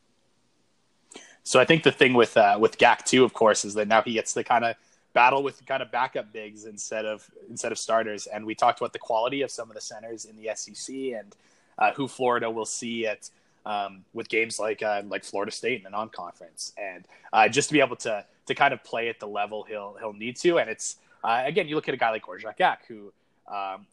So 1.45 1.61
I 1.61 1.65
think 1.65 1.85
the 1.85 1.93
thing 1.93 2.15
with 2.15 2.37
uh, 2.37 2.59
with 2.61 2.79
Gak 2.79 3.05
too, 3.05 3.23
of 3.23 3.33
course, 3.33 3.65
is 3.65 3.75
that 3.75 3.87
now 3.87 4.03
he 4.03 4.15
gets 4.15 4.35
to 4.35 4.43
kind 4.43 4.65
of 4.65 4.75
battle 5.17 5.43
with 5.43 5.65
kind 5.65 5.83
of 5.83 5.91
backup 5.91 6.31
bigs 6.31 6.67
instead 6.67 7.07
of 7.07 7.29
instead 7.49 7.73
of 7.73 7.79
starters, 7.79 8.27
and 8.27 8.45
we 8.45 8.55
talked 8.55 8.79
about 8.79 8.93
the 8.93 8.99
quality 8.99 9.41
of 9.41 9.51
some 9.51 9.71
of 9.71 9.75
the 9.75 9.81
centers 9.81 10.27
in 10.27 10.37
the 10.37 10.51
SEC 10.55 10.95
and 10.95 11.35
uh, 11.79 11.91
who 11.93 12.07
Florida 12.07 12.51
will 12.51 12.67
see 12.67 13.07
at 13.07 13.31
um, 13.65 14.05
with 14.13 14.29
games 14.29 14.59
like 14.59 14.83
uh, 14.83 15.03
like 15.09 15.25
Florida 15.25 15.51
State 15.51 15.79
in 15.79 15.85
the 15.85 15.91
non-conference, 15.91 16.75
and 16.77 17.07
uh, 17.33 17.49
just 17.49 17.71
to 17.71 17.73
be 17.73 17.81
able 17.81 17.97
to 17.97 18.27
to 18.45 18.55
kind 18.55 18.75
of 18.75 18.85
play 18.85 19.09
at 19.09 19.19
the 19.19 19.27
level 19.27 19.63
he'll 19.63 19.97
he'll 19.99 20.13
need 20.13 20.37
to. 20.37 20.59
And 20.59 20.69
it's 20.69 20.97
uh, 21.25 21.43
again, 21.47 21.67
you 21.67 21.77
look 21.77 21.89
at 21.89 21.95
a 21.95 21.97
guy 21.97 22.11
like 22.11 22.27
Gorjok 22.27 22.59
Gak, 22.59 22.85
who 22.87 23.11
um, 23.49 23.87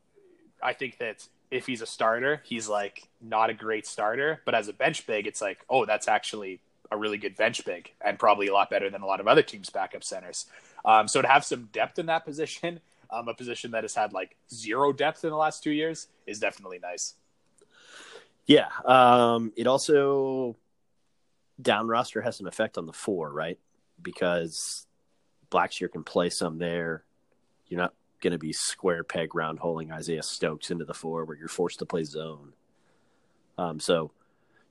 I 0.61 0.73
think 0.73 0.97
that 0.97 1.25
if 1.51 1.65
he's 1.65 1.81
a 1.81 1.85
starter, 1.85 2.41
he's 2.43 2.67
like 2.67 3.07
not 3.21 3.49
a 3.49 3.53
great 3.53 3.87
starter, 3.87 4.41
but 4.43 4.53
as 4.55 4.67
a 4.67 4.73
bench 4.73 5.07
big, 5.07 5.25
it's 5.25 5.41
like 5.41 5.63
oh, 5.69 5.85
that's 5.85 6.09
actually 6.09 6.59
a 6.91 6.97
really 6.97 7.17
good 7.17 7.35
bench 7.35 7.65
big 7.65 7.91
and 8.05 8.19
probably 8.19 8.47
a 8.47 8.53
lot 8.53 8.69
better 8.69 8.89
than 8.89 9.01
a 9.01 9.05
lot 9.05 9.19
of 9.19 9.27
other 9.27 9.41
teams' 9.41 9.69
backup 9.69 10.03
centers. 10.03 10.45
Um, 10.85 11.07
so 11.07 11.21
to 11.21 11.27
have 11.27 11.45
some 11.45 11.69
depth 11.71 11.99
in 11.99 12.07
that 12.07 12.25
position, 12.25 12.79
um, 13.09 13.27
a 13.27 13.33
position 13.33 13.71
that 13.71 13.83
has 13.83 13.95
had 13.95 14.13
like 14.13 14.35
zero 14.51 14.91
depth 14.91 15.23
in 15.23 15.29
the 15.29 15.37
last 15.37 15.63
two 15.63 15.71
years, 15.71 16.07
is 16.25 16.39
definitely 16.39 16.79
nice. 16.79 17.15
Yeah. 18.45 18.67
Um, 18.85 19.53
it 19.55 19.67
also 19.67 20.57
down 21.61 21.87
roster 21.87 22.21
has 22.21 22.39
an 22.39 22.47
effect 22.47 22.77
on 22.77 22.85
the 22.85 22.93
four, 22.93 23.31
right? 23.31 23.59
Because 24.01 24.85
Blackshear 25.49 25.91
can 25.91 26.03
play 26.03 26.29
some 26.29 26.57
there. 26.57 27.03
You're 27.67 27.79
not 27.79 27.93
going 28.21 28.31
to 28.31 28.39
be 28.39 28.53
square 28.53 29.03
peg 29.03 29.35
round 29.35 29.59
holing 29.59 29.91
Isaiah 29.91 30.23
Stokes 30.23 30.71
into 30.71 30.85
the 30.85 30.93
four 30.93 31.25
where 31.25 31.37
you're 31.37 31.47
forced 31.47 31.79
to 31.79 31.85
play 31.85 32.03
zone. 32.03 32.53
Um, 33.57 33.79
so, 33.79 34.11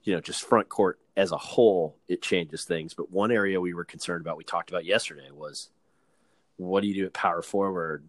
you 0.03 0.15
know, 0.15 0.21
just 0.21 0.45
front 0.45 0.69
court 0.69 0.99
as 1.17 1.33
a 1.33 1.37
whole, 1.37 1.97
it 2.09 2.21
changes 2.21 2.65
things. 2.65 2.95
But 2.95 3.11
one 3.11 3.31
area 3.31 3.61
we 3.61 3.75
were 3.75 3.85
concerned 3.85 4.23
about, 4.23 4.37
we 4.37 4.45
talked 4.45 4.71
about 4.71 4.85
yesterday, 4.85 5.31
was 5.33 5.71
what 6.57 6.83
do 6.83 6.89
you 6.89 6.95
do 6.95 7.07
at 7.07 7.13
power 7.13 7.43
forward? 7.43 8.05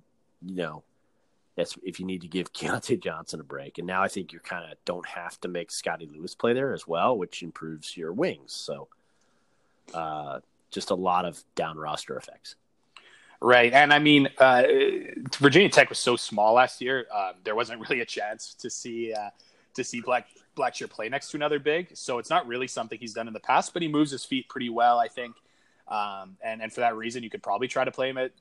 You 0.45 0.55
know, 0.55 0.83
that's 1.55 1.77
if 1.83 1.99
you 1.99 2.05
need 2.05 2.21
to 2.21 2.27
give 2.27 2.53
Keyontae 2.53 3.01
Johnson 3.01 3.39
a 3.39 3.43
break. 3.43 3.77
And 3.77 3.87
now 3.87 4.01
I 4.03 4.07
think 4.07 4.33
you 4.33 4.39
kind 4.39 4.71
of 4.71 4.77
don't 4.85 5.07
have 5.07 5.39
to 5.41 5.47
make 5.47 5.71
Scottie 5.71 6.09
Lewis 6.11 6.35
play 6.35 6.53
there 6.53 6.73
as 6.73 6.87
well, 6.87 7.17
which 7.17 7.43
improves 7.43 7.95
your 7.95 8.11
wings. 8.11 8.53
So 8.53 8.87
uh, 9.93 10.39
just 10.71 10.89
a 10.89 10.95
lot 10.95 11.25
of 11.25 11.43
down 11.55 11.77
roster 11.77 12.17
effects. 12.17 12.55
Right. 13.41 13.73
And 13.73 13.91
I 13.91 13.99
mean, 13.99 14.29
uh, 14.37 14.63
Virginia 15.37 15.67
Tech 15.69 15.89
was 15.89 15.99
so 15.99 16.15
small 16.15 16.53
last 16.53 16.79
year. 16.79 17.05
Um, 17.13 17.33
there 17.43 17.55
wasn't 17.55 17.81
really 17.81 17.99
a 17.99 18.05
chance 18.05 18.53
to 18.55 18.69
see, 18.69 19.13
uh, 19.13 19.29
to 19.73 19.83
see 19.83 19.99
Black 19.99 20.27
Blackshear 20.55 20.89
play 20.89 21.09
next 21.09 21.31
to 21.31 21.37
another 21.37 21.59
big. 21.59 21.89
So 21.93 22.19
it's 22.19 22.29
not 22.29 22.47
really 22.47 22.67
something 22.67 22.97
he's 22.97 23.13
done 23.13 23.27
in 23.27 23.33
the 23.33 23.39
past, 23.39 23.73
but 23.73 23.81
he 23.81 23.87
moves 23.87 24.11
his 24.11 24.23
feet 24.23 24.47
pretty 24.47 24.69
well, 24.69 24.99
I 24.99 25.07
think. 25.07 25.35
Um, 25.87 26.37
and, 26.43 26.61
and 26.61 26.71
for 26.71 26.81
that 26.81 26.95
reason, 26.95 27.23
you 27.23 27.29
could 27.29 27.43
probably 27.43 27.67
try 27.67 27.83
to 27.83 27.91
play 27.91 28.09
him 28.09 28.17
at 28.17 28.31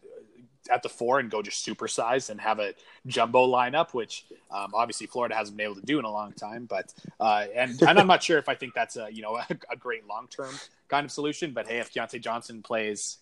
at 0.70 0.82
the 0.82 0.88
four 0.88 1.18
and 1.18 1.30
go 1.30 1.42
just 1.42 1.64
super 1.64 1.88
size 1.88 2.30
and 2.30 2.40
have 2.40 2.60
a 2.60 2.74
jumbo 3.06 3.46
lineup, 3.46 3.92
which 3.94 4.24
um, 4.50 4.72
obviously 4.74 5.06
Florida 5.06 5.34
hasn't 5.34 5.56
been 5.56 5.64
able 5.64 5.74
to 5.74 5.86
do 5.86 5.98
in 5.98 6.04
a 6.04 6.10
long 6.10 6.32
time. 6.32 6.66
But 6.66 6.92
uh, 7.18 7.46
and 7.54 7.80
and 7.82 7.98
I'm 7.98 8.06
not 8.06 8.22
sure 8.22 8.38
if 8.38 8.48
I 8.48 8.54
think 8.54 8.74
that's 8.74 8.96
a 8.96 9.08
you 9.10 9.22
know 9.22 9.36
a, 9.50 9.56
a 9.70 9.76
great 9.76 10.06
long 10.06 10.28
term 10.28 10.54
kind 10.88 11.04
of 11.04 11.10
solution. 11.10 11.52
But 11.52 11.68
hey, 11.68 11.78
if 11.78 11.92
Keyontae 11.92 12.20
Johnson 12.20 12.62
plays 12.62 13.18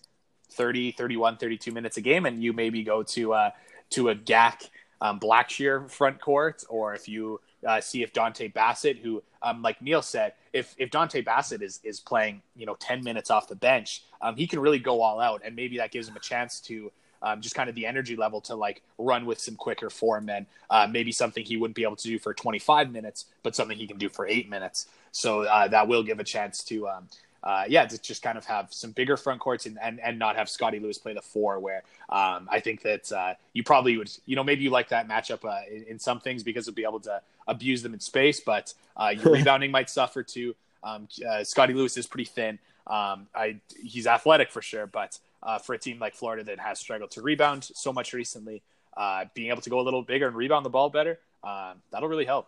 30, 0.51 0.91
31, 0.91 1.37
32 1.37 1.71
minutes 1.71 1.97
a 1.97 2.01
game, 2.01 2.25
and 2.25 2.43
you 2.43 2.53
maybe 2.53 2.83
go 2.83 3.03
to 3.03 3.33
uh, 3.33 3.51
to 3.91 4.09
a 4.09 4.15
Gak 4.15 4.69
um, 4.99 5.19
Blackshear 5.19 5.89
front 5.89 6.21
court, 6.21 6.63
or 6.69 6.93
if 6.93 7.07
you 7.07 7.39
uh, 7.67 7.81
see 7.81 8.03
if 8.03 8.13
Dontay 8.13 8.53
Bassett, 8.53 8.97
who 8.97 9.23
um, 9.41 9.61
like 9.61 9.81
Neil 9.81 10.01
said, 10.01 10.33
if 10.53 10.75
if 10.77 10.89
Dontay 10.89 11.25
Bassett 11.25 11.61
is 11.61 11.79
is 11.83 11.99
playing 11.99 12.41
you 12.55 12.65
know 12.65 12.75
10 12.79 13.03
minutes 13.03 13.29
off 13.29 13.47
the 13.47 13.55
bench, 13.55 14.03
um, 14.21 14.35
he 14.35 14.47
can 14.47 14.59
really 14.59 14.79
go 14.79 15.01
all 15.01 15.19
out, 15.19 15.41
and 15.43 15.55
maybe 15.55 15.77
that 15.77 15.91
gives 15.91 16.07
him 16.07 16.15
a 16.15 16.19
chance 16.19 16.59
to 16.61 16.91
um, 17.21 17.41
just 17.41 17.55
kind 17.55 17.69
of 17.69 17.75
the 17.75 17.85
energy 17.85 18.15
level 18.15 18.41
to 18.41 18.55
like 18.55 18.81
run 18.97 19.25
with 19.25 19.39
some 19.39 19.55
quicker 19.55 19.89
form 19.89 20.29
and 20.29 20.45
uh, 20.69 20.87
maybe 20.89 21.11
something 21.11 21.43
he 21.43 21.57
wouldn't 21.57 21.75
be 21.75 21.83
able 21.83 21.95
to 21.95 22.07
do 22.07 22.17
for 22.17 22.33
25 22.33 22.91
minutes, 22.91 23.25
but 23.43 23.55
something 23.55 23.77
he 23.77 23.87
can 23.87 23.97
do 23.97 24.09
for 24.09 24.27
eight 24.27 24.49
minutes. 24.49 24.87
So 25.11 25.43
uh, 25.43 25.67
that 25.67 25.87
will 25.87 26.03
give 26.03 26.19
a 26.19 26.23
chance 26.23 26.63
to, 26.65 26.87
um, 26.87 27.07
uh, 27.43 27.65
yeah, 27.67 27.85
to 27.85 28.01
just 28.01 28.23
kind 28.23 28.37
of 28.37 28.45
have 28.45 28.73
some 28.73 28.91
bigger 28.91 29.17
front 29.17 29.39
courts 29.39 29.65
and, 29.65 29.77
and, 29.81 29.99
and 29.99 30.17
not 30.17 30.35
have 30.35 30.49
Scottie 30.49 30.79
Lewis 30.79 30.97
play 30.97 31.13
the 31.13 31.21
four, 31.21 31.59
where 31.59 31.83
um, 32.09 32.47
I 32.51 32.59
think 32.59 32.81
that 32.83 33.11
uh, 33.11 33.33
you 33.53 33.63
probably 33.63 33.97
would, 33.97 34.11
you 34.25 34.35
know, 34.35 34.43
maybe 34.43 34.63
you 34.63 34.69
like 34.69 34.89
that 34.89 35.07
matchup 35.07 35.45
uh, 35.45 35.61
in, 35.69 35.83
in, 35.83 35.99
some 35.99 36.19
things 36.19 36.43
because 36.43 36.67
you'll 36.67 36.75
be 36.75 36.83
able 36.83 36.99
to 37.01 37.21
abuse 37.47 37.81
them 37.81 37.93
in 37.93 37.99
space, 37.99 38.39
but 38.39 38.73
uh, 38.95 39.13
your 39.15 39.33
rebounding 39.37 39.71
might 39.71 39.89
suffer 39.89 40.23
too. 40.23 40.55
Um, 40.83 41.07
Scottie 41.43 41.73
Lewis 41.73 41.95
is 41.97 42.07
pretty 42.07 42.25
thin. 42.25 42.59
Um, 42.87 43.27
I 43.35 43.59
he's 43.81 44.07
athletic 44.07 44.51
for 44.51 44.61
sure, 44.61 44.87
but 44.87 45.17
uh, 45.43 45.59
for 45.59 45.73
a 45.73 45.77
team 45.77 45.99
like 45.99 46.15
Florida 46.15 46.43
that 46.43 46.59
has 46.59 46.79
struggled 46.79 47.11
to 47.11 47.21
rebound 47.21 47.63
so 47.63 47.93
much 47.93 48.13
recently, 48.13 48.61
uh, 48.97 49.25
being 49.33 49.49
able 49.49 49.61
to 49.61 49.69
go 49.69 49.79
a 49.79 49.83
little 49.83 50.01
bigger 50.01 50.27
and 50.27 50.35
rebound 50.35 50.65
the 50.65 50.69
ball 50.69 50.89
better, 50.89 51.19
uh, 51.43 51.73
that'll 51.91 52.09
really 52.09 52.25
help. 52.25 52.47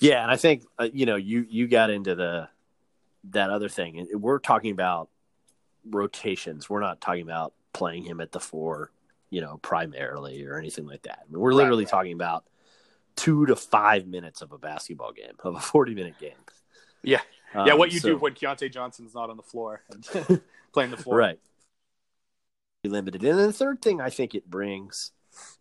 Yeah, 0.00 0.22
and 0.22 0.30
I 0.30 0.36
think 0.36 0.64
uh, 0.78 0.88
you 0.92 1.06
know 1.06 1.16
you 1.16 1.46
you 1.48 1.68
got 1.68 1.90
into 1.90 2.14
the 2.14 2.48
that 3.30 3.50
other 3.50 3.68
thing, 3.68 3.98
and 3.98 4.22
we're 4.22 4.38
talking 4.38 4.72
about 4.72 5.08
rotations. 5.88 6.68
We're 6.68 6.80
not 6.80 7.00
talking 7.00 7.22
about 7.22 7.52
playing 7.72 8.04
him 8.04 8.20
at 8.20 8.32
the 8.32 8.40
four, 8.40 8.90
you 9.30 9.40
know, 9.40 9.58
primarily 9.62 10.44
or 10.44 10.58
anything 10.58 10.86
like 10.86 11.02
that. 11.02 11.20
I 11.22 11.32
mean, 11.32 11.40
we're 11.40 11.52
literally 11.52 11.84
right, 11.84 11.92
right. 11.92 11.98
talking 11.98 12.12
about 12.12 12.44
two 13.16 13.46
to 13.46 13.56
five 13.56 14.06
minutes 14.06 14.42
of 14.42 14.52
a 14.52 14.58
basketball 14.58 15.12
game, 15.12 15.34
of 15.40 15.56
a 15.56 15.60
forty 15.60 15.94
minute 15.94 16.18
game. 16.20 16.32
Yeah, 17.02 17.20
yeah. 17.54 17.72
Um, 17.72 17.78
what 17.78 17.92
you 17.92 18.00
so, 18.00 18.10
do 18.10 18.16
when 18.18 18.34
Keyontae 18.34 18.72
Johnson's 18.72 19.14
not 19.14 19.30
on 19.30 19.36
the 19.36 19.42
floor 19.42 19.82
and 19.90 20.40
playing 20.72 20.90
the 20.90 20.96
floor, 20.96 21.16
right? 21.16 21.38
limited. 22.88 23.22
And 23.24 23.38
then 23.38 23.46
the 23.46 23.52
third 23.52 23.82
thing 23.82 24.00
I 24.00 24.10
think 24.10 24.34
it 24.34 24.50
brings, 24.50 25.12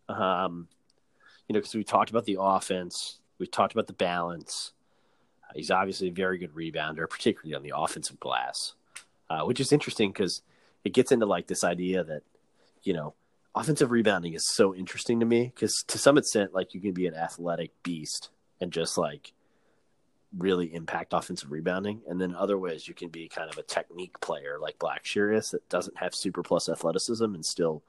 um, 0.10 0.68
you 1.48 1.54
know, 1.54 1.60
because 1.60 1.76
we 1.76 1.84
talked 1.84 2.10
about 2.10 2.26
the 2.26 2.38
offense, 2.40 3.20
we 3.38 3.48
talked 3.48 3.74
about 3.74 3.88
the 3.88 3.94
balance. 3.94 4.72
Uh, 5.44 5.54
he's 5.56 5.72
obviously 5.72 6.10
a 6.10 6.14
very 6.14 6.38
good 6.38 6.54
rebounder, 6.54 7.10
particularly 7.10 7.56
on 7.56 7.64
the 7.64 7.74
offensive 7.76 8.20
glass, 8.20 8.74
uh, 9.30 9.44
which 9.44 9.60
is 9.60 9.72
interesting 9.72 10.12
because 10.12 10.42
it 10.84 10.94
gets 10.94 11.12
into 11.12 11.26
like 11.26 11.48
this 11.48 11.64
idea 11.64 12.04
that, 12.04 12.24
you 12.84 12.94
know, 12.94 13.14
offensive 13.56 13.92
rebounding 13.92 14.34
is 14.34 14.48
so 14.48 14.76
interesting 14.76 15.20
to 15.22 15.26
me 15.26 15.52
because 15.54 15.84
to 15.88 15.98
some 15.98 16.18
extent, 16.18 16.54
like 16.54 16.74
you 16.74 16.82
can 16.82 16.92
be 16.92 17.08
an 17.08 17.16
athletic 17.16 17.72
beast 17.84 18.30
and 18.60 18.72
just 18.72 18.98
like 18.98 19.34
really 20.38 20.74
impact 20.74 21.14
offensive 21.14 21.52
rebounding. 21.52 22.02
And 22.08 22.20
then 22.20 22.36
other 22.36 22.58
ways 22.58 22.88
you 22.88 22.94
can 22.94 23.10
be 23.10 23.30
kind 23.30 23.50
of 23.50 23.58
a 23.58 23.64
technique 23.64 24.20
player 24.20 24.58
like 24.60 24.78
Blackshear 24.78 25.36
is 25.36 25.52
that 25.52 25.68
doesn't 25.70 25.98
have 25.98 26.14
super 26.14 26.44
plus 26.44 26.68
athleticism 26.68 27.24
and 27.24 27.46
still 27.46 27.82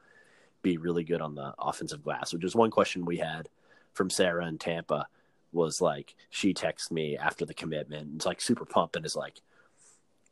be 0.62 0.76
really 0.78 1.04
good 1.04 1.20
on 1.20 1.34
the 1.34 1.54
offensive 1.58 2.02
glass, 2.02 2.32
which 2.32 2.44
is 2.44 2.54
one 2.54 2.70
question 2.70 3.04
we 3.04 3.18
had 3.18 3.48
from 3.92 4.10
Sarah 4.10 4.46
in 4.46 4.58
Tampa 4.58 5.08
was 5.52 5.80
like 5.80 6.14
she 6.30 6.52
texted 6.52 6.92
me 6.92 7.16
after 7.16 7.46
the 7.46 7.54
commitment 7.54 8.02
and 8.02 8.16
it's 8.16 8.26
like 8.26 8.40
super 8.40 8.64
pumped 8.64 8.96
and 8.96 9.06
is 9.06 9.16
like 9.16 9.40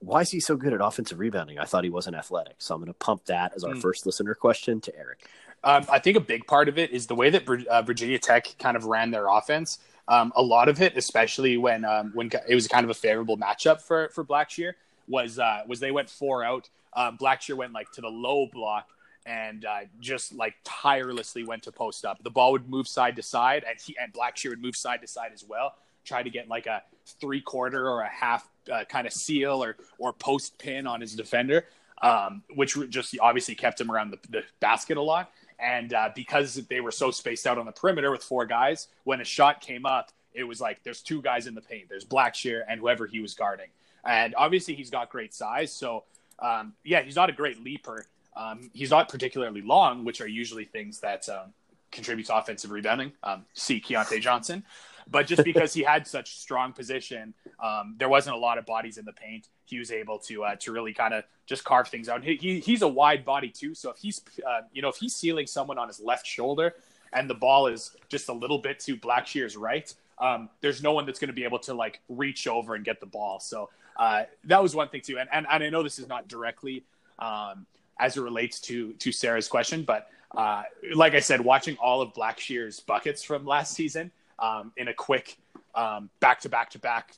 why 0.05 0.21
is 0.21 0.31
he 0.31 0.41
so 0.41 0.57
good 0.57 0.73
at 0.73 0.81
offensive 0.81 1.19
rebounding? 1.19 1.59
I 1.59 1.65
thought 1.65 1.85
he 1.85 1.91
wasn't 1.91 2.17
athletic. 2.17 2.57
So 2.59 2.75
I'm 2.75 2.81
going 2.81 2.93
to 2.93 2.99
pump 2.99 3.25
that 3.27 3.53
as 3.55 3.65
our 3.65 3.75
mm. 3.75 3.81
first 3.81 4.07
listener 4.07 4.35
question 4.35 4.81
to 4.83 4.97
Eric. 4.97 5.29
Um, 5.63 5.87
I 5.91 5.99
think 5.99 6.17
a 6.17 6.21
big 6.21 6.47
part 6.47 6.69
of 6.69 6.79
it 6.79 6.91
is 6.91 7.07
the 7.07 7.15
way 7.15 7.31
that 7.31 7.49
uh, 7.49 7.83
Virginia 7.83 8.19
Tech 8.19 8.55
kind 8.59 8.77
of 8.77 8.85
ran 8.85 9.11
their 9.11 9.29
offense. 9.29 9.79
Um, 10.07 10.33
a 10.37 10.43
lot 10.43 10.69
of 10.69 10.83
it, 10.83 10.97
especially 10.97 11.57
when 11.57 11.85
um, 11.87 12.11
when 12.15 12.31
it 12.47 12.55
was 12.55 12.69
kind 12.69 12.85
of 12.85 12.91
a 12.91 12.95
favorable 12.95 13.39
matchup 13.39 13.81
for 13.81 14.11
for 14.11 14.25
Blackshear, 14.25 14.75
was 15.09 15.39
uh, 15.39 15.63
was 15.67 15.81
they 15.81 15.91
went 15.91 16.11
four 16.11 16.45
out. 16.45 16.69
Um, 16.93 17.17
Blackshear 17.17 17.57
went 17.57 17.73
like 17.73 17.91
to 17.93 18.03
the 18.03 18.09
low 18.09 18.47
block 18.53 18.89
and 19.27 19.65
uh, 19.65 19.81
just 20.01 20.35
like 20.35 20.55
tirelessly 20.65 21.45
went 21.45 21.63
to 21.63 21.73
post 21.73 22.05
up. 22.05 22.23
The 22.23 22.31
ball 22.31 22.53
would 22.53 22.69
move 22.69 22.87
side 22.87 23.17
to 23.17 23.23
side, 23.23 23.65
and 23.67 23.79
he 23.83 23.97
and 24.01 24.13
Blackshear 24.13 24.51
would 24.51 24.61
move 24.61 24.77
side 24.77 25.01
to 25.01 25.07
side 25.07 25.31
as 25.33 25.45
well. 25.45 25.75
Try 26.05 26.23
to 26.23 26.31
get 26.31 26.49
like 26.49 26.67
a 26.67 26.83
three 27.21 27.41
quarter 27.41 27.89
or 27.89 28.03
a 28.03 28.09
half 28.09 28.49
uh, 28.73 28.85
kind 28.85 29.07
of 29.07 29.13
seal 29.13 29.63
or 29.63 29.77
or 29.99 30.13
post 30.13 30.59
pin 30.59 30.87
on 30.87 31.01
his 31.01 31.15
defender, 31.15 31.67
um, 32.03 32.43
which 32.55 32.77
just 32.89 33.17
obviously 33.21 33.55
kept 33.55 33.81
him 33.81 33.91
around 33.91 34.11
the, 34.11 34.19
the 34.31 34.43
basket 34.61 34.97
a 34.97 35.03
lot. 35.03 35.31
And 35.59 35.95
uh, 35.95 36.11
because 36.15 36.55
they 36.55 36.81
were 36.81 36.91
so 36.91 37.11
spaced 37.11 37.47
out 37.47 37.59
on 37.59 37.67
the 37.67 37.73
perimeter 37.73 38.11
with 38.11 38.23
four 38.23 38.45
guys, 38.45 38.89
when 39.05 39.21
a 39.21 39.25
shot 39.25 39.61
came 39.61 39.87
up, 39.87 40.11
it 40.33 40.45
was 40.45 40.61
like 40.61 40.83
there's 40.83 41.01
two 41.01 41.23
guys 41.23 41.47
in 41.47 41.55
the 41.55 41.61
paint. 41.61 41.89
There's 41.89 42.05
Blackshear 42.05 42.63
and 42.69 42.81
whoever 42.81 43.07
he 43.07 43.21
was 43.21 43.35
guarding. 43.35 43.69
And 44.05 44.35
obviously 44.37 44.75
he's 44.75 44.91
got 44.91 45.09
great 45.11 45.33
size, 45.33 45.73
so 45.73 46.05
um, 46.41 46.75
yeah, 46.85 47.03
he's 47.03 47.17
not 47.17 47.31
a 47.31 47.33
great 47.33 47.63
leaper, 47.63 48.07
um, 48.37 48.71
he's 48.73 48.91
not 48.91 49.09
particularly 49.09 49.63
long, 49.63 50.05
which 50.05 50.21
are 50.21 50.27
usually 50.27 50.65
things 50.65 51.01
that 51.01 51.29
um, 51.29 51.53
contribute 51.91 52.27
to 52.27 52.37
offensive 52.37 52.71
rebounding. 52.71 53.13
Um, 53.23 53.45
see 53.55 53.81
Keyontae 53.81 54.21
Johnson. 54.21 54.65
But 55.11 55.27
just 55.27 55.45
because 55.45 55.73
he 55.75 55.83
had 55.83 56.07
such 56.07 56.37
strong 56.39 56.73
position, 56.73 57.35
um, 57.63 57.95
there 57.99 58.09
wasn't 58.09 58.37
a 58.37 58.39
lot 58.39 58.59
of 58.59 58.67
bodies 58.67 58.99
in 58.99 59.05
the 59.05 59.13
paint. 59.13 59.49
He 59.65 59.79
was 59.79 59.91
able 59.91 60.19
to 60.21 60.45
uh, 60.45 60.57
to 60.57 60.73
really 60.73 60.93
kind 60.93 61.15
of 61.15 61.25
just 61.47 61.65
carve 61.65 61.89
things 61.89 62.09
out. 62.09 62.25
He, 62.25 62.37
he, 62.37 62.61
he's 62.61 62.83
a 62.83 62.89
wide 62.89 63.25
body 63.25 63.51
too, 63.51 63.75
so 63.75 63.91
if 63.91 63.99
he's 63.99 64.21
uh, 64.47 64.63
you 64.73 64.83
know 64.83 64.89
if 64.89 64.97
he's 64.97 65.15
sealing 65.15 65.47
someone 65.47 65.79
on 65.79 65.89
his 65.89 66.01
left 66.01 66.27
shoulder 66.27 66.75
and 67.13 67.29
the 67.29 67.35
ball 67.35 67.67
is 67.67 67.97
just 68.09 68.29
a 68.29 68.33
little 68.33 68.59
bit 68.59 68.81
to 68.81 68.97
Blackshear's 68.97 69.57
right, 69.57 69.93
um, 70.19 70.49
there's 70.61 70.83
no 70.83 70.93
one 70.93 71.07
that's 71.07 71.19
going 71.19 71.29
to 71.29 71.35
be 71.35 71.45
able 71.45 71.59
to 71.61 71.75
like 71.75 72.01
reach 72.09 72.47
over 72.47 72.75
and 72.75 72.85
get 72.85 73.01
the 73.01 73.07
ball. 73.07 73.41
So 73.41 73.71
uh, 73.97 74.25
that 74.45 74.63
was 74.63 74.75
one 74.75 74.89
thing 74.89 75.03
too. 75.03 75.19
And, 75.19 75.29
and 75.33 75.47
and 75.51 75.63
I 75.63 75.71
know 75.71 75.83
this 75.83 75.99
is 75.99 76.09
not 76.09 76.29
directly 76.29 76.85
um, 77.19 77.67
as 77.99 78.17
it 78.17 78.21
relates 78.21 78.61
to 78.63 78.93
to 78.95 79.13
Sarah's 79.13 79.49
question. 79.49 79.83
But 79.83 80.09
uh, 80.35 80.63
like 80.95 81.15
I 81.15 81.21
said, 81.21 81.41
watching 81.41 81.77
all 81.77 82.03
of 82.03 82.13
Blackshear's 82.15 82.81
buckets 82.81 83.23
from 83.23 83.45
last 83.45 83.75
season 83.75 84.11
um, 84.39 84.73
in 84.77 84.89
a 84.89 84.95
quick 84.95 85.37
um, 85.75 86.11
back 86.21 86.41
to 86.41 86.49
back 86.49 86.71
to 86.71 86.79
back, 86.79 87.13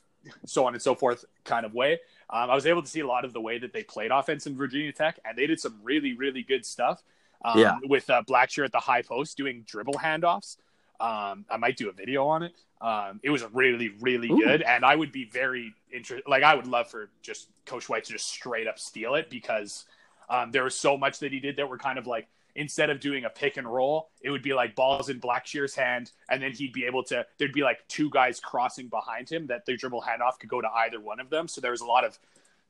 so 0.45 0.65
on 0.65 0.73
and 0.73 0.81
so 0.81 0.95
forth 0.95 1.25
kind 1.43 1.65
of 1.65 1.73
way, 1.73 1.93
um, 2.29 2.49
I 2.49 2.55
was 2.55 2.65
able 2.65 2.81
to 2.81 2.87
see 2.87 2.99
a 3.01 3.07
lot 3.07 3.25
of 3.25 3.33
the 3.33 3.41
way 3.41 3.57
that 3.59 3.73
they 3.73 3.83
played 3.83 4.11
offense 4.11 4.47
in 4.47 4.55
Virginia 4.55 4.91
Tech, 4.91 5.19
and 5.25 5.37
they 5.37 5.47
did 5.47 5.59
some 5.59 5.79
really 5.83 6.13
really 6.13 6.43
good 6.43 6.65
stuff. 6.65 7.03
Um, 7.43 7.59
yeah. 7.59 7.77
With 7.83 8.09
uh, 8.09 8.23
Blackshear 8.27 8.65
at 8.65 8.71
the 8.71 8.79
high 8.79 9.03
post 9.03 9.37
doing 9.37 9.63
dribble 9.67 9.93
handoffs. 9.93 10.57
Um, 10.99 11.45
I 11.49 11.57
might 11.57 11.77
do 11.77 11.89
a 11.89 11.93
video 11.93 12.25
on 12.25 12.41
it. 12.41 12.53
Um, 12.81 13.19
it 13.23 13.29
was 13.29 13.43
really, 13.53 13.89
really 14.01 14.29
Ooh. 14.31 14.37
good, 14.37 14.61
and 14.61 14.83
I 14.83 14.95
would 14.95 15.11
be 15.11 15.25
very 15.25 15.73
interested. 15.91 16.27
Like, 16.27 16.43
I 16.43 16.55
would 16.55 16.67
love 16.67 16.89
for 16.89 17.09
just 17.21 17.49
Coach 17.65 17.89
White 17.89 18.05
to 18.05 18.13
just 18.13 18.27
straight 18.27 18.67
up 18.67 18.79
steal 18.79 19.15
it 19.15 19.29
because 19.29 19.85
um, 20.29 20.51
there 20.51 20.63
was 20.63 20.75
so 20.75 20.97
much 20.97 21.19
that 21.19 21.31
he 21.31 21.39
did 21.39 21.57
that 21.57 21.69
were 21.69 21.77
kind 21.77 21.97
of 21.97 22.07
like 22.07 22.27
instead 22.57 22.89
of 22.89 22.99
doing 22.99 23.23
a 23.23 23.29
pick 23.29 23.55
and 23.55 23.71
roll, 23.71 24.09
it 24.21 24.31
would 24.31 24.41
be 24.41 24.53
like 24.53 24.75
balls 24.75 25.09
in 25.09 25.21
Blackshear's 25.21 25.75
hand, 25.75 26.11
and 26.29 26.41
then 26.41 26.51
he'd 26.51 26.73
be 26.73 26.85
able 26.85 27.03
to. 27.03 27.25
There'd 27.37 27.53
be 27.53 27.61
like 27.61 27.87
two 27.87 28.09
guys 28.09 28.39
crossing 28.39 28.87
behind 28.87 29.29
him 29.29 29.47
that 29.47 29.65
the 29.65 29.77
dribble 29.77 30.01
handoff 30.01 30.39
could 30.39 30.49
go 30.49 30.59
to 30.59 30.67
either 30.67 30.99
one 30.99 31.21
of 31.21 31.29
them. 31.29 31.47
So 31.47 31.61
there 31.61 31.71
was 31.71 31.81
a 31.81 31.85
lot 31.85 32.03
of 32.03 32.19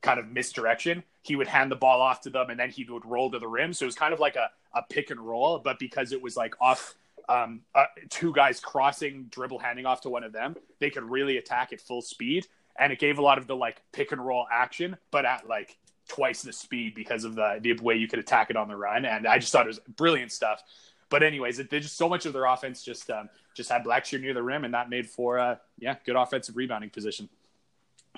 kind 0.02 0.20
of 0.20 0.28
misdirection. 0.28 1.02
He 1.22 1.34
would 1.34 1.48
hand 1.48 1.72
the 1.72 1.76
ball 1.76 2.00
off 2.00 2.20
to 2.22 2.30
them, 2.30 2.50
and 2.50 2.60
then 2.60 2.70
he 2.70 2.84
would 2.84 3.04
roll 3.04 3.30
to 3.30 3.38
the 3.38 3.48
rim. 3.48 3.72
So 3.72 3.84
it 3.84 3.88
was 3.88 3.96
kind 3.96 4.14
of 4.14 4.20
like 4.20 4.36
a, 4.36 4.50
a 4.74 4.82
pick 4.88 5.10
and 5.10 5.18
roll, 5.18 5.58
but 5.58 5.78
because 5.80 6.12
it 6.12 6.22
was 6.22 6.36
like 6.36 6.54
off. 6.60 6.94
Um, 7.30 7.60
uh, 7.74 7.84
two 8.08 8.32
guys 8.32 8.58
crossing, 8.58 9.24
dribble, 9.24 9.58
handing 9.58 9.84
off 9.84 10.00
to 10.02 10.08
one 10.08 10.24
of 10.24 10.32
them. 10.32 10.56
They 10.78 10.88
could 10.88 11.02
really 11.02 11.36
attack 11.36 11.74
at 11.74 11.80
full 11.82 12.00
speed, 12.00 12.46
and 12.78 12.90
it 12.90 12.98
gave 12.98 13.18
a 13.18 13.22
lot 13.22 13.36
of 13.36 13.46
the 13.46 13.54
like 13.54 13.82
pick 13.92 14.12
and 14.12 14.24
roll 14.24 14.46
action, 14.50 14.96
but 15.10 15.26
at 15.26 15.46
like 15.46 15.76
twice 16.08 16.42
the 16.42 16.52
speed 16.52 16.94
because 16.94 17.24
of 17.24 17.34
the 17.34 17.58
the 17.62 17.74
way 17.82 17.94
you 17.94 18.08
could 18.08 18.18
attack 18.18 18.50
it 18.50 18.56
on 18.56 18.68
the 18.68 18.76
run. 18.76 19.04
And 19.04 19.26
I 19.26 19.38
just 19.38 19.52
thought 19.52 19.66
it 19.66 19.68
was 19.68 19.80
brilliant 19.96 20.32
stuff. 20.32 20.62
But 21.10 21.22
anyways, 21.22 21.58
it, 21.58 21.70
just 21.70 21.96
so 21.96 22.08
much 22.08 22.26
of 22.26 22.32
their 22.32 22.44
offense 22.44 22.82
just 22.82 23.08
um, 23.10 23.28
just 23.54 23.70
had 23.70 23.84
Blackshear 23.84 24.20
near 24.20 24.34
the 24.34 24.42
rim, 24.42 24.64
and 24.64 24.74
that 24.74 24.90
made 24.90 25.08
for 25.08 25.38
uh, 25.38 25.56
yeah 25.78 25.96
good 26.04 26.16
offensive 26.16 26.56
rebounding 26.56 26.90
position. 26.90 27.28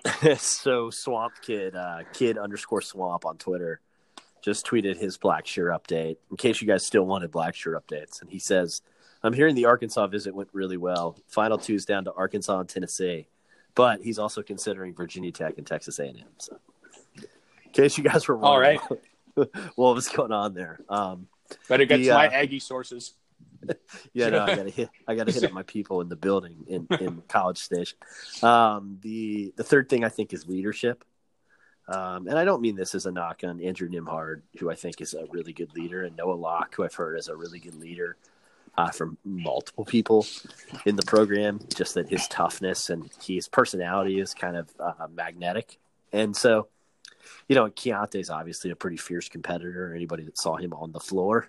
so 0.39 0.91
Swamp 0.91 1.35
Kid, 1.43 1.77
uh, 1.77 1.99
Kid 2.13 2.39
underscore 2.39 2.81
Swamp 2.81 3.27
on 3.27 3.37
Twitter, 3.37 3.81
just 4.43 4.67
tweeted 4.67 4.97
his 4.97 5.19
Blackshear 5.19 5.77
update. 5.77 6.17
In 6.31 6.37
case 6.37 6.61
you 6.61 6.67
guys 6.67 6.87
still 6.87 7.05
wanted 7.05 7.31
Blackshear 7.31 7.79
updates, 7.81 8.21
and 8.21 8.31
he 8.31 8.39
says, 8.39 8.83
"I'm 9.23 9.33
hearing 9.33 9.55
the 9.55 9.67
Arkansas 9.67 10.07
visit 10.09 10.35
went 10.35 10.49
really 10.53 10.77
well. 10.77 11.17
Final 11.29 11.59
two's 11.59 11.85
down 11.85 12.05
to 12.05 12.13
Arkansas 12.13 12.59
and 12.59 12.69
Tennessee, 12.69 13.29
but 13.75 14.01
he's 14.03 14.19
also 14.19 14.43
considering 14.43 14.95
Virginia 14.95 15.31
Tech 15.31 15.59
and 15.59 15.67
Texas 15.67 16.01
A&M." 16.01 16.25
So 16.39 16.59
in 17.71 17.83
case 17.83 17.97
you 17.97 18.05
guys 18.05 18.27
were 18.27 18.37
wondering 18.37 18.79
All 18.79 18.99
right. 19.37 19.49
what 19.77 19.95
was 19.95 20.09
going 20.09 20.33
on 20.33 20.55
there. 20.55 20.81
Um, 20.89 21.29
Better 21.69 21.85
get 21.85 21.99
the, 21.99 22.07
to 22.07 22.15
my 22.15 22.29
uh, 22.29 22.33
Aggie 22.33 22.61
sources. 22.61 23.15
yeah, 24.13 24.31
no, 24.31 24.45
I 24.45 24.57
gotta 24.57 24.71
hit. 24.71 24.89
I 25.07 25.15
gotta 25.15 25.33
hit 25.33 25.45
up 25.45 25.53
my 25.53 25.63
people 25.63 26.01
in 26.01 26.09
the 26.09 26.17
building 26.17 26.65
in, 26.67 26.87
in 27.01 27.23
College 27.29 27.59
Station. 27.59 27.99
Um, 28.43 28.99
the 29.03 29.53
the 29.57 29.65
third 29.65 29.89
thing 29.89 30.05
I 30.05 30.09
think 30.09 30.33
is 30.33 30.47
leadership, 30.47 31.05
um, 31.89 32.27
and 32.27 32.39
I 32.39 32.45
don't 32.45 32.63
mean 32.63 32.77
this 32.77 32.95
as 32.95 33.07
a 33.07 33.13
knock 33.13 33.43
on 33.45 33.63
Andrew 33.63 33.89
Nembhard, 33.89 34.43
who 34.59 34.71
I 34.71 34.75
think 34.75 35.01
is 35.01 35.15
a 35.15 35.27
really 35.31 35.53
good 35.53 35.75
leader, 35.75 36.03
and 36.03 36.17
Noah 36.17 36.33
Locke, 36.35 36.75
who 36.75 36.85
I've 36.85 36.95
heard 36.95 37.19
is 37.19 37.29
a 37.29 37.37
really 37.37 37.59
good 37.59 37.75
leader 37.75 38.17
uh, 38.79 38.91
from 38.91 39.19
multiple 39.25 39.85
people 39.85 40.27
in 40.87 40.97
the 40.97 41.05
program. 41.05 41.61
Just 41.75 41.95
that 41.95 42.09
his 42.09 42.27
toughness 42.29 42.89
and 42.89 43.11
his 43.23 43.47
personality 43.49 44.21
is 44.21 44.33
kind 44.33 44.57
of 44.57 44.71
uh, 44.81 45.07
magnetic, 45.13 45.79
and 46.13 46.35
so 46.35 46.69
you 47.51 47.57
know, 47.57 47.69
is 48.15 48.31
obviously 48.31 48.71
a 48.71 48.77
pretty 48.77 48.97
fierce 48.97 49.29
competitor. 49.29 49.93
Anybody 49.93 50.23
that 50.23 50.39
saw 50.39 50.55
him 50.55 50.73
on 50.73 50.93
the 50.93 51.01
floor, 51.01 51.49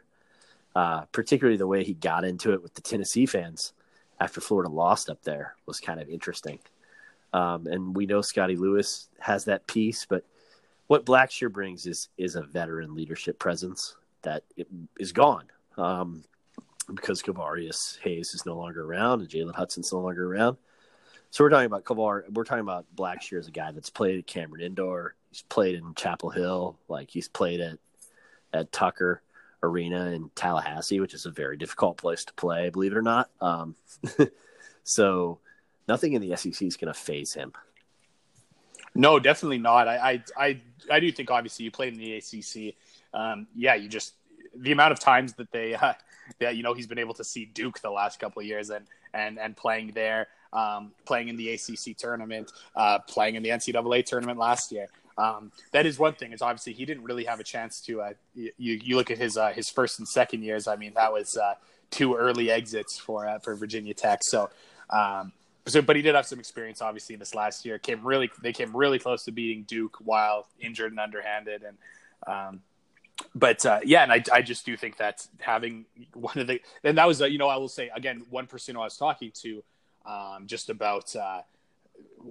uh, 0.76 1.02
particularly 1.12 1.58
the 1.58 1.68
way 1.68 1.84
he 1.84 1.94
got 1.94 2.26
into 2.26 2.54
it 2.54 2.64
with 2.64 2.74
the 2.74 2.82
Tennessee 2.82 3.28
fans 3.28 3.74
after 4.20 4.42
Florida 4.42 4.72
lost 4.72 5.12
up 5.12 5.22
there, 5.22 5.54
was 5.68 5.80
kind 5.80 6.02
of 6.02 6.10
interesting. 6.10 6.58
Um, 7.34 7.68
and 7.68 7.96
we 7.96 8.08
know 8.08 8.22
Scottie 8.22 8.56
Lewis 8.56 9.10
has 9.20 9.46
that 9.46 9.68
piece, 9.68 10.08
but 10.10 10.26
what 10.88 11.06
Blackshear 11.06 11.52
brings 11.52 11.86
is 11.86 12.10
is 12.18 12.36
a 12.36 12.42
veteran 12.42 12.96
leadership 12.96 13.38
presence 13.38 13.96
that 14.24 14.44
is 15.00 15.12
gone 15.12 15.46
um, 15.78 16.24
because 16.92 17.22
Kevarrius 17.22 18.00
Hayes 18.00 18.34
is 18.34 18.44
no 18.44 18.58
longer 18.58 18.84
around 18.84 19.22
and 19.22 19.30
Jalen 19.30 19.54
Hudson's 19.54 19.94
no 19.94 20.00
longer 20.00 20.34
around. 20.34 20.58
So 21.30 21.44
we're 21.44 21.52
talking 21.52 21.68
about 21.68 21.84
Kavar. 21.84 22.24
We're 22.34 22.44
talking 22.44 22.62
about 22.62 22.88
Blackshear 22.96 23.38
as 23.38 23.48
a 23.48 23.52
guy 23.52 23.72
that's 23.72 23.92
played 23.92 24.18
at 24.18 24.26
Cameron 24.26 24.64
Indoor. 24.64 25.14
He's 25.32 25.44
played 25.44 25.76
in 25.76 25.96
Chapel 25.96 26.30
Hill. 26.30 26.78
Like 26.88 27.10
he's 27.10 27.28
played 27.28 27.62
at 27.62 27.80
at 28.54 28.72
Tucker 28.72 29.22
Arena 29.64 30.08
in 30.08 30.30
Tallahassee, 30.36 31.00
which 31.00 31.14
is 31.14 31.26
a 31.26 31.32
very 31.32 31.58
difficult 31.58 31.98
place 31.98 32.26
to 32.26 32.34
play, 32.34 32.70
believe 32.70 32.92
it 32.92 32.98
or 32.98 33.02
not. 33.02 33.30
Um, 33.40 33.76
so 34.84 35.40
nothing 35.88 36.14
in 36.14 36.22
the 36.22 36.36
SEC 36.36 36.62
is 36.62 36.78
going 36.78 36.94
to 36.94 37.00
faze 37.00 37.34
him. 37.34 37.54
No, 38.94 39.20
definitely 39.20 39.60
not. 39.60 39.88
I, 39.88 39.96
I, 39.96 40.24
I, 40.38 40.62
I, 40.92 41.00
do 41.00 41.10
think 41.14 41.32
obviously 41.32 41.64
you 41.64 41.72
played 41.72 41.94
in 41.94 42.00
the 42.00 42.16
ACC. 42.16 42.76
Um, 43.14 43.48
yeah, 43.56 43.76
you 43.76 43.88
just 43.88 44.16
the 44.54 44.74
amount 44.74 44.92
of 44.92 45.00
times 45.00 45.34
that 45.34 45.50
they, 45.52 45.76
uh, 45.76 45.94
that 46.40 46.58
you 46.58 46.64
know, 46.64 46.74
he's 46.74 46.88
been 46.88 47.00
able 47.00 47.14
to 47.14 47.24
see 47.24 47.46
Duke 47.46 47.80
the 47.80 47.90
last 47.90 48.20
couple 48.20 48.42
of 48.42 48.46
years 48.46 48.70
and 48.70 48.86
and 49.14 49.40
and 49.40 49.56
playing 49.56 49.92
there 49.94 50.28
um, 50.54 50.92
playing 51.06 51.30
in 51.30 51.38
the 51.38 51.52
ACC 51.52 51.96
tournament, 51.98 52.52
uh, 52.76 53.00
playing 53.00 53.36
in 53.36 53.44
the 53.44 53.50
NCAA 53.50 54.06
tournament 54.06 54.38
last 54.38 54.72
year. 54.72 54.88
Um, 55.18 55.52
that 55.72 55.86
is 55.86 56.00
one 56.00 56.14
thing. 56.14 56.32
Is 56.32 56.42
obviously 56.42 56.74
he 56.74 56.86
didn't 56.86 57.04
really 57.04 57.26
have 57.26 57.40
a 57.40 57.44
chance 57.44 57.82
to. 57.82 58.02
Uh, 58.02 58.14
you 58.34 58.52
you 58.58 58.96
look 58.96 59.12
at 59.12 59.18
his 59.18 59.38
uh, 59.38 59.50
his 59.50 59.70
first 59.70 60.00
and 60.00 60.08
second 60.08 60.44
years. 60.44 60.68
I 60.68 60.76
mean, 60.76 60.94
that 60.96 61.12
was 61.12 61.38
uh, 61.38 61.56
two 61.90 62.16
early 62.16 62.50
exits 62.50 62.98
for 62.98 63.28
uh, 63.28 63.40
for 63.40 63.56
Virginia 63.56 63.94
Tech. 63.94 64.24
So, 64.24 64.50
um, 64.90 65.34
so, 65.68 65.82
but 65.82 65.96
he 65.96 66.02
did 66.02 66.16
have 66.16 66.26
some 66.26 66.40
experience, 66.40 66.82
obviously, 66.82 67.16
this 67.16 67.36
last 67.36 67.66
year. 67.66 67.78
Came 67.78 68.06
really, 68.06 68.32
they 68.42 68.54
came 68.54 68.76
really 68.76 68.98
close 68.98 69.26
to 69.26 69.32
beating 69.32 69.64
Duke 69.64 69.98
while 70.04 70.48
injured 70.60 70.92
and 70.92 71.00
underhanded, 71.00 71.64
and 71.64 71.78
um, 72.26 72.62
but 73.36 73.66
uh, 73.66 73.80
yeah, 73.84 74.04
and 74.04 74.12
I, 74.12 74.24
I 74.34 74.42
just 74.42 74.66
do 74.66 74.76
think 74.76 74.98
that 74.98 75.28
having 75.40 75.86
one 76.14 76.38
of 76.38 76.48
the 76.48 76.62
and 76.84 76.98
that 76.98 77.08
was 77.08 77.22
uh, 77.22 77.26
you 77.26 77.38
know 77.38 77.48
I 77.48 77.58
will 77.58 77.70
say 77.70 77.92
again 77.96 78.24
one 78.30 78.48
person 78.48 78.76
I 78.76 78.80
was 78.80 78.98
talking 78.98 79.32
to 79.42 79.64
um, 80.06 80.48
just 80.48 80.70
about 80.70 81.16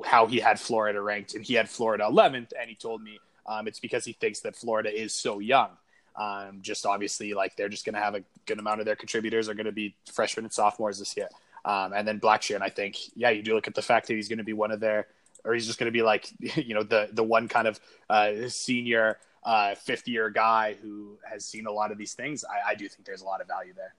how 0.05 0.27
he 0.27 0.39
had 0.39 0.59
Florida 0.59 1.01
ranked, 1.01 1.35
and 1.35 1.45
he 1.45 1.55
had 1.55 1.69
Florida 1.69 2.05
11th, 2.05 2.53
and 2.59 2.69
he 2.69 2.75
told 2.75 3.03
me 3.03 3.19
um, 3.47 3.67
it's 3.67 3.81
because 3.81 4.05
he 4.05 4.13
thinks 4.13 4.41
that 4.41 4.57
Florida 4.57 4.91
is 4.93 5.15
so 5.15 5.39
young. 5.39 5.71
Um, 6.17 6.59
just 6.61 6.87
obviously, 6.87 7.35
like 7.35 7.57
they're 7.57 7.69
just 7.69 7.85
going 7.85 7.95
to 7.95 8.01
have 8.01 8.15
a 8.15 8.23
good 8.47 8.59
amount 8.59 8.81
of 8.81 8.87
their 8.87 8.97
contributors 8.97 9.49
are 9.49 9.55
going 9.55 9.67
to 9.67 9.73
be 9.73 9.95
freshmen 10.13 10.45
and 10.45 10.53
sophomores 10.53 10.99
this 10.99 11.17
year. 11.17 11.29
Um, 11.65 11.93
and 11.93 12.07
then 12.07 12.21
Blackshear, 12.21 12.61
I 12.61 12.69
think, 12.69 12.97
yeah, 13.15 13.31
you 13.31 13.43
do 13.43 13.55
look 13.55 13.69
at 13.69 13.75
the 13.75 13.83
fact 13.83 14.07
that 14.09 14.15
he's 14.15 14.29
going 14.29 14.39
to 14.39 14.45
be 14.45 14.53
one 14.53 14.71
of 14.71 14.81
their, 14.81 15.07
or 15.45 15.55
he's 15.55 15.67
just 15.67 15.79
going 15.79 15.87
to 15.87 15.93
be 15.93 16.03
like, 16.03 16.31
you 16.57 16.75
know, 16.75 16.83
the 16.83 17.09
the 17.13 17.23
one 17.23 17.49
kind 17.49 17.69
of 17.69 17.81
uh, 18.09 18.49
senior 18.49 19.19
uh, 19.45 19.75
fifth 19.75 20.07
year 20.09 20.31
guy 20.31 20.77
who 20.83 21.19
has 21.31 21.45
seen 21.45 21.67
a 21.67 21.73
lot 21.73 21.91
of 21.91 21.99
these 21.99 22.15
things, 22.15 22.45
I, 22.45 22.71
I 22.73 22.75
do 22.75 22.89
think 22.89 23.05
there's 23.07 23.23
a 23.23 23.27
lot 23.27 23.41
of 23.41 23.47
value 23.47 23.73
there. 23.75 23.95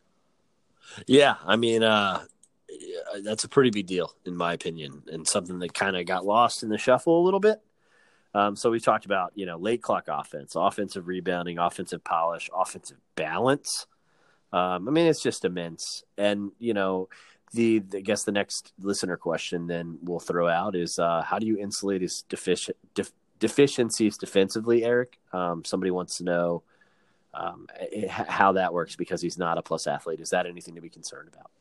Yeah, 1.07 1.35
I 1.45 1.55
mean, 1.55 1.83
uh, 1.83 2.25
that's 3.23 3.43
a 3.43 3.49
pretty 3.49 3.69
big 3.69 3.87
deal 3.87 4.13
in 4.25 4.35
my 4.35 4.53
opinion, 4.53 5.03
and 5.07 5.27
something 5.27 5.59
that 5.59 5.73
kind 5.73 5.95
of 5.95 6.05
got 6.05 6.25
lost 6.25 6.63
in 6.63 6.69
the 6.69 6.77
shuffle 6.77 7.21
a 7.21 7.23
little 7.23 7.39
bit. 7.39 7.61
Um, 8.33 8.55
so 8.55 8.71
we 8.71 8.79
talked 8.79 9.05
about 9.05 9.33
you 9.35 9.45
know 9.45 9.57
late 9.57 9.81
clock 9.81 10.05
offense, 10.07 10.55
offensive 10.55 11.07
rebounding, 11.07 11.57
offensive 11.57 12.03
polish, 12.03 12.49
offensive 12.55 12.97
balance. 13.15 13.87
Um, 14.53 14.87
I 14.87 14.91
mean, 14.91 15.07
it's 15.07 15.21
just 15.21 15.45
immense, 15.45 16.03
and 16.17 16.51
you 16.59 16.73
know, 16.73 17.09
the, 17.53 17.79
the 17.79 17.97
I 17.99 18.01
guess 18.01 18.23
the 18.23 18.31
next 18.31 18.73
listener 18.79 19.17
question 19.17 19.67
then 19.67 19.97
we'll 20.01 20.19
throw 20.19 20.47
out 20.47 20.75
is 20.75 20.99
uh, 20.99 21.21
how 21.21 21.39
do 21.39 21.45
you 21.45 21.57
insulate 21.57 22.01
his 22.01 22.23
deficient 22.29 22.77
def- 22.93 23.13
deficiencies 23.39 24.17
defensively, 24.17 24.83
Eric? 24.83 25.17
Um, 25.33 25.63
somebody 25.65 25.91
wants 25.91 26.17
to 26.17 26.23
know 26.23 26.63
um, 27.33 27.67
it, 27.79 28.09
how 28.09 28.51
that 28.53 28.73
works 28.73 28.95
because 28.95 29.21
he's 29.21 29.37
not 29.37 29.57
a 29.57 29.61
plus 29.61 29.87
athlete. 29.87 30.19
Is 30.19 30.31
that 30.31 30.45
anything 30.45 30.75
to 30.75 30.81
be 30.81 30.89
concerned 30.89 31.29
about? 31.33 31.51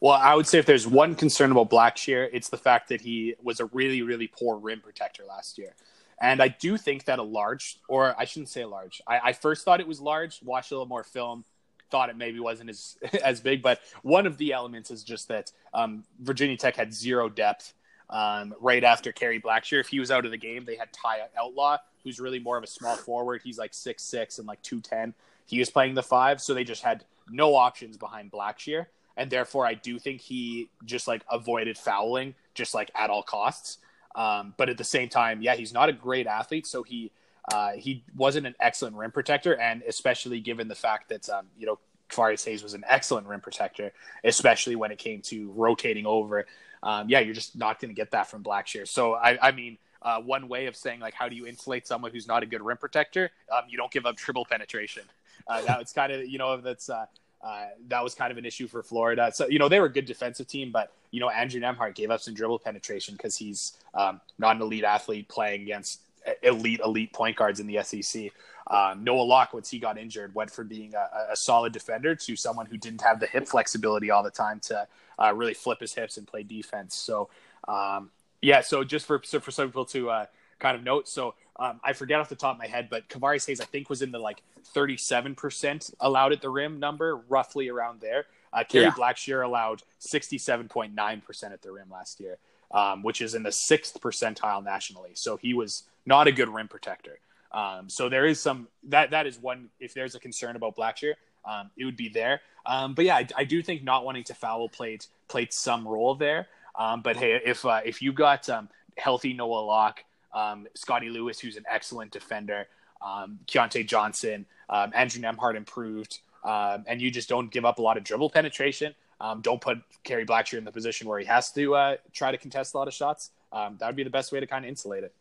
Well, 0.00 0.14
I 0.14 0.34
would 0.34 0.46
say 0.46 0.58
if 0.58 0.66
there's 0.66 0.86
one 0.86 1.14
concern 1.14 1.52
about 1.52 1.70
Blackshear, 1.70 2.28
it's 2.32 2.48
the 2.48 2.56
fact 2.56 2.88
that 2.88 3.00
he 3.00 3.34
was 3.42 3.60
a 3.60 3.66
really, 3.66 4.02
really 4.02 4.26
poor 4.26 4.58
rim 4.58 4.80
protector 4.80 5.24
last 5.24 5.58
year. 5.58 5.74
And 6.20 6.42
I 6.42 6.48
do 6.48 6.76
think 6.76 7.04
that 7.04 7.18
a 7.18 7.22
large, 7.22 7.78
or 7.88 8.14
I 8.18 8.24
shouldn't 8.24 8.50
say 8.50 8.64
large, 8.64 9.00
I, 9.06 9.20
I 9.24 9.32
first 9.32 9.64
thought 9.64 9.80
it 9.80 9.86
was 9.86 10.00
large, 10.00 10.40
watched 10.42 10.70
a 10.70 10.74
little 10.74 10.86
more 10.86 11.04
film, 11.04 11.44
thought 11.90 12.10
it 12.10 12.16
maybe 12.16 12.40
wasn't 12.40 12.70
as 12.70 12.96
as 13.24 13.40
big. 13.40 13.62
But 13.62 13.80
one 14.02 14.26
of 14.26 14.36
the 14.36 14.52
elements 14.52 14.90
is 14.90 15.02
just 15.02 15.28
that 15.28 15.52
um, 15.72 16.04
Virginia 16.20 16.56
Tech 16.56 16.76
had 16.76 16.92
zero 16.92 17.28
depth 17.28 17.72
um, 18.10 18.54
right 18.60 18.84
after 18.84 19.12
Kerry 19.12 19.40
Blackshear. 19.40 19.80
If 19.80 19.88
he 19.88 20.00
was 20.00 20.10
out 20.10 20.24
of 20.24 20.30
the 20.30 20.36
game, 20.36 20.64
they 20.64 20.76
had 20.76 20.92
Ty 20.92 21.20
Outlaw, 21.38 21.78
who's 22.04 22.20
really 22.20 22.38
more 22.38 22.56
of 22.56 22.64
a 22.64 22.68
small 22.68 22.96
forward. 22.96 23.42
He's 23.44 23.58
like 23.58 23.74
six 23.74 24.02
six 24.02 24.38
and 24.38 24.46
like 24.46 24.62
two 24.62 24.80
ten. 24.80 25.14
He 25.46 25.58
was 25.58 25.70
playing 25.70 25.94
the 25.94 26.02
five, 26.02 26.40
so 26.40 26.54
they 26.54 26.64
just 26.64 26.82
had 26.82 27.04
no 27.30 27.54
options 27.54 27.96
behind 27.96 28.30
Blackshear, 28.30 28.86
and 29.16 29.30
therefore 29.30 29.66
I 29.66 29.74
do 29.74 29.98
think 29.98 30.20
he 30.20 30.68
just 30.84 31.08
like 31.08 31.22
avoided 31.30 31.76
fouling 31.78 32.34
just 32.54 32.74
like 32.74 32.90
at 32.94 33.10
all 33.10 33.22
costs. 33.22 33.78
Um, 34.14 34.54
but 34.56 34.68
at 34.68 34.76
the 34.76 34.84
same 34.84 35.08
time, 35.08 35.40
yeah, 35.40 35.54
he's 35.54 35.72
not 35.72 35.88
a 35.88 35.92
great 35.92 36.26
athlete, 36.26 36.66
so 36.66 36.82
he 36.82 37.10
uh, 37.52 37.72
he 37.72 38.04
wasn't 38.16 38.46
an 38.46 38.54
excellent 38.60 38.96
rim 38.96 39.10
protector, 39.10 39.56
and 39.56 39.82
especially 39.88 40.40
given 40.40 40.68
the 40.68 40.74
fact 40.74 41.08
that 41.08 41.28
um, 41.28 41.46
you 41.58 41.66
know 41.66 41.78
Kevarrius 42.10 42.44
Hayes 42.44 42.62
was 42.62 42.74
an 42.74 42.84
excellent 42.86 43.26
rim 43.26 43.40
protector, 43.40 43.92
especially 44.24 44.76
when 44.76 44.90
it 44.90 44.98
came 44.98 45.22
to 45.22 45.50
rotating 45.52 46.06
over. 46.06 46.46
Um, 46.82 47.08
yeah, 47.08 47.20
you're 47.20 47.34
just 47.34 47.56
not 47.56 47.80
going 47.80 47.90
to 47.90 47.94
get 47.94 48.12
that 48.12 48.28
from 48.28 48.42
Blackshear. 48.42 48.86
So 48.86 49.14
I, 49.14 49.48
I 49.48 49.52
mean, 49.52 49.78
uh, 50.02 50.20
one 50.20 50.48
way 50.48 50.66
of 50.66 50.76
saying 50.76 51.00
like 51.00 51.14
how 51.14 51.28
do 51.28 51.36
you 51.36 51.46
insulate 51.46 51.86
someone 51.86 52.10
who's 52.10 52.26
not 52.26 52.42
a 52.42 52.46
good 52.46 52.62
rim 52.62 52.76
protector? 52.76 53.30
Um, 53.52 53.64
you 53.68 53.76
don't 53.76 53.92
give 53.92 54.06
up 54.06 54.16
dribble 54.16 54.46
penetration. 54.46 55.02
Uh, 55.46 55.62
that 55.62 55.78
was 55.78 55.92
kind 55.92 56.12
of 56.12 56.26
you 56.28 56.38
know 56.38 56.60
that's 56.60 56.88
uh, 56.90 57.06
uh, 57.42 57.66
that 57.88 58.04
was 58.04 58.14
kind 58.14 58.30
of 58.30 58.38
an 58.38 58.44
issue 58.44 58.68
for 58.68 58.82
Florida. 58.82 59.30
So 59.32 59.48
you 59.48 59.58
know 59.58 59.68
they 59.68 59.80
were 59.80 59.86
a 59.86 59.92
good 59.92 60.06
defensive 60.06 60.46
team, 60.46 60.70
but 60.70 60.92
you 61.10 61.20
know 61.20 61.30
Andrew 61.30 61.60
Nembhard 61.60 61.94
gave 61.94 62.10
up 62.10 62.20
some 62.20 62.34
dribble 62.34 62.60
penetration 62.60 63.14
because 63.14 63.36
he's 63.36 63.76
um, 63.94 64.20
not 64.38 64.56
an 64.56 64.62
elite 64.62 64.84
athlete 64.84 65.28
playing 65.28 65.62
against 65.62 66.00
elite 66.42 66.80
elite 66.84 67.12
point 67.12 67.36
guards 67.36 67.60
in 67.60 67.66
the 67.66 67.82
SEC. 67.82 68.30
Um, 68.66 69.02
Noah 69.02 69.22
Locke, 69.22 69.52
once 69.52 69.70
he 69.70 69.78
got 69.78 69.98
injured, 69.98 70.34
went 70.34 70.50
from 70.50 70.68
being 70.68 70.94
a, 70.94 71.32
a, 71.32 71.36
solid 71.36 71.72
defender 71.72 72.14
to 72.14 72.36
someone 72.36 72.66
who 72.66 72.76
didn't 72.76 73.00
have 73.00 73.18
the 73.18 73.26
hip 73.26 73.48
flexibility 73.48 74.10
all 74.12 74.22
the 74.22 74.30
time 74.30 74.60
to 74.60 74.86
uh, 75.18 75.32
really 75.34 75.54
flip 75.54 75.80
his 75.80 75.92
hips 75.92 76.18
and 76.18 76.26
play 76.26 76.44
defense. 76.44 76.94
So, 76.94 77.30
um, 77.66 78.10
yeah, 78.42 78.60
so 78.60 78.84
just 78.84 79.06
for 79.06 79.20
so 79.24 79.40
for 79.40 79.50
some 79.50 79.68
people 79.68 79.84
to 79.86 80.10
uh, 80.10 80.26
kind 80.58 80.76
of 80.76 80.82
note, 80.82 81.08
so 81.08 81.34
um, 81.58 81.80
I 81.84 81.92
forget 81.92 82.20
off 82.20 82.28
the 82.28 82.36
top 82.36 82.54
of 82.54 82.58
my 82.58 82.66
head, 82.66 82.88
but 82.90 83.08
Kevarrius 83.08 83.46
Hayes 83.46 83.60
I 83.60 83.64
think 83.64 83.90
was 83.90 84.02
in 84.02 84.12
the 84.12 84.18
like 84.18 84.42
37% 84.74 85.94
allowed 86.00 86.32
at 86.32 86.40
the 86.40 86.48
rim 86.48 86.80
number, 86.80 87.16
roughly 87.28 87.68
around 87.68 88.00
there. 88.00 88.26
Uh, 88.52 88.64
Kerry 88.64 88.86
yeah. 88.86 88.90
Blackshear 88.90 89.44
allowed 89.44 89.82
67.9% 90.00 91.52
at 91.52 91.62
the 91.62 91.70
rim 91.70 91.88
last 91.90 92.18
year, 92.18 92.38
um, 92.72 93.02
which 93.02 93.20
is 93.20 93.34
in 93.34 93.42
the 93.42 93.52
sixth 93.52 94.00
percentile 94.00 94.64
nationally. 94.64 95.10
So 95.14 95.36
he 95.36 95.54
was 95.54 95.84
not 96.06 96.26
a 96.26 96.32
good 96.32 96.48
rim 96.48 96.66
protector. 96.66 97.18
Um, 97.52 97.88
so 97.88 98.08
there 98.08 98.26
is 98.26 98.40
some 98.40 98.68
that 98.84 99.10
that 99.10 99.26
is 99.26 99.38
one. 99.38 99.70
If 99.80 99.92
there's 99.92 100.14
a 100.14 100.20
concern 100.20 100.56
about 100.56 100.76
Blackshear, 100.76 101.14
um, 101.44 101.70
it 101.76 101.84
would 101.84 101.96
be 101.96 102.08
there. 102.08 102.40
Um, 102.64 102.94
but 102.94 103.04
yeah, 103.04 103.16
I, 103.16 103.26
I, 103.36 103.44
do 103.44 103.62
think 103.62 103.82
not 103.82 104.04
wanting 104.04 104.24
to 104.24 104.34
foul 104.34 104.68
played 104.68 105.04
played 105.28 105.52
some 105.52 105.88
role 105.88 106.14
there. 106.14 106.46
Um, 106.80 107.02
but 107.02 107.16
hey, 107.16 107.38
if 107.44 107.66
uh, 107.66 107.82
if 107.84 108.00
you 108.00 108.10
got 108.10 108.48
um, 108.48 108.70
healthy 108.96 109.34
Noah 109.34 109.60
Locke, 109.60 110.02
um, 110.32 110.66
Scottie 110.74 111.10
Lewis, 111.10 111.38
who's 111.38 111.58
an 111.58 111.64
excellent 111.70 112.10
defender, 112.10 112.68
um, 113.02 113.38
Keyontae 113.46 113.86
Johnson, 113.86 114.46
Andrew 114.70 115.22
Nembhard 115.22 115.56
improved, 115.56 116.20
and 116.42 117.00
you 117.00 117.10
just 117.10 117.28
don't 117.28 117.52
give 117.52 117.66
up 117.66 117.78
a 117.78 117.82
lot 117.82 117.98
of 117.98 118.04
dribble 118.04 118.30
penetration. 118.30 118.94
don't 119.42 119.60
put 119.60 119.78
Kerry 120.04 120.24
Blackshear 120.24 120.56
in 120.56 120.64
the 120.64 120.72
position 120.72 121.06
where 121.06 121.18
he 121.18 121.26
has 121.26 121.52
to 121.52 121.74
uh, 121.74 121.96
try 122.14 122.30
to 122.32 122.38
contest 122.38 122.72
a 122.72 122.78
lot 122.78 122.88
of 122.88 122.94
shots. 122.94 123.30
that 123.52 123.78
would 123.82 123.96
be 123.96 124.04
the 124.04 124.10
best 124.10 124.32
way 124.32 124.40
to 124.40 124.46
kind 124.46 124.64
of 124.64 124.70
insulate 124.70 125.04
it. 125.04 125.14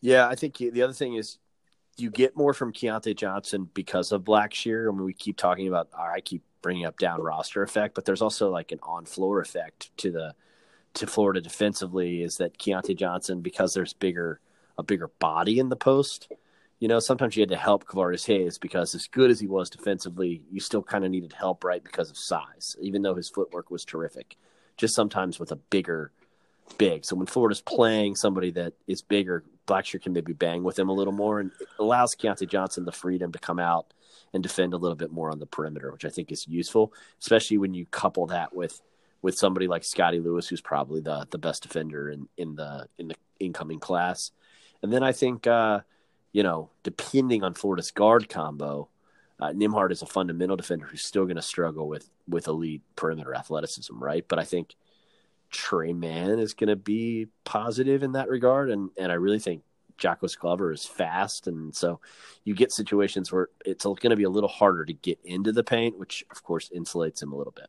Yeah, 0.00 0.28
I 0.28 0.36
think 0.36 0.56
the 0.56 0.82
other 0.82 0.92
thing 0.92 1.14
is 1.14 1.38
you 1.96 2.10
get 2.10 2.36
more 2.36 2.54
from 2.54 2.72
Keyontae 2.72 3.16
Johnson 3.16 3.68
because 3.74 4.12
of 4.12 4.22
Blackshear. 4.22 4.88
I 4.88 4.92
mean, 4.92 5.04
we 5.04 5.14
keep 5.14 5.36
talking 5.36 5.66
about, 5.66 5.88
I 5.98 6.20
keep 6.20 6.42
bringing 6.62 6.86
up 6.86 6.96
down 6.96 7.20
roster 7.20 7.64
effect, 7.64 7.96
but 7.96 8.04
there's 8.04 8.22
also 8.22 8.50
like 8.50 8.70
an 8.70 8.78
on 8.84 9.04
floor 9.04 9.40
effect 9.40 9.90
to 9.98 10.12
the 10.12 10.34
to 10.94 11.06
Florida 11.06 11.40
defensively. 11.40 12.22
Is 12.22 12.36
that 12.36 12.58
Keyontae 12.58 12.96
Johnson 12.96 13.40
because 13.40 13.74
there's 13.74 13.92
bigger 13.92 14.40
a 14.80 14.82
bigger 14.82 15.08
body 15.18 15.58
in 15.58 15.68
the 15.68 15.76
post. 15.76 16.32
You 16.80 16.88
know, 16.88 16.98
sometimes 16.98 17.36
you 17.36 17.42
had 17.42 17.50
to 17.50 17.56
help 17.56 17.84
Kevarrius 17.84 18.26
Hayes 18.26 18.58
because 18.58 18.94
as 18.94 19.06
good 19.06 19.30
as 19.30 19.38
he 19.38 19.46
was 19.46 19.70
defensively, 19.70 20.42
you 20.50 20.60
still 20.60 20.82
kind 20.82 21.04
of 21.04 21.10
needed 21.10 21.34
help, 21.34 21.62
right, 21.62 21.84
because 21.84 22.10
of 22.10 22.16
size, 22.16 22.74
even 22.80 23.02
though 23.02 23.14
his 23.14 23.28
footwork 23.28 23.70
was 23.70 23.84
terrific. 23.84 24.36
Just 24.78 24.94
sometimes 24.94 25.38
with 25.38 25.52
a 25.52 25.56
bigger 25.56 26.10
big. 26.78 27.04
So 27.04 27.16
when 27.16 27.26
Florida's 27.26 27.60
playing 27.60 28.16
somebody 28.16 28.50
that 28.52 28.72
is 28.86 29.02
bigger, 29.02 29.44
Blackshear 29.66 30.02
can 30.02 30.14
maybe 30.14 30.32
bang 30.32 30.62
with 30.62 30.78
him 30.78 30.88
a 30.88 30.94
little 30.94 31.12
more 31.12 31.38
and 31.38 31.52
allows 31.78 32.14
Keyontae 32.14 32.48
Johnson 32.48 32.86
the 32.86 32.92
freedom 32.92 33.30
to 33.32 33.38
come 33.38 33.58
out 33.58 33.92
and 34.32 34.42
defend 34.42 34.72
a 34.72 34.78
little 34.78 34.96
bit 34.96 35.12
more 35.12 35.30
on 35.30 35.38
the 35.38 35.46
perimeter, 35.46 35.92
which 35.92 36.06
I 36.06 36.08
think 36.08 36.32
is 36.32 36.48
useful, 36.48 36.94
especially 37.20 37.58
when 37.58 37.74
you 37.74 37.84
couple 37.86 38.26
that 38.28 38.54
with 38.54 38.80
with 39.22 39.36
somebody 39.36 39.66
like 39.66 39.84
Scottie 39.84 40.20
Lewis, 40.20 40.48
who's 40.48 40.60
probably 40.60 41.00
the 41.00 41.26
the 41.30 41.38
best 41.38 41.62
defender 41.62 42.10
in, 42.10 42.28
in 42.36 42.56
the 42.56 42.86
in 42.98 43.08
the 43.08 43.16
incoming 43.38 43.80
class. 43.80 44.30
And 44.82 44.92
then 44.92 45.02
I 45.02 45.12
think 45.12 45.46
uh, 45.46 45.80
you 46.32 46.42
know, 46.42 46.70
depending 46.82 47.42
on 47.42 47.54
Florida's 47.54 47.90
guard 47.90 48.28
combo, 48.28 48.88
uh, 49.40 49.52
is 49.90 50.02
a 50.02 50.06
fundamental 50.06 50.56
defender 50.56 50.86
who's 50.86 51.04
still 51.04 51.24
going 51.24 51.36
to 51.36 51.42
struggle 51.42 51.88
with 51.88 52.08
with 52.28 52.46
elite 52.46 52.82
perimeter 52.96 53.34
athleticism, 53.34 53.98
right? 53.98 54.24
But 54.28 54.38
I 54.38 54.44
think 54.44 54.76
Tre 55.50 55.92
Mann 55.92 56.38
is 56.38 56.54
going 56.54 56.68
to 56.68 56.76
be 56.76 57.28
positive 57.44 58.02
in 58.02 58.12
that 58.12 58.28
regard, 58.28 58.70
and 58.70 58.90
and 58.98 59.10
I 59.10 59.16
really 59.16 59.38
think 59.38 59.62
Jacquez 59.98 60.36
Glover 60.36 60.72
is 60.72 60.84
fast, 60.84 61.46
and 61.46 61.74
so 61.74 62.00
you 62.44 62.54
get 62.54 62.72
situations 62.72 63.32
where 63.32 63.48
it's 63.64 63.84
going 63.84 64.10
to 64.10 64.16
be 64.16 64.24
a 64.24 64.30
little 64.30 64.48
harder 64.48 64.84
to 64.84 64.92
get 64.92 65.18
into 65.24 65.52
the 65.52 65.64
paint, 65.64 65.98
which 65.98 66.24
of 66.30 66.42
course 66.42 66.70
insulates 66.74 67.22
him 67.22 67.32
a 67.32 67.36
little 67.36 67.52
bit. 67.52 67.68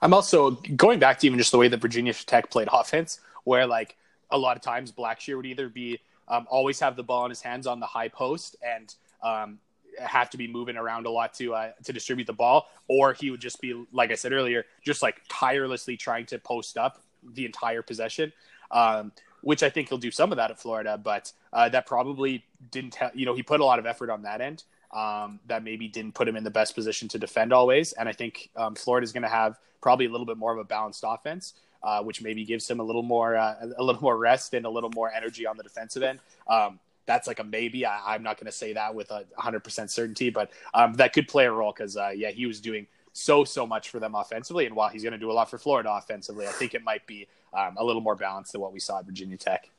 I'm 0.00 0.14
also 0.14 0.52
going 0.76 0.98
back 0.98 1.18
to 1.20 1.26
even 1.26 1.38
just 1.38 1.52
the 1.52 1.58
way 1.58 1.68
that 1.68 1.80
Virginia 1.80 2.12
Tech 2.12 2.50
played 2.50 2.68
offense, 2.72 3.20
where 3.44 3.66
like 3.66 3.96
a 4.30 4.38
lot 4.38 4.56
of 4.56 4.62
times 4.62 4.92
Blackshear 4.92 5.36
would 5.36 5.46
either 5.46 5.68
be 5.68 5.98
um, 6.28 6.46
always 6.50 6.78
have 6.80 6.96
the 6.96 7.02
ball 7.02 7.24
in 7.24 7.30
his 7.30 7.40
hands 7.40 7.66
on 7.66 7.80
the 7.80 7.86
high 7.86 8.08
post 8.08 8.56
and 8.62 8.94
um, 9.22 9.58
have 9.98 10.30
to 10.30 10.36
be 10.36 10.46
moving 10.46 10.76
around 10.76 11.06
a 11.06 11.10
lot 11.10 11.34
to 11.34 11.54
uh, 11.54 11.70
to 11.84 11.92
distribute 11.92 12.26
the 12.26 12.32
ball, 12.32 12.68
or 12.88 13.12
he 13.12 13.30
would 13.30 13.40
just 13.40 13.60
be 13.60 13.84
like 13.92 14.10
I 14.10 14.14
said 14.14 14.32
earlier, 14.32 14.64
just 14.84 15.02
like 15.02 15.22
tirelessly 15.28 15.96
trying 15.96 16.26
to 16.26 16.38
post 16.38 16.76
up 16.76 17.02
the 17.34 17.44
entire 17.44 17.82
possession. 17.82 18.32
Um, 18.70 19.12
which 19.40 19.62
I 19.62 19.70
think 19.70 19.88
he'll 19.88 19.98
do 19.98 20.10
some 20.10 20.32
of 20.32 20.36
that 20.36 20.50
at 20.50 20.58
Florida, 20.58 20.98
but 20.98 21.32
uh, 21.52 21.68
that 21.68 21.86
probably 21.86 22.44
didn't. 22.70 22.96
Ha- 22.96 23.12
you 23.14 23.24
know, 23.24 23.34
he 23.34 23.42
put 23.42 23.60
a 23.60 23.64
lot 23.64 23.78
of 23.78 23.86
effort 23.86 24.10
on 24.10 24.22
that 24.22 24.40
end. 24.40 24.64
Um, 24.90 25.38
that 25.48 25.62
maybe 25.62 25.86
didn't 25.86 26.14
put 26.14 26.26
him 26.26 26.34
in 26.34 26.44
the 26.44 26.50
best 26.50 26.74
position 26.74 27.08
to 27.08 27.18
defend 27.18 27.52
always. 27.52 27.92
And 27.92 28.08
I 28.08 28.12
think 28.12 28.48
um, 28.56 28.74
Florida 28.74 29.04
is 29.04 29.12
going 29.12 29.22
to 29.22 29.28
have 29.28 29.58
probably 29.82 30.06
a 30.06 30.10
little 30.10 30.24
bit 30.24 30.38
more 30.38 30.50
of 30.50 30.58
a 30.58 30.64
balanced 30.64 31.04
offense, 31.06 31.52
uh, 31.82 32.02
which 32.02 32.22
maybe 32.22 32.42
gives 32.44 32.68
him 32.70 32.80
a 32.80 32.82
little 32.82 33.02
more 33.02 33.36
uh, 33.36 33.54
a 33.76 33.82
little 33.82 34.00
more 34.00 34.16
rest 34.16 34.54
and 34.54 34.64
a 34.64 34.70
little 34.70 34.90
more 34.94 35.12
energy 35.12 35.46
on 35.46 35.58
the 35.58 35.62
defensive 35.62 36.02
end. 36.02 36.20
Um, 36.46 36.78
that's 37.08 37.26
like 37.26 37.40
a 37.40 37.44
maybe. 37.44 37.84
I, 37.86 38.14
am 38.14 38.22
not 38.22 38.36
going 38.36 38.46
to 38.46 38.52
say 38.52 38.74
that 38.74 38.94
with 38.94 39.10
a 39.10 39.24
100% 39.38 39.90
certainty, 39.90 40.30
but 40.30 40.50
um, 40.74 40.92
that 40.94 41.14
could 41.14 41.26
play 41.26 41.46
a 41.46 41.50
role 41.50 41.72
because, 41.72 41.96
uh, 41.96 42.10
yeah, 42.14 42.30
he 42.30 42.46
was 42.46 42.60
doing 42.60 42.86
so, 43.14 43.44
so 43.44 43.66
much 43.66 43.88
for 43.88 43.98
them 43.98 44.14
offensively. 44.14 44.66
And 44.66 44.76
while 44.76 44.90
he's 44.90 45.02
going 45.02 45.14
to 45.14 45.18
do 45.18 45.30
a 45.30 45.32
lot 45.32 45.50
for 45.50 45.58
Florida 45.58 45.90
offensively, 45.90 46.46
I 46.46 46.50
think 46.50 46.74
it 46.74 46.84
might 46.84 47.06
be 47.06 47.26
um, 47.54 47.76
a 47.78 47.84
little 47.84 48.02
more 48.02 48.14
balanced 48.14 48.52
than 48.52 48.60
what 48.60 48.74
we 48.74 48.78
saw 48.78 48.98
at 48.98 49.06
Virginia 49.06 49.38
Tech. 49.38 49.70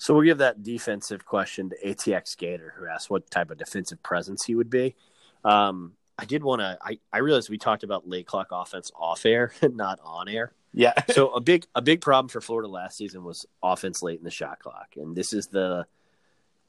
So 0.00 0.14
we'll 0.14 0.24
give 0.24 0.38
that 0.38 0.62
defensive 0.62 1.26
question 1.26 1.70
to 1.70 1.76
ATX 1.86 2.36
Gator, 2.36 2.74
who 2.76 2.86
asked 2.86 3.10
what 3.10 3.30
type 3.30 3.50
of 3.50 3.58
defensive 3.58 4.02
presence 4.02 4.44
he 4.46 4.54
would 4.54 4.70
be. 4.70 4.96
Um, 5.44 5.92
I 6.18 6.24
did 6.24 6.42
want 6.42 6.60
to. 6.60 6.78
I, 6.82 6.98
I 7.12 7.18
realized 7.18 7.50
we 7.50 7.58
talked 7.58 7.82
about 7.82 8.08
late 8.08 8.26
clock 8.26 8.48
offense 8.50 8.90
off 8.98 9.26
air, 9.26 9.52
not 9.62 10.00
on 10.02 10.28
air. 10.28 10.52
Yeah. 10.72 10.94
so 11.10 11.28
a 11.30 11.40
big 11.40 11.66
a 11.74 11.82
big 11.82 12.00
problem 12.00 12.28
for 12.28 12.40
Florida 12.40 12.68
last 12.68 12.96
season 12.96 13.24
was 13.24 13.44
offense 13.62 14.02
late 14.02 14.18
in 14.18 14.24
the 14.24 14.30
shot 14.30 14.58
clock, 14.58 14.94
and 14.96 15.14
this 15.14 15.32
is 15.32 15.48
the 15.48 15.86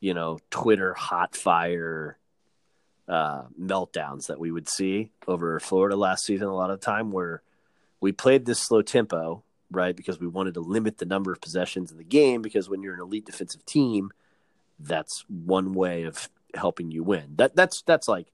you 0.01 0.13
know, 0.13 0.39
Twitter 0.49 0.93
hot 0.93 1.37
fire 1.37 2.17
uh, 3.07 3.43
meltdowns 3.59 4.27
that 4.27 4.39
we 4.39 4.51
would 4.51 4.67
see 4.67 5.11
over 5.27 5.59
Florida 5.61 5.95
last 5.95 6.25
season 6.25 6.47
a 6.47 6.55
lot 6.55 6.71
of 6.71 6.81
time 6.81 7.11
where 7.11 7.41
we 8.01 8.11
played 8.11 8.45
this 8.45 8.59
slow 8.59 8.81
tempo, 8.81 9.43
right? 9.71 9.95
Because 9.95 10.19
we 10.19 10.27
wanted 10.27 10.53
to 10.55 10.59
limit 10.59 10.97
the 10.97 11.05
number 11.05 11.31
of 11.31 11.41
possessions 11.41 11.91
in 11.91 11.97
the 11.97 12.03
game 12.03 12.41
because 12.41 12.69
when 12.69 12.81
you're 12.81 12.93
an 12.93 13.01
elite 13.01 13.25
defensive 13.25 13.65
team, 13.65 14.11
that's 14.79 15.25
one 15.27 15.73
way 15.73 16.03
of 16.03 16.29
helping 16.53 16.91
you 16.91 17.03
win. 17.03 17.35
That 17.37 17.55
that's 17.55 17.81
that's 17.83 18.07
like 18.07 18.31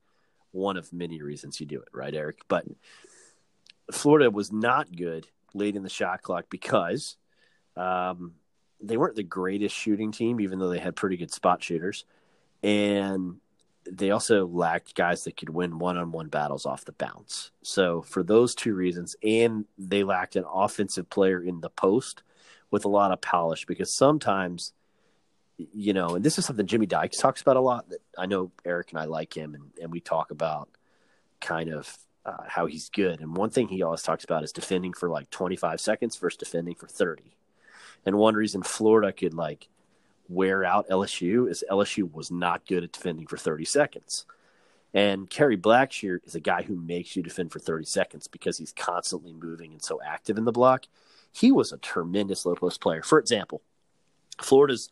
one 0.52 0.78
of 0.78 0.92
many 0.92 1.22
reasons 1.22 1.60
you 1.60 1.66
do 1.66 1.80
it, 1.80 1.90
right, 1.92 2.14
Eric? 2.14 2.40
But 2.48 2.66
Florida 3.92 4.30
was 4.30 4.52
not 4.52 4.96
good 4.96 5.28
late 5.54 5.76
in 5.76 5.84
the 5.84 5.90
shot 5.90 6.22
clock 6.22 6.46
because 6.50 7.18
um, 7.76 8.34
they 8.82 8.98
weren't 8.98 9.16
the 9.16 9.24
greatest 9.24 9.76
shooting 9.76 10.12
team, 10.12 10.42
even 10.42 10.60
though 10.60 10.70
they 10.70 10.80
had 10.80 10.96
pretty 10.96 11.18
good 11.18 11.32
spot 11.32 11.64
shooters, 11.64 12.06
and 12.64 13.38
they 13.92 14.12
also 14.12 14.46
lacked 14.48 14.96
guys 14.96 15.24
that 15.24 15.38
could 15.38 15.50
win 15.50 15.80
one-on-one 15.80 16.28
battles 16.28 16.66
off 16.66 16.86
the 16.86 16.92
bounce. 16.92 17.52
So 17.64 18.02
for 18.02 18.24
those 18.24 18.56
two 18.56 18.74
reasons, 18.74 19.16
and 19.24 19.66
they 19.78 20.04
lacked 20.04 20.36
an 20.36 20.46
offensive 20.52 21.10
player 21.10 21.42
in 21.42 21.62
the 21.62 21.70
post 21.70 22.24
with 22.72 22.86
a 22.86 22.90
lot 22.90 23.12
of 23.12 23.22
polish 23.22 23.66
because 23.66 23.94
sometimes 23.94 24.74
you 25.74 25.94
know, 25.94 26.10
and 26.10 26.24
this 26.24 26.38
is 26.38 26.46
something 26.46 26.68
Jimmy 26.68 26.86
Dykes 26.86 27.18
talks 27.18 27.42
about 27.42 27.58
a 27.58 27.62
lot. 27.62 27.90
That 27.90 28.00
I 28.18 28.26
know 28.26 28.52
Eric 28.64 28.92
and 28.92 29.00
I 29.00 29.06
like 29.06 29.36
him, 29.36 29.56
and, 29.56 29.72
and 29.82 29.92
we 29.92 30.00
talk 30.00 30.32
about 30.32 30.70
kind 31.42 31.70
of 31.70 31.98
uh, 32.26 32.44
how 32.48 32.66
he's 32.66 32.90
good. 32.90 33.22
And 33.22 33.36
one 33.36 33.50
thing 33.50 33.68
he 33.68 33.82
always 33.82 34.04
talks 34.04 34.24
about 34.24 34.44
is 34.44 34.52
defending 34.52 34.94
for 34.94 35.10
like 35.10 35.30
25 35.30 35.80
seconds 35.80 36.16
versus 36.18 36.38
defending 36.38 36.76
for 36.76 36.88
30. 36.88 37.36
And 38.06 38.18
one 38.18 38.36
reason 38.36 38.62
Florida 38.62 39.12
could 39.12 39.34
like 39.34 39.68
wear 40.30 40.64
out 40.64 40.90
LSU 40.90 41.50
is 41.50 41.64
LSU 41.70 42.12
was 42.12 42.32
not 42.32 42.66
good 42.68 42.84
at 42.84 42.92
defending 42.92 43.28
for 43.28 43.38
30 43.38 43.66
seconds. 43.66 44.26
And 44.94 45.30
Kerry 45.30 45.58
Blackshear 45.58 46.20
is 46.26 46.36
a 46.36 46.40
guy 46.40 46.64
who 46.64 46.76
makes 46.76 47.16
you 47.16 47.22
defend 47.22 47.52
for 47.52 47.60
30 47.60 47.86
seconds 47.86 48.28
because 48.28 48.58
he's 48.58 48.72
constantly 48.72 49.34
moving 49.34 49.74
and 49.74 49.82
so 49.82 50.00
active 50.06 50.38
in 50.38 50.46
the 50.46 50.52
block. 50.52 50.86
He 51.32 51.52
was 51.52 51.72
a 51.72 51.78
tremendous 51.78 52.46
low 52.46 52.56
post 52.56 52.82
player. 52.82 53.04
For 53.04 53.20
example, 53.20 53.62
Florida's 54.42 54.90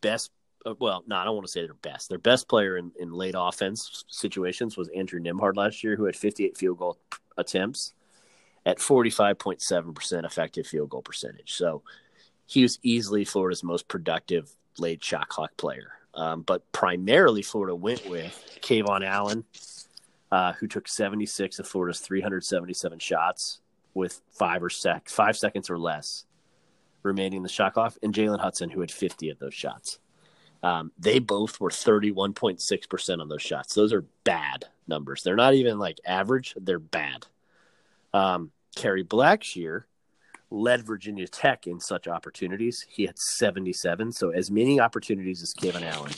best 0.00 0.30
uh, 0.64 0.74
well, 0.78 1.02
no, 1.06 1.16
I 1.16 1.24
don't 1.24 1.34
want 1.34 1.46
to 1.46 1.52
say 1.52 1.64
their 1.64 1.74
best. 1.74 2.08
Their 2.08 2.18
best 2.18 2.48
player 2.48 2.76
in, 2.76 2.92
in 2.98 3.12
late 3.12 3.34
offense 3.36 4.04
situations 4.08 4.76
was 4.76 4.88
Andrew 4.88 5.20
Nembhard 5.20 5.56
last 5.56 5.82
year, 5.82 5.96
who 5.96 6.04
had 6.04 6.16
58 6.16 6.56
field 6.56 6.78
goal 6.78 6.98
attempts 7.36 7.94
at 8.64 8.78
45.7% 8.78 10.24
effective 10.24 10.66
field 10.66 10.90
goal 10.90 11.02
percentage. 11.02 11.52
So 11.54 11.82
he 12.46 12.62
was 12.62 12.78
easily 12.82 13.24
Florida's 13.24 13.64
most 13.64 13.88
productive 13.88 14.54
late 14.78 15.02
shot 15.02 15.28
clock 15.28 15.56
player. 15.56 15.92
Um, 16.14 16.42
but 16.42 16.70
primarily, 16.72 17.42
Florida 17.42 17.74
went 17.74 18.06
with 18.08 18.58
KeVaughn 18.60 19.04
Allen, 19.04 19.44
uh, 20.30 20.52
who 20.54 20.66
took 20.66 20.88
76 20.88 21.58
of 21.58 21.66
Florida's 21.66 22.00
377 22.00 22.98
shots 22.98 23.60
with 23.94 24.20
five 24.30 24.62
or 24.62 24.70
sec- 24.70 25.08
five 25.08 25.36
seconds 25.36 25.70
or 25.70 25.78
less 25.78 26.24
remaining 27.02 27.38
in 27.38 27.42
the 27.42 27.48
shot 27.48 27.74
clock, 27.74 27.94
and 28.02 28.14
Jalen 28.14 28.40
Hudson, 28.40 28.70
who 28.70 28.80
had 28.80 28.90
50 28.90 29.30
of 29.30 29.38
those 29.38 29.54
shots. 29.54 29.98
Um, 30.62 30.92
they 30.98 31.18
both 31.18 31.60
were 31.60 31.70
31.6% 31.70 33.20
on 33.20 33.28
those 33.28 33.42
shots. 33.42 33.74
Those 33.74 33.92
are 33.92 34.04
bad 34.24 34.66
numbers. 34.86 35.22
They're 35.22 35.34
not 35.34 35.54
even 35.54 35.78
like 35.78 35.98
average, 36.06 36.54
they're 36.60 36.78
bad. 36.78 37.26
Um, 38.14 38.52
Kerry 38.76 39.04
Blackshear 39.04 39.84
led 40.52 40.86
Virginia 40.86 41.26
Tech 41.26 41.66
in 41.66 41.80
such 41.80 42.06
opportunities. 42.06 42.84
He 42.88 43.06
had 43.06 43.18
77, 43.18 44.12
so 44.12 44.30
as 44.30 44.50
many 44.50 44.78
opportunities 44.78 45.42
as 45.42 45.54
KeVaughn 45.54 45.82
Allen. 45.82 46.12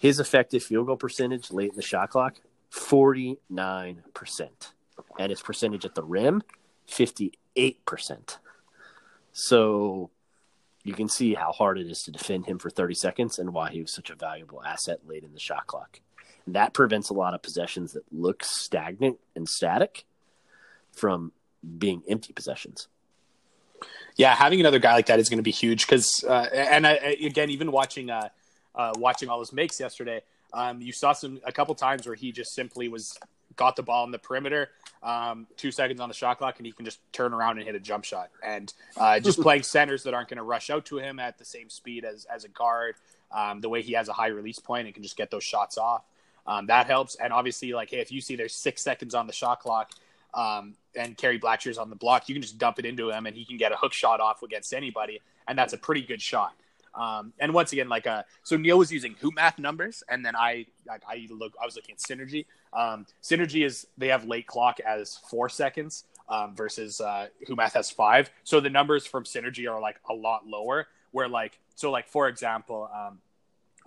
His 0.00 0.20
effective 0.20 0.62
field 0.62 0.86
goal 0.86 0.96
percentage 0.96 1.50
late 1.50 1.70
in 1.70 1.76
the 1.76 1.82
shot 1.82 2.10
clock, 2.10 2.36
49%. 2.72 3.96
And 5.18 5.30
his 5.30 5.40
percentage 5.40 5.84
at 5.84 5.94
the 5.94 6.04
rim, 6.04 6.42
58%. 6.88 8.38
So 9.32 10.10
you 10.84 10.92
can 10.92 11.08
see 11.08 11.34
how 11.34 11.52
hard 11.52 11.78
it 11.78 11.90
is 11.90 12.02
to 12.02 12.10
defend 12.12 12.46
him 12.46 12.58
for 12.58 12.68
30 12.68 12.94
seconds 12.94 13.38
and 13.38 13.54
why 13.54 13.70
he 13.70 13.80
was 13.80 13.94
such 13.94 14.10
a 14.10 14.14
valuable 14.14 14.62
asset 14.62 15.00
late 15.06 15.24
in 15.24 15.32
the 15.32 15.40
shot 15.40 15.66
clock. 15.66 16.00
And 16.44 16.54
that 16.54 16.74
prevents 16.74 17.08
a 17.08 17.14
lot 17.14 17.32
of 17.32 17.42
possessions 17.42 17.92
that 17.92 18.04
look 18.12 18.44
stagnant 18.44 19.18
and 19.34 19.48
static 19.48 20.04
from 20.92 21.32
being 21.78 22.02
empty 22.06 22.34
possessions. 22.34 22.88
Yeah, 24.16 24.34
having 24.34 24.60
another 24.60 24.78
guy 24.78 24.92
like 24.92 25.06
that 25.06 25.18
is 25.18 25.28
going 25.28 25.38
to 25.38 25.42
be 25.42 25.50
huge 25.50 25.86
because, 25.86 26.24
uh, 26.28 26.48
and 26.52 26.86
I, 26.86 26.92
again, 26.92 27.50
even 27.50 27.72
watching 27.72 28.10
uh, 28.10 28.28
uh, 28.74 28.92
watching 28.96 29.28
all 29.28 29.38
those 29.38 29.52
makes 29.52 29.80
yesterday, 29.80 30.22
um, 30.52 30.80
you 30.80 30.92
saw 30.92 31.12
some 31.12 31.40
a 31.44 31.52
couple 31.52 31.74
times 31.74 32.06
where 32.06 32.14
he 32.14 32.30
just 32.30 32.54
simply 32.54 32.88
was 32.88 33.18
got 33.56 33.76
the 33.76 33.82
ball 33.82 34.04
in 34.04 34.10
the 34.10 34.18
perimeter, 34.18 34.70
um, 35.02 35.46
two 35.56 35.70
seconds 35.70 36.00
on 36.00 36.08
the 36.08 36.14
shot 36.14 36.38
clock, 36.38 36.58
and 36.58 36.66
he 36.66 36.72
can 36.72 36.84
just 36.84 37.00
turn 37.12 37.32
around 37.32 37.58
and 37.58 37.66
hit 37.66 37.74
a 37.74 37.80
jump 37.80 38.04
shot. 38.04 38.30
And 38.42 38.72
uh, 38.96 39.18
just 39.20 39.40
playing 39.42 39.64
centers 39.64 40.04
that 40.04 40.14
aren't 40.14 40.28
going 40.28 40.38
to 40.38 40.44
rush 40.44 40.70
out 40.70 40.86
to 40.86 40.98
him 40.98 41.18
at 41.18 41.38
the 41.38 41.44
same 41.44 41.68
speed 41.68 42.04
as 42.04 42.24
as 42.26 42.44
a 42.44 42.48
guard, 42.48 42.94
um, 43.32 43.60
the 43.60 43.68
way 43.68 43.82
he 43.82 43.94
has 43.94 44.08
a 44.08 44.12
high 44.12 44.28
release 44.28 44.60
point 44.60 44.86
and 44.86 44.94
can 44.94 45.02
just 45.02 45.16
get 45.16 45.30
those 45.30 45.44
shots 45.44 45.76
off. 45.76 46.04
Um, 46.46 46.66
that 46.66 46.86
helps. 46.86 47.16
And 47.16 47.32
obviously, 47.32 47.72
like, 47.72 47.90
hey, 47.90 48.00
if 48.00 48.12
you 48.12 48.20
see 48.20 48.36
there's 48.36 48.54
six 48.54 48.82
seconds 48.82 49.14
on 49.14 49.26
the 49.26 49.32
shot 49.32 49.60
clock 49.60 49.90
um, 50.34 50.74
and 50.94 51.16
Kerry 51.16 51.38
Blackshear's 51.38 51.78
on 51.78 51.90
the 51.90 51.96
block, 51.96 52.28
you 52.28 52.34
can 52.34 52.42
just 52.42 52.58
dump 52.58 52.78
it 52.78 52.84
into 52.84 53.10
him 53.10 53.26
and 53.26 53.36
he 53.36 53.44
can 53.44 53.56
get 53.56 53.72
a 53.72 53.76
hook 53.76 53.92
shot 53.92 54.20
off 54.20 54.42
against 54.42 54.72
anybody. 54.74 55.20
And 55.48 55.58
that's 55.58 55.72
a 55.72 55.78
pretty 55.78 56.02
good 56.02 56.20
shot. 56.20 56.54
Um, 56.94 57.32
and 57.40 57.52
once 57.52 57.72
again, 57.72 57.88
like 57.88 58.06
uh, 58.06 58.22
so 58.42 58.56
Neil 58.56 58.78
was 58.78 58.92
using 58.92 59.14
hoop 59.20 59.34
math 59.34 59.58
numbers, 59.58 60.02
and 60.08 60.24
then 60.24 60.36
I 60.36 60.66
I 60.88 61.26
look 61.30 61.52
I 61.60 61.64
was 61.64 61.74
looking 61.76 61.94
at 61.94 61.98
synergy. 61.98 62.46
Um, 62.72 63.06
synergy 63.22 63.64
is 63.64 63.86
they 63.98 64.08
have 64.08 64.24
late 64.24 64.46
clock 64.46 64.78
as 64.80 65.18
four 65.28 65.48
seconds 65.48 66.04
um, 66.28 66.54
versus 66.54 67.00
uh, 67.00 67.28
hoop 67.46 67.56
math 67.56 67.74
has 67.74 67.90
five. 67.90 68.30
So 68.44 68.60
the 68.60 68.70
numbers 68.70 69.06
from 69.06 69.24
synergy 69.24 69.70
are 69.70 69.80
like 69.80 69.96
a 70.08 70.14
lot 70.14 70.46
lower. 70.46 70.86
Where 71.10 71.28
like 71.28 71.58
so 71.74 71.90
like 71.90 72.08
for 72.08 72.28
example, 72.28 72.88
um, 72.94 73.18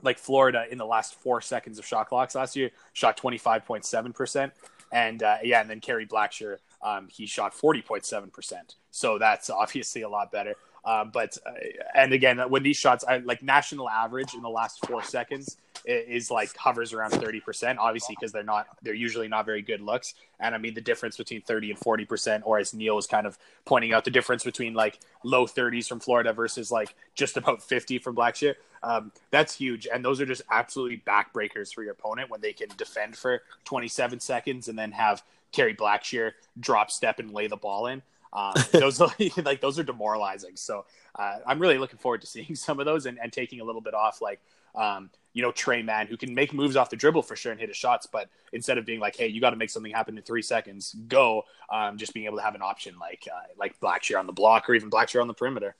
like 0.01 0.17
Florida 0.17 0.65
in 0.69 0.77
the 0.77 0.85
last 0.85 1.15
four 1.15 1.41
seconds 1.41 1.79
of 1.79 1.85
shot 1.85 2.09
clocks 2.09 2.35
last 2.35 2.55
year 2.55 2.71
shot 2.93 3.17
twenty 3.17 3.37
five 3.37 3.65
point 3.65 3.85
seven 3.85 4.11
percent, 4.11 4.53
and 4.91 5.23
uh, 5.23 5.37
yeah, 5.43 5.61
and 5.61 5.69
then 5.69 5.79
Kerry 5.79 6.05
Blackshear 6.05 6.57
um, 6.81 7.07
he 7.11 7.25
shot 7.25 7.53
forty 7.53 7.81
point 7.81 8.05
seven 8.05 8.29
percent. 8.29 8.75
So 8.91 9.17
that's 9.17 9.49
obviously 9.49 10.01
a 10.01 10.09
lot 10.09 10.31
better. 10.31 10.55
Uh, 10.85 11.03
but 11.05 11.37
uh, 11.45 11.51
and 11.95 12.13
again, 12.13 12.39
when 12.49 12.63
these 12.63 12.77
shots, 12.77 13.03
I, 13.07 13.17
like 13.17 13.43
national 13.43 13.89
average 13.89 14.33
in 14.33 14.41
the 14.41 14.49
last 14.49 14.85
four 14.85 15.03
seconds 15.03 15.57
is, 15.87 16.29
like 16.29 16.55
hovers 16.55 16.93
around 16.93 17.11
thirty 17.11 17.39
percent. 17.39 17.79
Obviously, 17.79 18.15
because 18.19 18.31
they're 18.31 18.43
not, 18.43 18.67
they're 18.81 18.93
usually 18.93 19.27
not 19.27 19.45
very 19.45 19.61
good 19.61 19.81
looks. 19.81 20.13
And 20.39 20.53
I 20.53 20.57
mean, 20.57 20.73
the 20.73 20.81
difference 20.81 21.17
between 21.17 21.41
thirty 21.41 21.71
and 21.71 21.79
forty 21.79 22.05
percent, 22.05 22.43
or 22.45 22.59
as 22.59 22.73
Neil 22.73 22.95
was 22.95 23.07
kind 23.07 23.25
of 23.25 23.37
pointing 23.65 23.93
out, 23.93 24.05
the 24.05 24.11
difference 24.11 24.43
between 24.43 24.73
like 24.73 24.99
low 25.23 25.47
thirties 25.47 25.87
from 25.87 25.99
Florida 25.99 26.33
versus 26.33 26.71
like 26.71 26.95
just 27.15 27.37
about 27.37 27.63
fifty 27.63 27.99
from 27.99 28.15
Blackshear. 28.15 28.55
Um, 28.83 29.11
that's 29.31 29.55
huge, 29.55 29.87
and 29.91 30.03
those 30.03 30.21
are 30.21 30.25
just 30.25 30.43
absolutely 30.51 31.01
backbreakers 31.07 31.73
for 31.73 31.83
your 31.83 31.93
opponent 31.93 32.29
when 32.29 32.41
they 32.41 32.53
can 32.53 32.69
defend 32.77 33.15
for 33.15 33.41
twenty 33.63 33.87
seven 33.87 34.19
seconds 34.19 34.67
and 34.67 34.77
then 34.77 34.91
have 34.91 35.23
Kerry 35.51 35.73
Blackshear 35.73 36.33
drop 36.59 36.91
step 36.91 37.19
and 37.19 37.31
lay 37.31 37.47
the 37.47 37.57
ball 37.57 37.87
in. 37.87 38.01
Um, 38.33 38.53
those 38.71 38.99
like 39.37 39.61
those 39.61 39.79
are 39.79 39.83
demoralizing. 39.83 40.55
So 40.55 40.85
uh, 41.15 41.37
I'm 41.45 41.59
really 41.59 41.77
looking 41.77 41.99
forward 41.99 42.21
to 42.21 42.27
seeing 42.27 42.55
some 42.55 42.79
of 42.79 42.85
those 42.85 43.05
and, 43.05 43.19
and 43.21 43.31
taking 43.31 43.59
a 43.61 43.63
little 43.63 43.81
bit 43.81 43.93
off, 43.93 44.21
like 44.21 44.39
um, 44.75 45.09
you 45.37 45.43
know 45.43 45.51
Tre 45.51 45.83
Mann, 45.83 46.07
who 46.07 46.17
can 46.17 46.33
make 46.33 46.51
moves 46.51 46.75
off 46.75 46.89
the 46.89 46.95
dribble 46.95 47.21
for 47.21 47.35
sure 47.35 47.51
and 47.51 47.61
hit 47.61 47.69
his 47.69 47.77
shots, 47.77 48.07
but 48.11 48.27
instead 48.53 48.79
of 48.79 48.87
being 48.87 48.99
like, 48.99 49.15
hey, 49.15 49.27
you 49.27 49.39
got 49.39 49.51
to 49.51 49.55
make 49.55 49.69
something 49.69 49.91
happen 49.91 50.17
in 50.17 50.23
three 50.23 50.41
seconds, 50.41 50.95
go, 51.07 51.43
um, 51.71 51.95
just 51.95 52.11
being 52.15 52.25
able 52.25 52.37
to 52.37 52.43
have 52.43 52.55
an 52.55 52.63
option 52.63 52.97
like 52.97 53.27
uh, 53.31 53.53
like 53.55 53.79
Blackshear 53.79 54.17
on 54.17 54.25
the 54.25 54.33
block 54.33 54.67
or 54.67 54.73
even 54.73 54.89
Blackshear 54.89 55.21
on 55.21 55.27
the 55.27 55.35
perimeter. 55.35 55.75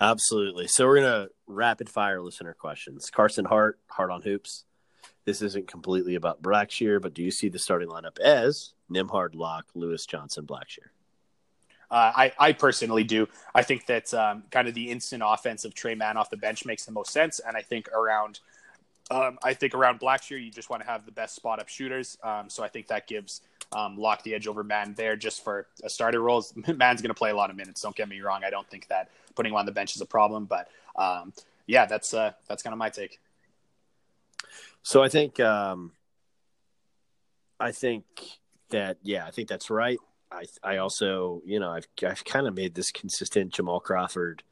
Absolutely. 0.00 0.66
So 0.66 0.88
we're 0.88 0.96
gonna 0.96 1.28
rapid 1.46 1.88
fire 1.88 2.20
listener 2.20 2.52
questions. 2.52 3.10
Carson 3.10 3.44
Hart, 3.44 3.78
Hart 3.86 4.10
on 4.10 4.22
Hoops. 4.22 4.64
This 5.24 5.40
isn't 5.40 5.68
completely 5.68 6.16
about 6.16 6.42
Blackshear, 6.42 7.00
but 7.00 7.14
do 7.14 7.22
you 7.22 7.30
see 7.30 7.48
the 7.48 7.60
starting 7.60 7.88
lineup 7.88 8.18
as 8.18 8.72
Nembhard, 8.90 9.36
Locke, 9.36 9.66
Lewis 9.76 10.04
Johnson, 10.04 10.46
Blackshear? 10.46 10.90
Uh, 11.90 12.12
I, 12.14 12.32
I 12.38 12.52
personally 12.52 13.04
do. 13.04 13.28
I 13.54 13.62
think 13.62 13.86
that 13.86 14.12
um, 14.12 14.44
kind 14.50 14.68
of 14.68 14.74
the 14.74 14.90
instant 14.90 15.22
offense 15.24 15.64
of 15.64 15.74
Tre 15.74 15.94
Mann 15.94 16.16
off 16.16 16.28
the 16.28 16.36
bench 16.36 16.66
makes 16.66 16.84
the 16.84 16.92
most 16.92 17.12
sense, 17.12 17.40
and 17.40 17.56
I 17.56 17.62
think 17.62 17.88
around, 17.92 18.40
um, 19.10 19.38
I 19.42 19.54
think 19.54 19.74
around 19.74 20.00
Blackshear, 20.00 20.42
you 20.42 20.50
just 20.50 20.68
want 20.68 20.82
to 20.82 20.88
have 20.88 21.06
the 21.06 21.12
best 21.12 21.34
spot 21.34 21.60
up 21.60 21.68
shooters. 21.68 22.18
Um, 22.22 22.50
so 22.50 22.62
I 22.62 22.68
think 22.68 22.88
that 22.88 23.06
gives 23.06 23.40
um, 23.72 23.96
Locke 23.96 24.22
the 24.22 24.34
edge 24.34 24.46
over 24.46 24.62
Mann 24.62 24.94
there 24.94 25.16
just 25.16 25.42
for 25.42 25.66
a 25.82 25.88
starter 25.88 26.20
role. 26.20 26.44
Mann's 26.76 27.00
going 27.00 27.08
to 27.10 27.14
play 27.14 27.30
a 27.30 27.36
lot 27.36 27.50
of 27.50 27.56
minutes. 27.56 27.80
Don't 27.80 27.96
get 27.96 28.08
me 28.08 28.20
wrong. 28.20 28.42
I 28.44 28.50
don't 28.50 28.68
think 28.68 28.88
that 28.88 29.10
putting 29.34 29.52
him 29.52 29.56
on 29.56 29.66
the 29.66 29.72
bench 29.72 29.94
is 29.94 30.02
a 30.02 30.06
problem, 30.06 30.44
but 30.44 30.68
um, 30.96 31.32
yeah, 31.66 31.86
that's 31.86 32.12
uh, 32.12 32.32
that's 32.48 32.62
kind 32.62 32.72
of 32.72 32.78
my 32.78 32.90
take. 32.90 33.18
So 34.82 35.02
I 35.02 35.08
think 35.08 35.40
um, 35.40 35.92
I 37.58 37.72
think 37.72 38.04
that 38.70 38.98
yeah, 39.02 39.26
I 39.26 39.30
think 39.30 39.48
that's 39.48 39.70
right. 39.70 39.98
I 40.30 40.44
I 40.62 40.76
also 40.78 41.42
you 41.46 41.60
know 41.60 41.70
I've 41.70 41.88
I've 42.06 42.24
kind 42.24 42.46
of 42.46 42.54
made 42.54 42.74
this 42.74 42.90
consistent 42.90 43.52
Jamal 43.52 43.80
Crawford 43.80 44.42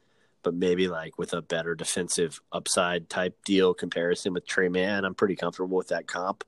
but 0.47 0.55
maybe 0.55 0.87
like 0.87 1.19
with 1.19 1.33
a 1.33 1.43
better 1.43 1.75
defensive 1.75 2.41
upside 2.53 3.11
type 3.11 3.37
deal 3.45 3.75
comparison 3.75 4.33
with 4.33 4.47
Tre 4.47 4.69
Mann, 4.69 5.05
I'm 5.05 5.17
pretty 5.17 5.35
comfortable 5.35 5.77
with 5.77 5.89
that 5.89 6.07
comp. 6.07 6.45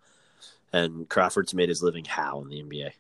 And 0.73 1.09
Crawford's 1.09 1.53
made 1.53 1.69
his 1.69 1.83
living 1.83 2.05
how 2.05 2.41
in 2.43 2.49
the 2.49 2.63
NBA? 2.63 2.93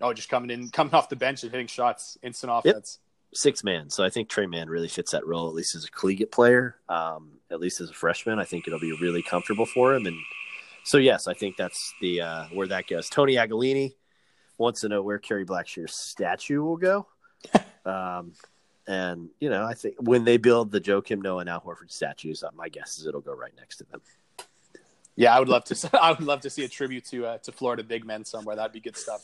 Oh, 0.00 0.12
just 0.12 0.28
coming 0.28 0.50
in, 0.50 0.70
coming 0.70 0.92
off 0.92 1.08
the 1.08 1.14
bench 1.14 1.44
and 1.44 1.52
hitting 1.52 1.68
shots, 1.68 2.18
instant 2.24 2.52
offense. 2.52 2.98
Yep. 3.30 3.38
Six 3.38 3.62
man. 3.62 3.90
So 3.90 4.02
I 4.02 4.10
think 4.10 4.28
Tre 4.28 4.46
Mann 4.46 4.68
really 4.68 4.88
fits 4.88 5.12
that 5.12 5.24
role, 5.24 5.46
at 5.46 5.54
least 5.54 5.76
as 5.76 5.84
a 5.84 5.90
collegiate 5.92 6.32
player. 6.32 6.74
Um, 6.88 7.38
at 7.48 7.60
least 7.60 7.80
as 7.80 7.88
a 7.88 7.94
freshman, 7.94 8.40
I 8.40 8.44
think 8.44 8.66
it'll 8.66 8.80
be 8.80 8.98
really 9.00 9.22
comfortable 9.22 9.66
for 9.66 9.94
him. 9.94 10.06
And 10.06 10.16
so, 10.82 10.98
yes, 10.98 11.28
I 11.28 11.34
think 11.34 11.58
that's 11.58 11.94
the 12.00 12.22
uh, 12.22 12.44
where 12.52 12.66
that 12.66 12.88
goes. 12.88 13.08
Tony 13.08 13.36
Agolini 13.36 13.94
wants 14.58 14.80
to 14.80 14.88
know 14.88 15.00
where 15.00 15.20
Kerry 15.20 15.46
Blackshear's 15.46 15.94
statue 15.94 16.60
will 16.60 16.76
go. 16.76 17.06
um, 17.84 18.32
and 18.86 19.28
you 19.40 19.50
know, 19.50 19.64
I 19.64 19.74
think 19.74 19.96
when 19.98 20.24
they 20.24 20.36
build 20.36 20.70
the 20.70 20.80
Joakim 20.80 21.22
Noah 21.22 21.40
and 21.40 21.48
Al 21.48 21.60
Horford 21.60 21.90
statues, 21.90 22.42
uh, 22.42 22.50
my 22.54 22.68
guess 22.68 22.98
is 22.98 23.06
it'll 23.06 23.20
go 23.20 23.32
right 23.32 23.52
next 23.56 23.76
to 23.76 23.84
them. 23.84 24.00
Yeah, 25.16 25.36
I 25.36 25.38
would 25.38 25.48
love 25.48 25.64
to. 25.64 25.90
I 26.02 26.12
would 26.12 26.22
love 26.22 26.40
to 26.42 26.50
see 26.50 26.64
a 26.64 26.68
tribute 26.68 27.04
to 27.06 27.26
uh, 27.26 27.38
to 27.38 27.52
Florida 27.52 27.82
big 27.82 28.04
men 28.04 28.24
somewhere. 28.24 28.56
That'd 28.56 28.72
be 28.72 28.80
good 28.80 28.96
stuff. 28.96 29.22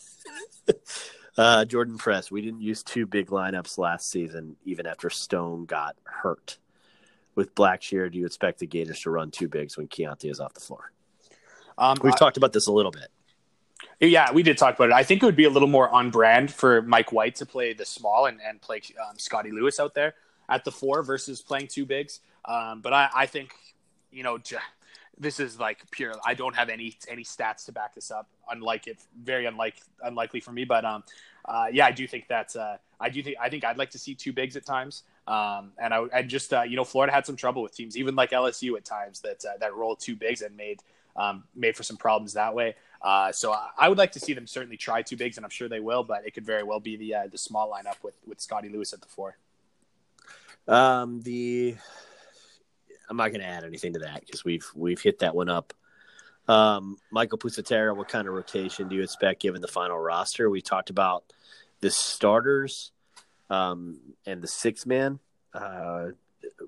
uh, 1.39 1.65
Jordan 1.65 1.99
Press, 1.99 2.31
we 2.31 2.43
didn't 2.43 2.61
use 2.61 2.83
two 2.83 3.07
big 3.07 3.29
lineups 3.29 3.79
last 3.79 4.11
season, 4.11 4.57
even 4.65 4.87
after 4.87 5.11
Stone 5.11 5.67
got 5.67 5.97
hurt. 6.05 6.59
With 7.35 7.55
Blackshear, 7.55 8.11
do 8.11 8.19
you 8.19 8.25
expect 8.25 8.61
the 8.61 8.67
Gators 8.67 9.01
to 9.01 9.11
run 9.11 9.31
two 9.31 9.47
bigs 9.47 9.77
when 9.77 9.89
Keyontae 9.89 10.31
is 10.31 10.41
off 10.41 10.55
the 10.55 10.61
floor? 10.61 10.91
Um, 11.77 11.99
We've 12.03 12.15
I, 12.15 12.17
talked 12.17 12.39
about 12.39 12.55
this 12.55 12.67
a 12.67 12.73
little 12.73 12.91
bit. 12.91 13.09
Yeah, 14.01 14.31
we 14.33 14.43
did 14.43 14.59
talk 14.59 14.75
about 14.75 14.91
it. 14.91 14.95
I 14.95 15.03
think 15.03 15.23
it 15.23 15.27
would 15.27 15.37
be 15.37 15.45
a 15.45 15.51
little 15.51 15.69
more 15.69 15.89
on 15.89 16.11
brand 16.11 16.53
for 16.53 16.83
Mike 16.83 17.13
White 17.13 17.37
to 17.37 17.47
play 17.47 17.73
the 17.73 17.87
small 17.87 18.27
and, 18.27 18.39
and 18.47 18.61
play 18.61 18.83
um, 19.09 19.19
Scottie 19.19 19.51
Lewis 19.51 19.81
out 19.81 19.95
there 19.95 20.15
at 20.49 20.65
the 20.65 20.71
four 20.71 21.03
versus 21.03 21.41
playing 21.41 21.69
two 21.69 21.87
bigs. 21.87 22.21
Um, 22.45 22.83
but 22.83 22.93
I, 22.93 23.09
I, 23.15 23.27
think, 23.27 23.55
you 24.11 24.23
know, 24.23 24.39
this 25.19 25.41
is 25.41 25.59
like 25.59 25.91
pure. 25.91 26.15
I 26.25 26.35
don't 26.35 26.55
have 26.55 26.69
any 26.69 26.97
any 27.09 27.25
stats 27.25 27.65
to 27.67 27.73
back 27.73 27.95
this 27.95 28.11
up. 28.11 28.29
Unlike 28.51 28.87
it, 28.87 28.99
very 29.23 29.47
unlike 29.47 29.77
unlikely 30.03 30.41
for 30.41 30.53
me. 30.53 30.65
But 30.65 30.85
um, 30.85 31.03
uh, 31.47 31.67
yeah, 31.73 31.87
I 31.87 31.93
do 31.93 32.07
think 32.07 32.29
that 32.29 32.55
uh, 32.55 32.77
I 33.01 33.09
do 33.09 33.23
think 33.23 33.37
I 33.41 33.49
think 33.49 33.65
I'd 33.65 33.79
like 33.79 33.91
to 33.91 33.99
see 33.99 34.15
two 34.15 34.33
bigs 34.33 34.57
at 34.57 34.67
times. 34.67 35.05
Um, 35.27 35.73
and 35.79 35.95
I 35.95 36.03
and 36.13 36.29
just 36.29 36.53
uh, 36.53 36.63
you 36.63 36.77
know, 36.77 36.85
Florida 36.85 37.13
had 37.13 37.25
some 37.25 37.37
trouble 37.37 37.63
with 37.63 37.75
teams, 37.75 37.97
even 37.97 38.15
like 38.15 38.31
LSU 38.31 38.77
at 38.77 38.85
times 38.85 39.21
that 39.21 39.43
uh, 39.45 39.57
that 39.59 39.75
rolled 39.75 40.01
two 40.01 40.17
bigs 40.17 40.43
and 40.43 40.55
made 40.57 40.83
um, 41.17 41.45
made 41.55 41.77
for 41.77 41.83
some 41.83 41.97
problems 41.97 42.35
that 42.35 42.55
way. 42.55 42.77
Uh, 43.07 43.31
so 43.31 43.53
I, 43.53 43.69
I, 43.79 43.89
would 43.89 43.99
like 43.99 44.11
to 44.13 44.21
see 44.21 44.35
them 44.35 44.49
certainly 44.49 44.77
try 44.77 45.01
two 45.01 45.17
bigs, 45.17 45.37
and 45.37 45.47
I'm 45.47 45.51
sure 45.51 45.69
they 45.69 45.79
will. 45.79 46.03
But 46.03 46.27
it 46.27 46.35
could 46.35 46.45
very 46.45 46.65
well 46.65 46.81
be 46.81 46.97
the 46.97 47.15
uh, 47.15 47.27
the 47.31 47.39
small 47.39 47.71
lineup 47.71 48.03
with 48.03 48.17
with 48.27 48.41
Scottie 48.41 48.69
Lewis 48.69 48.93
at 48.93 49.01
the 49.01 49.07
four. 49.07 49.39
Um, 50.67 51.21
the 51.21 51.77
I'm 53.09 53.17
not 53.17 53.29
going 53.29 53.43
to 53.43 53.47
add 53.47 53.63
anything 53.63 53.93
to 53.93 54.01
that 54.01 54.23
because 54.27 54.45
we've 54.45 54.69
we've 54.75 55.01
hit 55.01 55.21
that 55.21 55.37
one 55.37 55.49
up. 55.49 55.73
Um, 56.49 56.97
Michael 57.13 57.39
Pusatera, 57.39 57.97
what 57.97 58.09
kind 58.09 58.27
of 58.27 58.35
rotation 58.35 58.89
do 58.89 58.97
you 58.97 59.05
expect 59.05 59.41
given 59.41 59.61
the 59.61 59.69
final 59.69 59.97
roster? 59.97 60.51
We 60.51 60.61
talked 60.61 60.91
about 60.91 61.33
the 61.83 61.93
starters 61.93 62.91
um, 63.51 64.01
and 64.27 64.43
the 64.43 64.49
six 64.49 64.85
man. 64.85 65.21
Uh, 65.55 66.09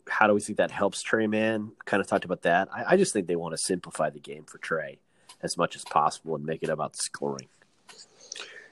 how 0.09 0.29
do 0.29 0.35
we 0.35 0.41
think 0.41 0.59
that 0.59 0.71
helps 0.71 1.03
Tre 1.03 1.27
Mann? 1.27 1.73
Kind 1.85 2.01
of 2.01 2.07
talked 2.07 2.25
about 2.25 2.43
that. 2.43 2.69
I, 2.73 2.95
I 2.95 2.97
just 2.97 3.13
think 3.13 3.27
they 3.27 3.35
want 3.35 3.55
to 3.55 3.59
simplify 3.59 4.11
the 4.11 4.21
game 4.21 4.45
for 4.45 4.59
Tre 4.59 5.01
as 5.43 5.57
much 5.57 5.77
as 5.77 5.85
possible 5.85 6.35
and 6.37 6.45
make 6.45 6.63
it 6.63 6.69
about 6.69 6.97
scoring. 6.97 7.49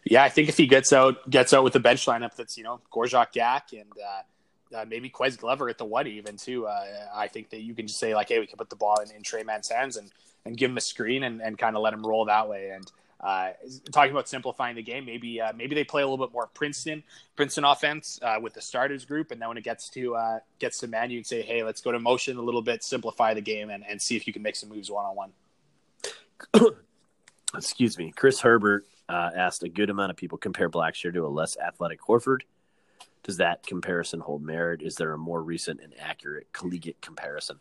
Yeah, 0.04 0.22
I 0.22 0.28
think 0.28 0.48
if 0.48 0.56
he 0.56 0.66
gets 0.66 0.92
out 0.92 1.28
gets 1.28 1.52
out 1.52 1.64
with 1.64 1.74
a 1.74 1.80
bench 1.80 2.06
lineup 2.06 2.36
that's 2.36 2.56
you 2.56 2.62
know 2.62 2.80
Gorjok 2.92 3.32
Gak 3.32 3.72
and 3.72 3.90
uh, 4.00 4.76
uh, 4.76 4.84
maybe 4.86 5.08
Ques 5.08 5.36
Glover 5.36 5.68
at 5.68 5.78
the 5.78 5.84
one 5.84 6.06
even 6.06 6.36
too. 6.36 6.66
Uh, 6.66 6.84
I 7.14 7.26
think 7.26 7.50
that 7.50 7.62
you 7.62 7.74
can 7.74 7.88
just 7.88 7.98
say 7.98 8.14
like, 8.14 8.28
hey, 8.28 8.38
we 8.38 8.46
can 8.46 8.56
put 8.56 8.70
the 8.70 8.76
ball 8.76 8.96
in, 9.00 9.10
in 9.10 9.22
Tre 9.22 9.42
Mann's 9.42 9.68
hands 9.68 9.96
and 9.96 10.10
and 10.44 10.56
give 10.56 10.70
him 10.70 10.76
a 10.76 10.80
screen 10.80 11.24
and, 11.24 11.42
and 11.42 11.58
kind 11.58 11.74
of 11.74 11.82
let 11.82 11.92
him 11.92 12.06
roll 12.06 12.24
that 12.26 12.48
way. 12.48 12.70
And 12.70 12.92
uh, 13.20 13.50
talking 13.90 14.12
about 14.12 14.28
simplifying 14.28 14.76
the 14.76 14.82
game, 14.82 15.04
maybe 15.04 15.40
uh, 15.40 15.52
maybe 15.56 15.74
they 15.74 15.82
play 15.82 16.02
a 16.02 16.06
little 16.06 16.24
bit 16.24 16.32
more 16.32 16.46
Princeton 16.54 17.02
Princeton 17.34 17.64
offense 17.64 18.20
uh, 18.22 18.38
with 18.40 18.54
the 18.54 18.60
starters 18.60 19.04
group, 19.04 19.32
and 19.32 19.42
then 19.42 19.48
when 19.48 19.58
it 19.58 19.64
gets 19.64 19.88
to 19.90 20.16
gets 20.60 20.78
to 20.78 20.86
Mann, 20.86 21.10
you 21.10 21.18
can 21.18 21.24
say, 21.24 21.42
hey, 21.42 21.64
let's 21.64 21.80
go 21.80 21.90
to 21.90 21.98
motion 21.98 22.36
a 22.36 22.42
little 22.42 22.62
bit, 22.62 22.84
simplify 22.84 23.34
the 23.34 23.40
game, 23.40 23.70
and, 23.70 23.84
and 23.88 24.00
see 24.00 24.14
if 24.14 24.28
you 24.28 24.32
can 24.32 24.42
make 24.42 24.54
some 24.54 24.68
moves 24.68 24.88
one 24.88 25.04
on 25.04 25.16
one. 25.16 25.32
excuse 27.56 27.98
me, 27.98 28.12
Chris 28.14 28.40
Herbert 28.40 28.86
uh, 29.08 29.30
asked 29.34 29.62
a 29.62 29.68
good 29.68 29.90
amount 29.90 30.10
of 30.10 30.16
people 30.16 30.38
compare 30.38 30.68
Blackshear 30.68 31.12
to 31.14 31.26
a 31.26 31.28
less 31.28 31.56
athletic 31.56 32.00
Horford. 32.00 32.40
Does 33.22 33.38
that 33.38 33.66
comparison 33.66 34.20
hold 34.20 34.42
merit? 34.42 34.82
Is 34.82 34.96
there 34.96 35.12
a 35.12 35.18
more 35.18 35.42
recent 35.42 35.80
and 35.80 35.92
accurate 35.98 36.52
collegiate 36.52 37.00
comparison? 37.00 37.60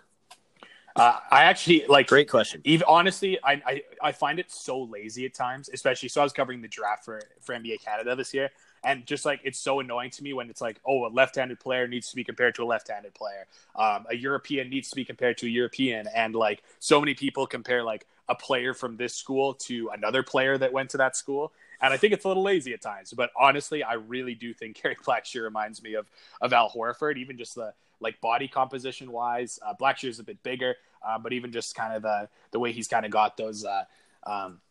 Uh, 0.96 1.20
I 1.30 1.44
actually 1.44 1.86
like 1.90 2.08
great 2.08 2.30
question. 2.30 2.62
Even 2.64 2.86
honestly, 2.88 3.38
I, 3.44 3.62
I 3.66 3.84
I 4.02 4.12
find 4.14 4.40
it 4.40 4.50
so 4.50 4.84
lazy 4.84 5.26
at 5.26 5.34
times, 5.34 5.70
especially. 5.74 6.08
So 6.08 6.22
I 6.22 6.24
was 6.24 6.32
covering 6.32 6.62
the 6.62 6.70
draft 6.70 7.04
for 7.04 7.22
for 7.42 7.54
NBA 7.54 7.84
Canada 7.84 8.16
this 8.16 8.34
year, 8.34 8.50
and 8.82 9.06
just 9.06 9.26
like 9.26 9.42
it's 9.44 9.60
so 9.60 9.82
annoying 9.82 10.10
to 10.12 10.24
me 10.24 10.32
when 10.32 10.50
it's 10.50 10.62
like, 10.62 10.80
oh, 10.86 11.06
a 11.06 11.10
left-handed 11.10 11.60
player 11.60 11.86
needs 11.86 12.10
to 12.12 12.16
be 12.16 12.24
compared 12.24 12.56
to 12.56 12.64
a 12.64 12.66
left-handed 12.66 13.14
player, 13.14 13.46
um, 13.76 14.06
a 14.10 14.16
European 14.16 14.70
needs 14.70 14.90
to 14.90 14.96
be 14.96 15.04
compared 15.04 15.38
to 15.40 15.48
a 15.48 15.50
European, 15.50 16.08
and 16.16 16.34
like 16.34 16.64
so 16.80 17.02
many 17.02 17.14
people 17.14 17.46
compare 17.46 17.84
like 17.84 18.08
a 18.28 18.36
player 18.36 18.74
from 18.74 18.98
this 18.98 19.14
school 19.14 19.54
to 19.54 19.90
another 19.94 20.24
player 20.24 20.58
that 20.58 20.74
went 20.74 20.90
to 20.92 20.98
that 20.98 21.16
school. 21.16 21.54
And 21.82 21.94
I 21.94 21.98
think 21.98 22.14
it's 22.14 22.26
a 22.26 22.28
little 22.28 22.44
lazy 22.44 22.74
at 22.74 22.82
times, 22.82 23.14
but 23.14 23.32
honestly, 23.40 23.84
I 23.84 23.94
really 23.94 24.34
do 24.34 24.54
think 24.54 24.76
Kerry 24.82 24.96
Blackshear 24.96 25.44
reminds 25.44 25.84
me 25.84 25.94
of 25.96 26.08
of 26.42 26.54
Al 26.54 26.70
Horford, 26.70 27.18
even 27.18 27.38
just 27.38 27.56
the 27.56 27.74
like 28.00 28.20
body 28.22 28.48
composition 28.48 29.12
wise. 29.12 29.60
Uh, 29.66 29.74
Blackshear 29.80 30.10
is 30.10 30.20
a 30.20 30.24
bit 30.24 30.42
bigger, 30.44 30.76
uh, 31.06 31.18
but 31.20 31.34
even 31.34 31.52
just 31.52 31.76
kind 31.76 31.94
of 31.94 32.02
the 32.02 32.30
the 32.52 32.60
way 32.60 32.72
he's 32.72 32.88
kind 32.88 33.06
of 33.06 33.12
got 33.12 33.38
those. 33.38 33.66
Uh, 33.66 33.84
um, 34.26 34.62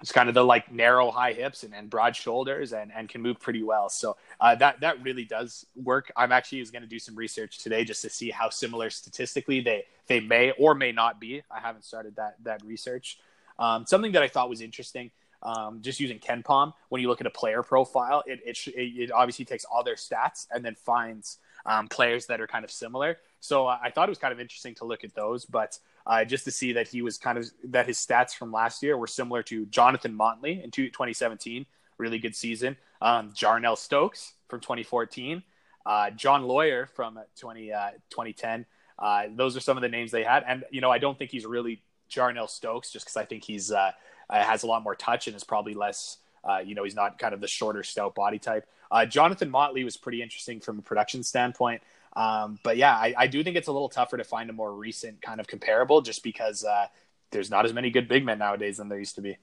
it's 0.00 0.12
kind 0.12 0.28
of 0.28 0.34
the 0.34 0.44
like 0.44 0.72
narrow 0.72 1.10
high 1.10 1.32
hips 1.32 1.62
and, 1.62 1.74
and 1.74 1.90
broad 1.90 2.16
shoulders 2.16 2.72
and, 2.72 2.90
and 2.94 3.08
can 3.08 3.20
move 3.20 3.40
pretty 3.40 3.62
well. 3.62 3.88
So 3.88 4.16
uh, 4.40 4.54
that 4.56 4.80
that 4.80 5.02
really 5.02 5.24
does 5.24 5.66
work. 5.76 6.10
I'm 6.16 6.32
actually 6.32 6.64
going 6.64 6.82
to 6.82 6.88
do 6.88 6.98
some 6.98 7.14
research 7.14 7.58
today 7.58 7.84
just 7.84 8.02
to 8.02 8.10
see 8.10 8.30
how 8.30 8.50
similar 8.50 8.90
statistically 8.90 9.60
they 9.60 9.84
they 10.06 10.20
may 10.20 10.52
or 10.52 10.74
may 10.74 10.92
not 10.92 11.20
be. 11.20 11.42
I 11.50 11.60
haven't 11.60 11.84
started 11.84 12.16
that 12.16 12.36
that 12.44 12.64
research. 12.64 13.18
Um, 13.58 13.86
something 13.86 14.12
that 14.12 14.22
I 14.22 14.28
thought 14.28 14.48
was 14.48 14.60
interesting, 14.60 15.10
um, 15.42 15.80
just 15.82 15.98
using 16.00 16.18
KenPom, 16.18 16.72
when 16.90 17.02
you 17.02 17.08
look 17.08 17.20
at 17.20 17.26
a 17.26 17.30
player 17.30 17.62
profile, 17.62 18.22
it, 18.26 18.40
it, 18.46 18.58
it 18.68 19.10
obviously 19.10 19.44
takes 19.44 19.64
all 19.64 19.82
their 19.82 19.96
stats 19.96 20.46
and 20.52 20.64
then 20.64 20.76
finds 20.76 21.38
um, 21.66 21.88
players 21.88 22.26
that 22.26 22.40
are 22.40 22.46
kind 22.46 22.64
of 22.64 22.70
similar. 22.70 23.18
So 23.40 23.66
uh, 23.66 23.78
I 23.82 23.90
thought 23.90 24.08
it 24.08 24.10
was 24.10 24.18
kind 24.18 24.32
of 24.32 24.40
interesting 24.40 24.74
to 24.76 24.84
look 24.84 25.04
at 25.04 25.14
those, 25.14 25.44
but 25.44 25.78
uh, 26.08 26.24
just 26.24 26.44
to 26.46 26.50
see 26.50 26.72
that 26.72 26.88
he 26.88 27.02
was 27.02 27.18
kind 27.18 27.36
of 27.36 27.46
that 27.64 27.86
his 27.86 27.98
stats 27.98 28.34
from 28.34 28.50
last 28.50 28.82
year 28.82 28.96
were 28.96 29.06
similar 29.06 29.42
to 29.42 29.66
Jonathan 29.66 30.14
Motley 30.14 30.62
in 30.64 30.70
2017, 30.70 31.66
really 31.98 32.18
good 32.18 32.34
season. 32.34 32.76
Um, 33.02 33.30
Jarnell 33.32 33.76
Stokes 33.76 34.32
from 34.48 34.60
2014, 34.60 35.42
uh, 35.84 36.10
Jon 36.10 36.44
Leuer 36.44 36.88
from 36.88 37.18
20, 37.38 37.72
uh, 37.72 37.90
2010. 38.10 38.64
Uh, 38.98 39.24
those 39.36 39.56
are 39.56 39.60
some 39.60 39.76
of 39.76 39.82
the 39.82 39.88
names 39.88 40.10
they 40.10 40.24
had, 40.24 40.44
and 40.48 40.64
you 40.70 40.80
know 40.80 40.90
I 40.90 40.98
don't 40.98 41.16
think 41.18 41.30
he's 41.30 41.44
really 41.44 41.82
Jarnell 42.10 42.48
Stokes 42.48 42.90
just 42.90 43.04
because 43.04 43.16
I 43.18 43.26
think 43.26 43.44
he's 43.44 43.70
uh, 43.70 43.92
has 44.30 44.62
a 44.62 44.66
lot 44.66 44.82
more 44.82 44.94
touch 44.94 45.26
and 45.26 45.36
is 45.36 45.44
probably 45.44 45.74
less. 45.74 46.16
you 46.64 46.74
know, 46.74 46.84
he's 46.84 46.96
not 46.96 47.18
kind 47.18 47.34
of 47.34 47.42
the 47.42 47.46
shorter, 47.46 47.82
stout 47.82 48.14
body 48.14 48.38
type. 48.38 48.66
Jonathan 49.08 49.50
Motley 49.50 49.84
was 49.84 49.98
pretty 49.98 50.22
interesting 50.22 50.58
from 50.60 50.78
a 50.78 50.82
production 50.82 51.22
standpoint. 51.22 51.82
Um, 52.18 52.58
but 52.64 52.76
yeah, 52.76 52.94
I, 52.94 53.14
I, 53.16 53.26
do 53.28 53.44
think 53.44 53.56
it's 53.56 53.68
a 53.68 53.72
little 53.72 53.88
tougher 53.88 54.16
to 54.16 54.24
find 54.24 54.50
a 54.50 54.52
more 54.52 54.74
recent 54.74 55.22
kind 55.22 55.38
of 55.38 55.46
comparable 55.46 56.00
just 56.00 56.24
because 56.24 56.64
uh, 56.64 56.86
there's 57.30 57.48
not 57.48 57.64
as 57.64 57.72
many 57.72 57.90
good 57.90 58.08
big 58.08 58.24
men 58.24 58.40
nowadays 58.40 58.78
than 58.78 58.88
there 58.88 58.98
used 58.98 59.14
to 59.14 59.20
be. 59.20 59.38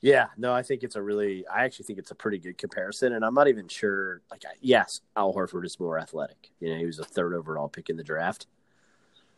Yeah, 0.00 0.28
no, 0.38 0.54
I 0.54 0.62
think 0.62 0.82
it's 0.82 0.96
a 0.96 1.02
really, 1.02 1.46
I 1.46 1.64
actually 1.64 1.84
think 1.84 1.98
it's 1.98 2.10
a 2.10 2.14
pretty 2.14 2.38
good 2.38 2.56
comparison. 2.56 3.12
And 3.12 3.22
I'm 3.22 3.34
not 3.34 3.48
even 3.48 3.68
sure, 3.68 4.22
like, 4.30 4.44
yes, 4.62 5.02
Al 5.14 5.34
Horford 5.34 5.66
is 5.66 5.78
more 5.78 5.98
athletic. 5.98 6.52
You 6.58 6.70
know, 6.70 6.78
he 6.78 6.86
was 6.86 7.00
a 7.00 7.04
third 7.04 7.34
overall 7.34 7.68
pick 7.68 7.90
in 7.90 7.98
the 7.98 8.02
draft. 8.02 8.46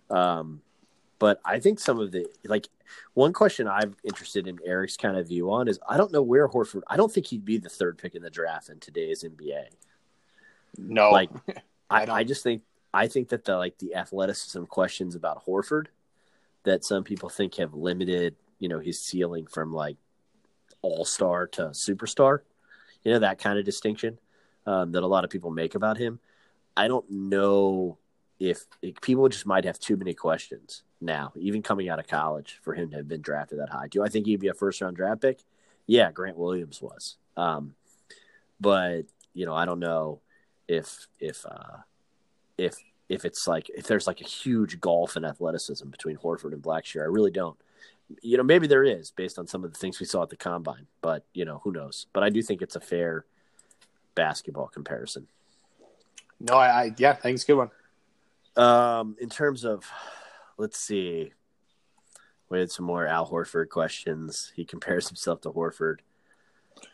Um, 0.08 0.62
but 1.18 1.40
I 1.44 1.58
think 1.58 1.80
some 1.80 1.98
of 1.98 2.12
the, 2.12 2.26
like, 2.44 2.68
one 3.14 3.32
question 3.32 3.66
I'm 3.66 3.96
interested 4.04 4.46
in 4.46 4.60
Eric's 4.64 4.96
kind 4.96 5.16
of 5.16 5.26
view 5.26 5.50
on 5.50 5.66
is 5.66 5.80
I 5.88 5.96
don't 5.96 6.12
know 6.12 6.22
where 6.22 6.46
Horford, 6.46 6.82
I 6.86 6.96
don't 6.96 7.12
think 7.12 7.26
he'd 7.26 7.44
be 7.44 7.58
the 7.58 7.68
third 7.68 7.98
pick 7.98 8.14
in 8.14 8.22
the 8.22 8.30
draft 8.30 8.68
in 8.68 8.78
today's 8.78 9.24
NBA. 9.24 9.64
No. 10.76 11.10
Like, 11.10 11.30
I, 11.90 12.06
I, 12.06 12.24
just 12.24 12.42
think 12.42 12.62
I 12.92 13.06
think 13.06 13.28
that 13.28 13.44
the 13.44 13.56
like 13.56 13.78
the 13.78 13.94
athleticism 13.94 14.64
questions 14.64 15.14
about 15.14 15.44
Horford 15.46 15.86
that 16.64 16.84
some 16.84 17.04
people 17.04 17.28
think 17.28 17.56
have 17.56 17.74
limited, 17.74 18.36
you 18.58 18.68
know, 18.68 18.78
his 18.78 19.00
ceiling 19.00 19.46
from 19.46 19.72
like 19.72 19.96
all 20.82 21.04
star 21.04 21.46
to 21.46 21.62
superstar, 21.68 22.40
you 23.02 23.12
know, 23.12 23.18
that 23.20 23.38
kind 23.38 23.58
of 23.58 23.64
distinction 23.64 24.18
um, 24.66 24.92
that 24.92 25.02
a 25.02 25.06
lot 25.06 25.24
of 25.24 25.30
people 25.30 25.50
make 25.50 25.74
about 25.74 25.96
him. 25.96 26.20
I 26.76 26.88
don't 26.88 27.10
know 27.10 27.98
if, 28.38 28.66
if 28.82 29.00
people 29.00 29.28
just 29.28 29.46
might 29.46 29.64
have 29.64 29.78
too 29.78 29.96
many 29.96 30.14
questions 30.14 30.82
now, 31.00 31.32
even 31.36 31.62
coming 31.62 31.88
out 31.88 31.98
of 31.98 32.06
college, 32.06 32.60
for 32.62 32.74
him 32.74 32.90
to 32.90 32.96
have 32.96 33.08
been 33.08 33.22
drafted 33.22 33.58
that 33.58 33.70
high. 33.70 33.88
Do 33.88 34.04
I 34.04 34.08
think 34.08 34.26
he'd 34.26 34.40
be 34.40 34.48
a 34.48 34.54
first 34.54 34.80
round 34.80 34.96
draft 34.96 35.22
pick? 35.22 35.40
Yeah, 35.86 36.12
Grant 36.12 36.36
Williams 36.36 36.82
was. 36.82 37.16
Um, 37.36 37.74
but 38.60 39.02
you 39.32 39.46
know, 39.46 39.54
I 39.54 39.64
don't 39.64 39.80
know 39.80 40.20
if 40.68 41.08
if 41.18 41.44
uh, 41.46 41.78
if 42.56 42.76
if 43.08 43.24
it's 43.24 43.48
like 43.48 43.70
if 43.70 43.86
there's 43.86 44.06
like 44.06 44.20
a 44.20 44.24
huge 44.24 44.80
gulf 44.80 45.16
in 45.16 45.24
athleticism 45.24 45.88
between 45.88 46.16
Horford 46.16 46.52
and 46.52 46.62
Blackshear. 46.62 47.02
I 47.02 47.06
really 47.06 47.30
don't. 47.30 47.58
You 48.22 48.38
know, 48.38 48.42
maybe 48.42 48.66
there 48.66 48.84
is 48.84 49.10
based 49.10 49.38
on 49.38 49.46
some 49.46 49.64
of 49.64 49.72
the 49.72 49.78
things 49.78 50.00
we 50.00 50.06
saw 50.06 50.22
at 50.22 50.30
the 50.30 50.36
combine, 50.36 50.86
but 51.02 51.24
you 51.34 51.44
know, 51.44 51.60
who 51.64 51.72
knows? 51.72 52.06
But 52.12 52.22
I 52.22 52.30
do 52.30 52.42
think 52.42 52.62
it's 52.62 52.76
a 52.76 52.80
fair 52.80 53.24
basketball 54.14 54.68
comparison. 54.68 55.26
No, 56.40 56.54
I, 56.54 56.84
I 56.84 56.94
yeah, 56.96 57.12
I 57.12 57.14
think 57.14 57.34
it's 57.34 57.44
a 57.44 57.46
good 57.46 57.56
one. 57.56 57.70
Um, 58.56 59.16
in 59.20 59.28
terms 59.28 59.64
of, 59.64 59.84
let's 60.56 60.78
see, 60.78 61.32
we 62.48 62.58
had 62.58 62.70
some 62.70 62.86
more 62.86 63.06
Al 63.06 63.28
Horford 63.28 63.68
questions. 63.68 64.52
He 64.56 64.64
compares 64.64 65.08
himself 65.08 65.42
to 65.42 65.50
Horford. 65.50 65.98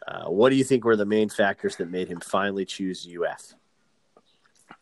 Uh, 0.07 0.27
what 0.27 0.51
do 0.51 0.57
you 0.57 0.65
think 0.65 0.85
were 0.85 0.97
the 0.97 1.07
main 1.07 1.29
factors 1.29 1.77
that 1.77 1.91
made 1.91 2.09
him 2.09 2.21
finally 2.21 2.65
choose 2.65 3.07
UF? 3.07 3.55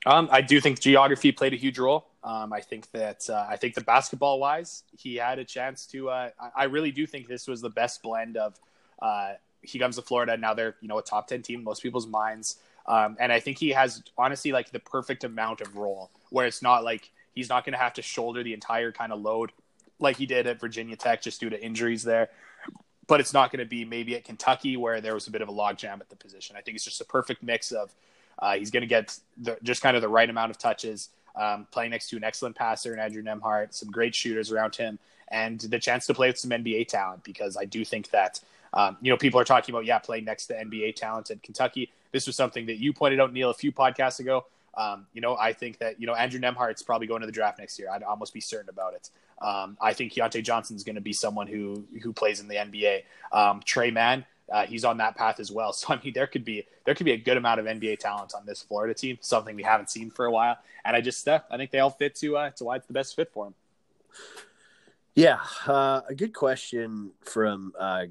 Um, 0.04 0.28
I 0.32 0.40
do 0.40 0.60
think 0.60 0.80
geography 0.80 1.30
played 1.32 1.52
a 1.52 1.56
huge 1.56 1.78
role. 1.78 2.08
Um, 2.24 2.52
I 2.52 2.60
think 2.60 2.90
that 2.92 3.28
uh, 3.28 3.46
I 3.48 3.56
think 3.56 3.74
the 3.74 3.82
basketball 3.82 4.40
wise, 4.40 4.84
he 4.96 5.16
had 5.16 5.38
a 5.38 5.44
chance 5.44 5.86
to. 5.86 6.10
Uh, 6.10 6.30
I 6.56 6.64
really 6.64 6.90
do 6.90 7.06
think 7.06 7.28
this 7.28 7.46
was 7.46 7.60
the 7.60 7.70
best 7.70 8.02
blend 8.02 8.36
of. 8.36 8.58
Uh, 9.00 9.34
he 9.62 9.78
comes 9.78 9.96
to 9.96 10.02
Florida 10.02 10.36
now; 10.36 10.54
they're 10.54 10.76
you 10.80 10.88
know 10.88 10.98
a 10.98 11.02
top 11.02 11.28
ten 11.28 11.42
team 11.42 11.60
in 11.60 11.64
most 11.64 11.82
people's 11.82 12.06
minds, 12.06 12.56
um, 12.86 13.16
and 13.20 13.32
I 13.32 13.40
think 13.40 13.58
he 13.58 13.70
has 13.70 14.02
honestly 14.18 14.52
like 14.52 14.70
the 14.70 14.80
perfect 14.80 15.24
amount 15.24 15.60
of 15.60 15.76
role 15.76 16.10
where 16.30 16.46
it's 16.46 16.62
not 16.62 16.84
like 16.84 17.10
he's 17.32 17.48
not 17.48 17.64
going 17.64 17.72
to 17.72 17.78
have 17.78 17.94
to 17.94 18.02
shoulder 18.02 18.42
the 18.42 18.54
entire 18.54 18.92
kind 18.92 19.12
of 19.12 19.20
load 19.20 19.52
like 19.98 20.16
he 20.16 20.26
did 20.26 20.46
at 20.46 20.60
Virginia 20.60 20.96
Tech 20.96 21.22
just 21.22 21.40
due 21.40 21.50
to 21.50 21.64
injuries 21.64 22.02
there. 22.02 22.28
But 23.06 23.20
it's 23.20 23.32
not 23.32 23.50
going 23.50 23.60
to 23.60 23.68
be 23.68 23.84
maybe 23.84 24.14
at 24.16 24.24
Kentucky 24.24 24.76
where 24.76 25.00
there 25.00 25.14
was 25.14 25.26
a 25.26 25.30
bit 25.30 25.42
of 25.42 25.48
a 25.48 25.52
logjam 25.52 26.00
at 26.00 26.08
the 26.08 26.16
position. 26.16 26.56
I 26.56 26.60
think 26.60 26.76
it's 26.76 26.84
just 26.84 27.00
a 27.00 27.04
perfect 27.04 27.42
mix 27.42 27.72
of 27.72 27.94
uh, 28.38 28.54
he's 28.54 28.70
going 28.70 28.82
to 28.82 28.86
get 28.86 29.18
the, 29.40 29.56
just 29.62 29.82
kind 29.82 29.96
of 29.96 30.02
the 30.02 30.08
right 30.08 30.28
amount 30.28 30.50
of 30.50 30.58
touches, 30.58 31.08
um, 31.36 31.66
playing 31.70 31.90
next 31.90 32.08
to 32.10 32.16
an 32.16 32.24
excellent 32.24 32.56
passer 32.56 32.92
in 32.92 33.00
Andrew 33.00 33.22
Nembhard, 33.22 33.72
some 33.72 33.90
great 33.90 34.14
shooters 34.14 34.50
around 34.52 34.76
him, 34.76 34.98
and 35.28 35.60
the 35.60 35.78
chance 35.78 36.06
to 36.06 36.14
play 36.14 36.28
with 36.28 36.38
some 36.38 36.50
NBA 36.50 36.88
talent 36.88 37.24
because 37.24 37.56
I 37.56 37.64
do 37.64 37.84
think 37.84 38.10
that. 38.10 38.40
Um, 38.74 38.96
you 39.02 39.10
know, 39.10 39.18
people 39.18 39.38
are 39.38 39.44
talking 39.44 39.74
about, 39.74 39.84
yeah, 39.84 39.98
playing 39.98 40.24
next 40.24 40.46
to 40.46 40.54
NBA 40.54 40.96
talent 40.96 41.30
at 41.30 41.42
Kentucky. 41.42 41.90
This 42.10 42.26
was 42.26 42.36
something 42.36 42.64
that 42.66 42.78
you 42.78 42.94
pointed 42.94 43.20
out, 43.20 43.30
Neil, 43.30 43.50
a 43.50 43.54
few 43.54 43.70
podcasts 43.70 44.18
ago. 44.18 44.46
Um, 44.74 45.06
you 45.12 45.20
know, 45.20 45.36
I 45.36 45.52
think 45.52 45.78
that, 45.78 46.00
you 46.00 46.06
know, 46.06 46.14
Andrew 46.14 46.40
Nembhard's 46.40 46.82
probably 46.82 47.06
going 47.06 47.20
to 47.20 47.26
the 47.26 47.32
draft 47.32 47.58
next 47.58 47.78
year. 47.78 47.90
I'd 47.90 48.02
almost 48.02 48.32
be 48.32 48.40
certain 48.40 48.70
about 48.70 48.94
it. 48.94 49.10
Um, 49.42 49.76
I 49.80 49.92
think 49.92 50.12
Keyontae 50.12 50.42
Johnson 50.42 50.76
is 50.76 50.84
going 50.84 50.94
to 50.94 51.02
be 51.02 51.12
someone 51.12 51.46
who, 51.46 51.84
who 52.02 52.12
plays 52.12 52.40
in 52.40 52.48
the 52.48 52.54
NBA. 52.54 53.02
Um, 53.32 53.60
Tre 53.64 53.90
Mann, 53.90 54.24
uh, 54.50 54.66
he's 54.66 54.84
on 54.84 54.98
that 54.98 55.16
path 55.16 55.40
as 55.40 55.50
well. 55.50 55.72
So 55.82 55.94
I 55.94 56.00
mean, 56.02 56.12
there 56.12 56.26
could 56.26 56.44
be 56.44 56.64
there 56.84 56.94
could 56.94 57.06
be 57.06 57.12
a 57.12 57.16
good 57.16 57.36
amount 57.36 57.60
of 57.60 57.66
NBA 57.66 57.98
talent 57.98 58.34
on 58.34 58.46
this 58.46 58.62
Florida 58.62 58.94
team, 58.94 59.18
something 59.20 59.56
we 59.56 59.62
haven't 59.62 59.90
seen 59.90 60.10
for 60.10 60.26
a 60.26 60.30
while. 60.30 60.58
And 60.84 60.96
I 60.96 61.00
just 61.00 61.26
uh, 61.26 61.40
I 61.50 61.56
think 61.56 61.70
they 61.70 61.80
all 61.80 61.90
fit 61.90 62.14
to 62.16 62.36
uh, 62.36 62.50
to 62.50 62.64
why 62.64 62.76
it's 62.76 62.86
the 62.86 62.92
best 62.92 63.16
fit 63.16 63.30
for 63.32 63.48
him. 63.48 63.54
Yeah, 65.14 65.40
uh, 65.66 66.00
a 66.08 66.14
good 66.14 66.32
question 66.32 67.10
from 67.22 67.72
uh, 67.78 68.04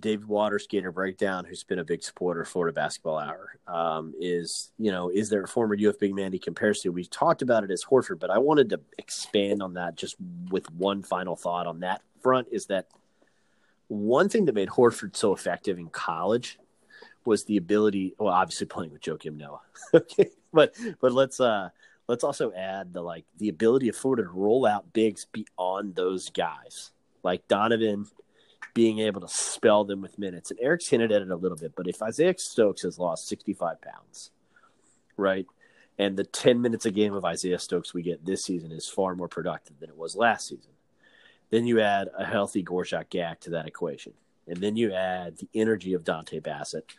David 0.00 0.26
Waters, 0.26 0.66
Gator 0.66 0.92
Breakdown, 0.92 1.44
who's 1.44 1.64
been 1.64 1.78
a 1.78 1.84
big 1.84 2.02
supporter 2.02 2.42
of 2.42 2.48
Florida 2.48 2.72
Basketball 2.72 3.18
Hour. 3.18 3.58
Um, 3.66 4.14
is 4.18 4.70
you 4.78 4.90
know 4.90 5.10
is 5.10 5.28
there 5.28 5.42
a 5.42 5.48
former 5.48 5.76
UF 5.76 5.98
big 5.98 6.14
man 6.14 6.32
he 6.32 6.38
compares 6.38 6.80
to? 6.82 6.90
We 6.90 7.04
talked 7.04 7.42
about 7.42 7.64
it 7.64 7.70
as 7.70 7.84
Horford, 7.84 8.18
but 8.18 8.30
I 8.30 8.38
wanted 8.38 8.70
to 8.70 8.80
expand 8.98 9.62
on 9.62 9.74
that 9.74 9.96
just 9.96 10.16
with 10.50 10.70
one 10.72 11.02
final 11.02 11.36
thought 11.36 11.66
on 11.66 11.80
that 11.80 12.02
front. 12.22 12.48
Is 12.50 12.66
that 12.66 12.86
one 13.88 14.28
thing 14.28 14.44
that 14.44 14.54
made 14.54 14.68
Horford 14.68 15.16
so 15.16 15.32
effective 15.32 15.78
in 15.78 15.88
college 15.88 16.58
was 17.24 17.44
the 17.44 17.56
ability. 17.56 18.14
Well, 18.18 18.32
obviously 18.32 18.66
playing 18.66 18.92
with 18.92 19.02
Joakim 19.02 19.36
Noah, 19.36 19.60
okay, 19.94 20.30
but 20.52 20.74
but 21.00 21.12
let's 21.12 21.40
uh 21.40 21.70
let's 22.06 22.24
also 22.24 22.52
add 22.52 22.92
the 22.92 23.02
like 23.02 23.24
the 23.38 23.48
ability 23.48 23.88
of 23.88 23.96
Florida 23.96 24.22
to 24.24 24.30
roll 24.30 24.66
out 24.66 24.92
bigs 24.92 25.26
beyond 25.32 25.94
those 25.94 26.30
guys, 26.30 26.92
like 27.22 27.48
Donovan 27.48 28.06
being 28.74 29.00
able 29.00 29.20
to 29.20 29.28
spell 29.28 29.84
them 29.84 30.00
with 30.00 30.18
minutes. 30.18 30.50
And 30.50 30.60
Eric's 30.60 30.88
hinted 30.88 31.10
at 31.10 31.22
it 31.22 31.30
a 31.30 31.36
little 31.36 31.56
bit, 31.56 31.72
but 31.76 31.88
if 31.88 32.02
Isaiah 32.02 32.34
Stokes 32.36 32.82
has 32.82 32.98
lost 32.98 33.26
65 33.26 33.80
pounds, 33.80 34.30
right, 35.16 35.46
and 35.98 36.16
the 36.16 36.24
10 36.24 36.60
minutes 36.60 36.86
a 36.86 36.90
game 36.90 37.14
of 37.14 37.24
Isaiah 37.24 37.58
Stokes 37.58 37.92
we 37.92 38.02
get 38.02 38.24
this 38.24 38.44
season 38.44 38.70
is 38.70 38.88
far 38.88 39.16
more 39.16 39.28
productive 39.28 39.80
than 39.80 39.90
it 39.90 39.96
was 39.96 40.14
last 40.14 40.48
season 40.48 40.72
then 41.50 41.66
you 41.66 41.80
add 41.80 42.08
a 42.16 42.24
healthy 42.24 42.62
Gorjok 42.62 43.10
Gak 43.10 43.40
to 43.40 43.50
that 43.50 43.66
equation. 43.66 44.12
And 44.46 44.58
then 44.58 44.76
you 44.76 44.92
add 44.92 45.38
the 45.38 45.48
energy 45.54 45.94
of 45.94 46.04
Dontay 46.04 46.42
Bassett. 46.42 46.92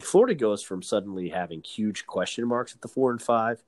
Florida 0.00 0.34
goes 0.34 0.62
from 0.62 0.82
suddenly 0.82 1.28
having 1.28 1.62
huge 1.62 2.06
question 2.06 2.46
marks 2.46 2.74
at 2.74 2.80
the 2.80 2.88
four 2.88 3.10
and 3.10 3.20
five 3.20 3.62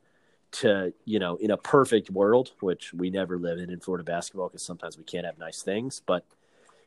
to, 0.53 0.93
you 1.05 1.19
know, 1.19 1.37
in 1.37 1.51
a 1.51 1.57
perfect 1.57 2.11
world, 2.11 2.53
which 2.61 2.95
we 2.95 3.11
never 3.11 3.39
live 3.39 3.59
in 3.59 3.71
in 3.71 3.81
Florida 3.81 4.05
basketball 4.05 4.49
because 4.49 4.63
sometimes 4.63 4.97
we 4.97 5.05
can't 5.05 5.27
have 5.27 5.39
nice 5.39 5.63
things. 5.63 6.01
But 6.07 6.25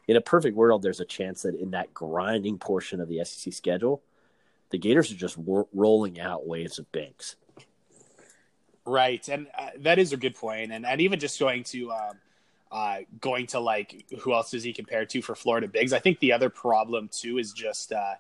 in 0.08 0.16
a 0.16 0.22
perfect 0.22 0.56
world, 0.56 0.82
there's 0.82 1.00
a 1.00 1.06
chance 1.06 1.44
that 1.44 1.56
in 1.56 1.72
that 1.72 1.94
grinding 1.94 2.58
portion 2.58 3.00
of 3.00 3.10
the 3.10 3.24
SEC 3.24 3.54
schedule, 3.54 4.02
the 4.70 4.78
Gators 4.78 5.12
are 5.12 5.16
just 5.16 5.38
rolling 5.74 6.20
out 6.20 6.48
waves 6.48 6.80
of 6.80 6.92
banks. 6.92 7.36
Right, 8.86 9.28
and 9.28 9.48
uh, 9.58 9.72
that 9.80 10.00
is 10.00 10.14
a 10.14 10.18
good 10.18 10.36
point, 10.36 10.72
and 10.72 10.86
and 10.86 11.02
even 11.02 11.20
just 11.20 11.38
going 11.40 11.64
to 11.66 11.92
um, 11.92 12.18
uh, 12.72 13.00
going 13.20 13.48
to 13.48 13.60
like 13.60 14.06
who 14.20 14.34
else 14.34 14.52
does 14.52 14.64
he 14.64 14.74
compare 14.74 15.06
to 15.06 15.22
for 15.22 15.36
Florida 15.36 15.68
bigs? 15.68 15.94
I 15.94 16.00
think 16.00 16.20
the 16.20 16.34
other 16.34 16.50
problem 16.50 17.10
too 17.12 17.38
is 17.38 17.54
just 17.54 17.92
uh, 17.92 18.16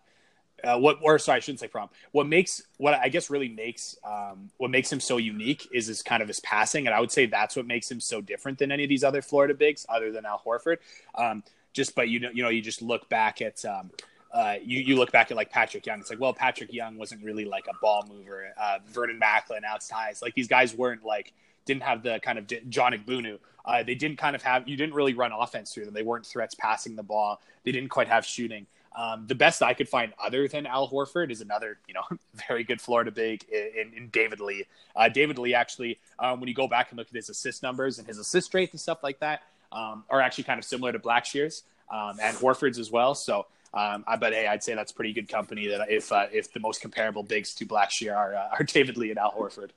uh, 0.63 0.77
what, 0.77 0.97
or 1.01 1.19
sorry, 1.19 1.37
I 1.37 1.39
shouldn't 1.39 1.59
say 1.59 1.67
problem. 1.67 1.95
What 2.11 2.27
makes 2.27 2.63
what 2.77 2.95
I 2.95 3.09
guess 3.09 3.29
really 3.29 3.49
makes 3.49 3.95
um, 4.03 4.49
what 4.57 4.71
makes 4.71 4.91
him 4.91 4.99
so 4.99 5.17
unique 5.17 5.67
is 5.71 5.87
his 5.87 6.01
kind 6.01 6.21
of 6.21 6.27
his 6.27 6.39
passing, 6.39 6.87
and 6.87 6.95
I 6.95 6.99
would 6.99 7.11
say 7.11 7.27
that's 7.27 7.55
what 7.55 7.67
makes 7.67 7.89
him 7.89 7.99
so 7.99 8.21
different 8.21 8.57
than 8.57 8.71
any 8.71 8.83
of 8.83 8.89
these 8.89 9.03
other 9.03 9.21
Florida 9.21 9.53
bigs, 9.53 9.85
other 9.87 10.11
than 10.11 10.25
Al 10.25 10.41
Horford. 10.45 10.77
Um, 11.15 11.43
just 11.73 11.93
but 11.93 12.09
you 12.09 12.19
know, 12.19 12.29
you 12.33 12.43
know, 12.43 12.49
you 12.49 12.61
just 12.61 12.81
look 12.81 13.07
back 13.09 13.41
at. 13.41 13.63
Um, 13.65 13.91
uh, 14.29 14.55
you, 14.61 14.81
you 14.81 14.97
look 14.97 15.11
back 15.11 15.31
at 15.31 15.37
like 15.37 15.49
Patric 15.49 15.85
Young. 15.85 16.01
It's 16.01 16.09
like, 16.09 16.19
well, 16.19 16.33
Patric 16.33 16.71
Young 16.73 16.97
wasn't 16.97 17.23
really 17.23 17.45
like 17.45 17.65
a 17.67 17.73
ball 17.81 18.05
mover. 18.07 18.53
Uh, 18.59 18.79
Vernon 18.85 19.17
Macklin, 19.17 19.63
outside, 19.63 20.15
like 20.21 20.35
these 20.35 20.49
guys 20.49 20.75
weren't 20.75 21.03
like 21.03 21.33
didn't 21.68 21.84
have 21.84 22.01
the 22.01 22.20
kind 22.20 22.39
of 22.39 22.47
John 22.70 22.93
Egbunu. 22.93 23.38
Uh, 23.63 23.84
they 23.84 23.95
didn't 23.95 24.18
kind 24.18 24.36
of 24.36 24.41
have 24.41 24.68
you 24.68 24.78
didn't 24.78 24.95
really 24.95 25.13
run 25.13 25.32
offense 25.32 25.74
through 25.74 25.86
them. 25.86 25.93
They 25.93 26.03
weren't 26.03 26.26
threats 26.26 26.55
passing 26.55 26.95
the 26.95 27.03
ball. 27.03 27.41
They 27.63 27.72
didn't 27.72 27.89
quite 27.89 28.07
have 28.07 28.26
shooting. 28.26 28.65
Um, 28.95 29.26
the 29.28 29.36
best 29.36 29.61
I 29.61 29.76
could 29.76 29.88
find 29.88 30.11
other 30.24 30.47
than 30.47 30.65
Al 30.65 30.89
Horford 30.89 31.30
is 31.30 31.41
another, 31.41 31.78
you 31.88 31.93
know, 31.93 32.01
very 32.47 32.63
good 32.63 32.82
Florida 32.82 33.11
big 33.11 33.43
in, 33.51 33.93
in 33.95 34.09
David 34.09 34.39
Lee. 34.39 34.65
Uh, 34.95 35.07
David 35.07 35.38
Lee 35.38 35.53
actually, 35.53 35.99
um, 36.18 36.39
when 36.39 36.49
you 36.49 36.55
go 36.55 36.68
back 36.68 36.89
and 36.89 36.97
look 36.97 37.07
at 37.07 37.15
his 37.15 37.30
assist 37.30 37.61
numbers 37.61 37.99
and 37.99 38.07
his 38.07 38.18
assist 38.18 38.53
rate 38.55 38.72
and 38.72 38.82
stuff 38.82 39.03
like 39.03 39.20
that, 39.20 39.43
um, 39.72 40.03
are 40.09 40.20
actually 40.20 40.45
kind 40.45 40.57
of 40.57 40.65
similar 40.65 40.91
to 40.91 40.97
Blackshear's 40.97 41.63
um, 41.91 42.18
and 42.22 42.36
Horford's 42.38 42.80
as 42.80 42.89
well. 42.89 43.13
So, 43.13 43.45
um, 43.74 44.03
I, 44.07 44.15
but 44.15 44.34
hey, 44.34 44.47
I'd 44.47 44.63
say 44.63 44.74
that's 44.74 44.91
pretty 44.91 45.13
good 45.13 45.30
company. 45.30 45.68
That 45.68 45.91
if 45.91 46.11
uh, 46.11 46.28
if 46.32 46.51
the 46.51 46.59
most 46.59 46.82
comparable 46.82 47.22
bigs 47.22 47.53
to 47.55 47.65
Blackshear 47.65 48.15
are 48.15 48.36
uh, 48.36 48.49
are 48.59 48.63
David 48.63 48.97
Lee 48.97 49.09
and 49.09 49.20
Al 49.20 49.32
Horford. 49.32 49.70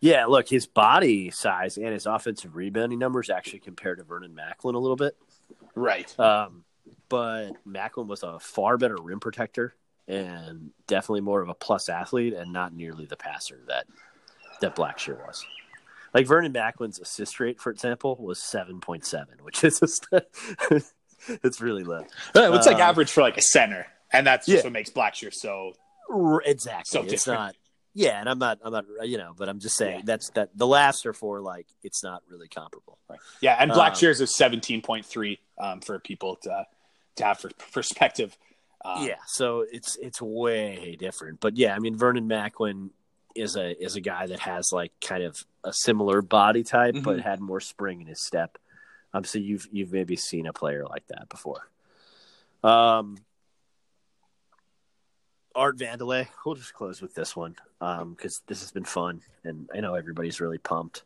Yeah, 0.00 0.26
look, 0.26 0.48
his 0.48 0.66
body 0.66 1.30
size 1.30 1.76
and 1.76 1.88
his 1.88 2.06
offensive 2.06 2.56
rebounding 2.56 2.98
numbers 2.98 3.30
actually 3.30 3.60
compared 3.60 3.98
to 3.98 4.04
Vernon 4.04 4.34
Macklin 4.34 4.74
a 4.74 4.78
little 4.78 4.96
bit. 4.96 5.16
Right. 5.74 6.18
Um, 6.18 6.64
but 7.08 7.52
Macklin 7.64 8.08
was 8.08 8.22
a 8.22 8.38
far 8.38 8.78
better 8.78 8.96
rim 9.00 9.20
protector 9.20 9.74
and 10.08 10.70
definitely 10.86 11.20
more 11.20 11.40
of 11.40 11.48
a 11.48 11.54
plus 11.54 11.88
athlete 11.88 12.32
and 12.34 12.52
not 12.52 12.74
nearly 12.74 13.04
the 13.04 13.16
passer 13.16 13.60
that 13.68 13.86
that 14.60 14.76
Blackshear 14.76 15.18
was. 15.26 15.44
Like 16.12 16.26
Vernon 16.26 16.52
Macklin's 16.52 16.98
assist 16.98 17.38
rate, 17.38 17.60
for 17.60 17.70
example, 17.70 18.16
was 18.18 18.42
seven 18.42 18.80
point 18.80 19.04
seven, 19.04 19.36
which 19.42 19.62
is 19.62 19.78
just 19.78 20.08
it's 21.28 21.60
really 21.60 21.84
low. 21.84 22.04
It's 22.34 22.66
like 22.66 22.76
uh, 22.76 22.80
average 22.80 23.10
for 23.10 23.20
like 23.20 23.36
a 23.36 23.42
center, 23.42 23.86
and 24.12 24.26
that's 24.26 24.46
just 24.46 24.64
yeah. 24.64 24.66
what 24.66 24.72
makes 24.72 24.90
Blackshear 24.90 25.32
so 25.32 25.72
exactly. 26.44 27.02
So 27.02 27.02
it's 27.02 27.26
not 27.26 27.54
yeah, 27.94 28.20
and 28.20 28.28
I'm 28.28 28.38
not, 28.38 28.58
I'm 28.64 28.72
not, 28.72 28.84
you 29.02 29.18
know, 29.18 29.34
but 29.36 29.48
I'm 29.48 29.58
just 29.58 29.76
saying 29.76 29.98
yeah. 29.98 30.02
that's 30.04 30.30
that. 30.30 30.50
The 30.56 30.66
last 30.66 31.06
are 31.06 31.12
for 31.12 31.40
like 31.40 31.66
it's 31.82 32.02
not 32.04 32.22
really 32.28 32.48
comparable. 32.48 32.98
Right. 33.08 33.18
Yeah, 33.40 33.56
and 33.58 33.72
Black 33.72 33.92
um, 33.92 33.98
Shears 33.98 34.20
is 34.20 34.34
17.3 34.36 35.38
um, 35.58 35.80
for 35.80 35.98
people 35.98 36.36
to 36.42 36.66
to 37.16 37.24
have 37.24 37.38
for 37.38 37.50
perspective. 37.72 38.36
Um, 38.84 39.06
yeah, 39.06 39.16
so 39.26 39.64
it's 39.70 39.96
it's 39.96 40.22
way 40.22 40.96
different. 40.98 41.40
But 41.40 41.56
yeah, 41.56 41.74
I 41.74 41.78
mean 41.80 41.96
Vernon 41.96 42.28
Macklin 42.28 42.90
is 43.34 43.56
a 43.56 43.76
is 43.82 43.96
a 43.96 44.00
guy 44.00 44.26
that 44.26 44.40
has 44.40 44.70
like 44.72 44.92
kind 45.00 45.24
of 45.24 45.44
a 45.64 45.72
similar 45.72 46.22
body 46.22 46.62
type, 46.62 46.94
mm-hmm. 46.94 47.04
but 47.04 47.20
had 47.20 47.40
more 47.40 47.60
spring 47.60 48.00
in 48.00 48.06
his 48.06 48.24
step. 48.24 48.56
Um, 49.12 49.24
so 49.24 49.38
you've 49.38 49.66
you've 49.72 49.92
maybe 49.92 50.16
seen 50.16 50.46
a 50.46 50.52
player 50.52 50.84
like 50.86 51.06
that 51.08 51.28
before. 51.28 51.68
Um, 52.62 53.18
Art 55.54 55.78
Vandelay. 55.78 56.28
We'll 56.44 56.54
just 56.54 56.74
close 56.74 57.02
with 57.02 57.14
this 57.14 57.34
one 57.34 57.56
because 57.78 58.38
um, 58.38 58.44
this 58.46 58.60
has 58.60 58.70
been 58.70 58.84
fun, 58.84 59.20
and 59.44 59.68
I 59.74 59.80
know 59.80 59.94
everybody's 59.94 60.40
really 60.40 60.58
pumped. 60.58 61.02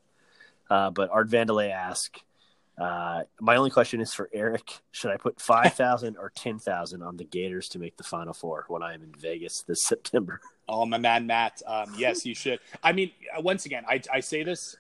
Uh, 0.70 0.90
but 0.90 1.11
Art 1.11 1.28
Vandelay 1.28 1.70
asked, 1.70 2.22
Uh, 2.78 3.22
my 3.40 3.57
only 3.57 3.70
question 3.70 4.01
is 4.01 4.12
for 4.12 4.28
Eric: 4.32 4.80
Should 4.90 5.11
I 5.11 5.16
put 5.16 5.40
five 5.40 5.74
thousand 5.82 6.16
or 6.16 6.30
ten 6.34 6.59
thousand 6.59 7.03
on 7.03 7.16
the 7.16 7.24
Gators 7.24 7.68
to 7.70 7.78
make 7.78 7.97
the 7.97 8.05
Final 8.05 8.34
Four 8.34 8.64
when 8.68 8.82
I 8.82 8.95
am 8.95 9.03
in 9.03 9.12
Vegas 9.18 9.62
this 9.62 9.82
September? 9.84 10.40
Oh, 10.68 10.86
my 10.86 10.99
man, 10.99 11.26
Matt. 11.26 11.61
Um, 11.66 11.95
yes, 11.97 12.24
you 12.24 12.34
should. 12.34 12.59
I 12.82 12.92
mean, 12.92 13.12
uh, 13.36 13.42
once 13.42 13.66
again, 13.66 13.84
I, 13.88 14.01
I 14.12 14.20
say 14.20 14.42
this 14.42 14.76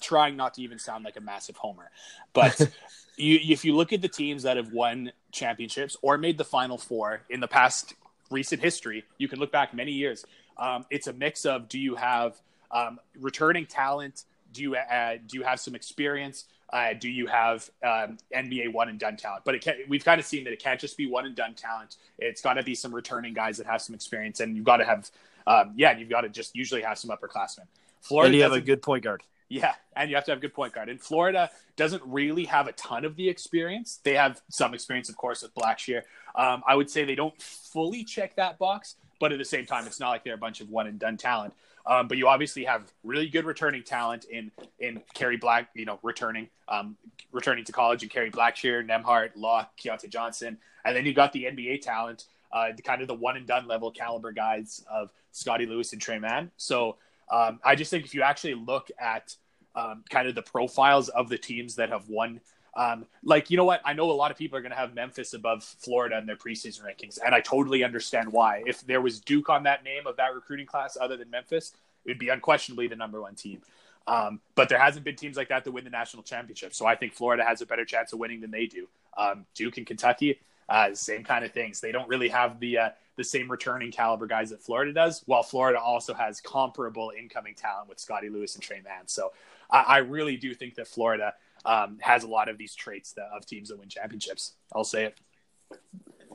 trying 0.00 0.36
not 0.36 0.54
to 0.54 0.62
even 0.62 0.78
sound 0.78 1.04
like 1.04 1.16
a 1.16 1.20
massive 1.20 1.56
homer, 1.56 1.90
but 2.32 2.58
you, 3.16 3.38
if 3.42 3.64
you 3.64 3.74
look 3.74 3.92
at 3.92 4.02
the 4.02 4.08
teams 4.08 4.42
that 4.42 4.56
have 4.56 4.72
won 4.72 5.12
championships 5.32 5.96
or 6.02 6.18
made 6.18 6.38
the 6.38 6.44
Final 6.44 6.76
Four 6.76 7.22
in 7.30 7.40
the 7.40 7.48
past 7.48 7.94
recent 8.30 8.62
history, 8.62 9.04
you 9.18 9.28
can 9.28 9.38
look 9.38 9.52
back 9.52 9.74
many 9.74 9.92
years. 9.92 10.24
Um, 10.56 10.84
it's 10.90 11.06
a 11.06 11.12
mix 11.12 11.46
of 11.46 11.68
do 11.68 11.78
you 11.78 11.94
have 11.94 12.36
um, 12.70 12.98
returning 13.20 13.66
talent? 13.66 14.24
Do 14.52 14.62
you 14.62 14.76
uh, 14.76 15.16
do 15.26 15.38
you 15.38 15.44
have 15.44 15.60
some 15.60 15.74
experience? 15.74 16.44
Uh, 16.70 16.92
do 16.98 17.08
you 17.08 17.26
have 17.26 17.70
um, 17.82 18.18
NBA 18.34 18.72
one 18.72 18.88
and 18.88 18.98
done 18.98 19.16
talent? 19.16 19.42
But 19.44 19.60
can, 19.62 19.76
we've 19.88 20.04
kind 20.04 20.20
of 20.20 20.26
seen 20.26 20.44
that 20.44 20.52
it 20.52 20.62
can't 20.62 20.78
just 20.78 20.96
be 20.96 21.06
one 21.06 21.24
and 21.24 21.34
done 21.34 21.54
talent. 21.54 21.96
It's 22.18 22.42
got 22.42 22.54
to 22.54 22.62
be 22.62 22.74
some 22.74 22.94
returning 22.94 23.32
guys 23.32 23.56
that 23.56 23.66
have 23.66 23.80
some 23.80 23.94
experience, 23.94 24.40
and 24.40 24.54
you've 24.54 24.66
got 24.66 24.76
to 24.78 24.84
have, 24.84 25.10
um, 25.46 25.72
yeah, 25.76 25.96
you've 25.96 26.10
got 26.10 26.22
to 26.22 26.28
just 26.28 26.54
usually 26.54 26.82
have 26.82 26.98
some 26.98 27.10
upperclassmen. 27.10 27.66
Florida, 28.02 28.26
and 28.26 28.36
you 28.36 28.42
have 28.42 28.52
a 28.52 28.60
good 28.60 28.82
point 28.82 29.04
guard. 29.04 29.22
Yeah, 29.48 29.74
and 29.96 30.10
you 30.10 30.16
have 30.16 30.24
to 30.26 30.32
have 30.32 30.38
a 30.38 30.40
good 30.40 30.52
point 30.52 30.74
guard. 30.74 30.88
And 30.88 31.00
Florida 31.00 31.50
doesn't 31.76 32.02
really 32.04 32.44
have 32.44 32.66
a 32.66 32.72
ton 32.72 33.04
of 33.04 33.16
the 33.16 33.28
experience. 33.28 34.00
They 34.02 34.14
have 34.14 34.42
some 34.50 34.74
experience, 34.74 35.08
of 35.08 35.16
course, 35.16 35.42
with 35.42 35.54
Blackshear. 35.54 36.02
Um, 36.34 36.62
I 36.66 36.74
would 36.74 36.90
say 36.90 37.04
they 37.04 37.14
don't 37.14 37.40
fully 37.40 38.04
check 38.04 38.36
that 38.36 38.58
box, 38.58 38.96
but 39.20 39.32
at 39.32 39.38
the 39.38 39.44
same 39.44 39.64
time, 39.64 39.86
it's 39.86 40.00
not 40.00 40.10
like 40.10 40.22
they're 40.22 40.34
a 40.34 40.38
bunch 40.38 40.60
of 40.60 40.68
one 40.68 40.86
and 40.86 40.98
done 40.98 41.16
talent. 41.16 41.54
Um, 41.86 42.06
but 42.06 42.18
you 42.18 42.28
obviously 42.28 42.64
have 42.64 42.92
really 43.02 43.28
good 43.28 43.46
returning 43.46 43.82
talent 43.82 44.26
in 44.26 44.50
in 44.78 45.00
Kerry 45.14 45.38
Black, 45.38 45.70
you 45.74 45.86
know, 45.86 45.98
returning 46.02 46.48
um, 46.68 46.98
returning 47.32 47.64
to 47.64 47.72
college 47.72 48.02
and 48.02 48.10
Kerry 48.10 48.30
Blackshear, 48.30 48.86
Nembhard, 48.86 49.30
Law, 49.34 49.66
Keyontae 49.82 50.10
Johnson, 50.10 50.58
and 50.84 50.94
then 50.94 51.06
you 51.06 51.14
got 51.14 51.32
the 51.32 51.44
NBA 51.44 51.80
talent, 51.80 52.26
uh, 52.52 52.68
kind 52.84 53.00
of 53.00 53.08
the 53.08 53.14
one 53.14 53.38
and 53.38 53.46
done 53.46 53.66
level 53.66 53.90
caliber 53.90 54.32
guys 54.32 54.84
of 54.90 55.10
Scottie 55.32 55.64
Lewis 55.64 55.94
and 55.94 56.02
Tre 56.02 56.18
Mann. 56.18 56.50
So 56.58 56.96
um, 57.30 57.60
I 57.64 57.74
just 57.74 57.90
think 57.90 58.04
if 58.04 58.14
you 58.14 58.22
actually 58.22 58.54
look 58.54 58.90
at 58.98 59.34
um, 59.74 60.04
kind 60.10 60.28
of 60.28 60.34
the 60.34 60.42
profiles 60.42 61.08
of 61.08 61.28
the 61.28 61.38
teams 61.38 61.76
that 61.76 61.90
have 61.90 62.08
won 62.08 62.40
um, 62.78 63.06
like, 63.24 63.50
you 63.50 63.56
know 63.56 63.64
what? 63.64 63.80
I 63.84 63.92
know 63.92 64.08
a 64.08 64.12
lot 64.12 64.30
of 64.30 64.36
people 64.36 64.56
are 64.56 64.60
going 64.60 64.70
to 64.70 64.76
have 64.76 64.94
Memphis 64.94 65.34
above 65.34 65.64
Florida 65.64 66.16
in 66.16 66.26
their 66.26 66.36
preseason 66.36 66.82
rankings, 66.84 67.18
and 67.24 67.34
I 67.34 67.40
totally 67.40 67.82
understand 67.82 68.30
why. 68.30 68.62
If 68.66 68.82
there 68.82 69.00
was 69.00 69.18
Duke 69.18 69.48
on 69.48 69.64
that 69.64 69.82
name 69.82 70.06
of 70.06 70.16
that 70.16 70.32
recruiting 70.32 70.66
class 70.66 70.96
other 70.98 71.16
than 71.16 71.28
Memphis, 71.28 71.72
it 72.04 72.10
would 72.10 72.20
be 72.20 72.28
unquestionably 72.28 72.86
the 72.86 72.94
number 72.94 73.20
one 73.20 73.34
team. 73.34 73.62
Um, 74.06 74.40
but 74.54 74.68
there 74.68 74.78
hasn't 74.78 75.04
been 75.04 75.16
teams 75.16 75.36
like 75.36 75.48
that 75.48 75.64
that 75.64 75.72
win 75.72 75.82
the 75.82 75.90
national 75.90 76.22
championship. 76.22 76.72
So 76.72 76.86
I 76.86 76.94
think 76.94 77.14
Florida 77.14 77.44
has 77.44 77.60
a 77.60 77.66
better 77.66 77.84
chance 77.84 78.12
of 78.12 78.20
winning 78.20 78.40
than 78.40 78.52
they 78.52 78.66
do. 78.66 78.86
Um, 79.18 79.44
Duke 79.54 79.76
and 79.76 79.86
Kentucky, 79.86 80.38
uh, 80.68 80.94
same 80.94 81.24
kind 81.24 81.44
of 81.44 81.52
things. 81.52 81.80
They 81.80 81.92
don't 81.92 82.08
really 82.08 82.28
have 82.28 82.60
the 82.60 82.78
uh, 82.78 82.90
the 83.16 83.24
same 83.24 83.50
returning 83.50 83.90
caliber 83.90 84.26
guys 84.26 84.50
that 84.50 84.62
Florida 84.62 84.92
does, 84.92 85.22
while 85.26 85.42
Florida 85.42 85.80
also 85.80 86.14
has 86.14 86.40
comparable 86.40 87.12
incoming 87.18 87.54
talent 87.54 87.88
with 87.88 87.98
Scottie 87.98 88.28
Lewis 88.28 88.54
and 88.54 88.62
Tre 88.62 88.80
Mann. 88.80 89.06
So 89.06 89.32
I, 89.70 89.82
I 89.82 89.98
really 89.98 90.36
do 90.36 90.54
think 90.54 90.76
that 90.76 90.86
Florida 90.86 91.34
um, 91.64 91.98
has 92.00 92.22
a 92.22 92.28
lot 92.28 92.48
of 92.48 92.58
these 92.58 92.74
traits 92.74 93.12
that, 93.12 93.28
of 93.34 93.44
teams 93.44 93.70
that 93.70 93.78
win 93.78 93.88
championships. 93.88 94.54
I'll 94.74 94.84
say 94.84 95.06
it. 95.06 95.18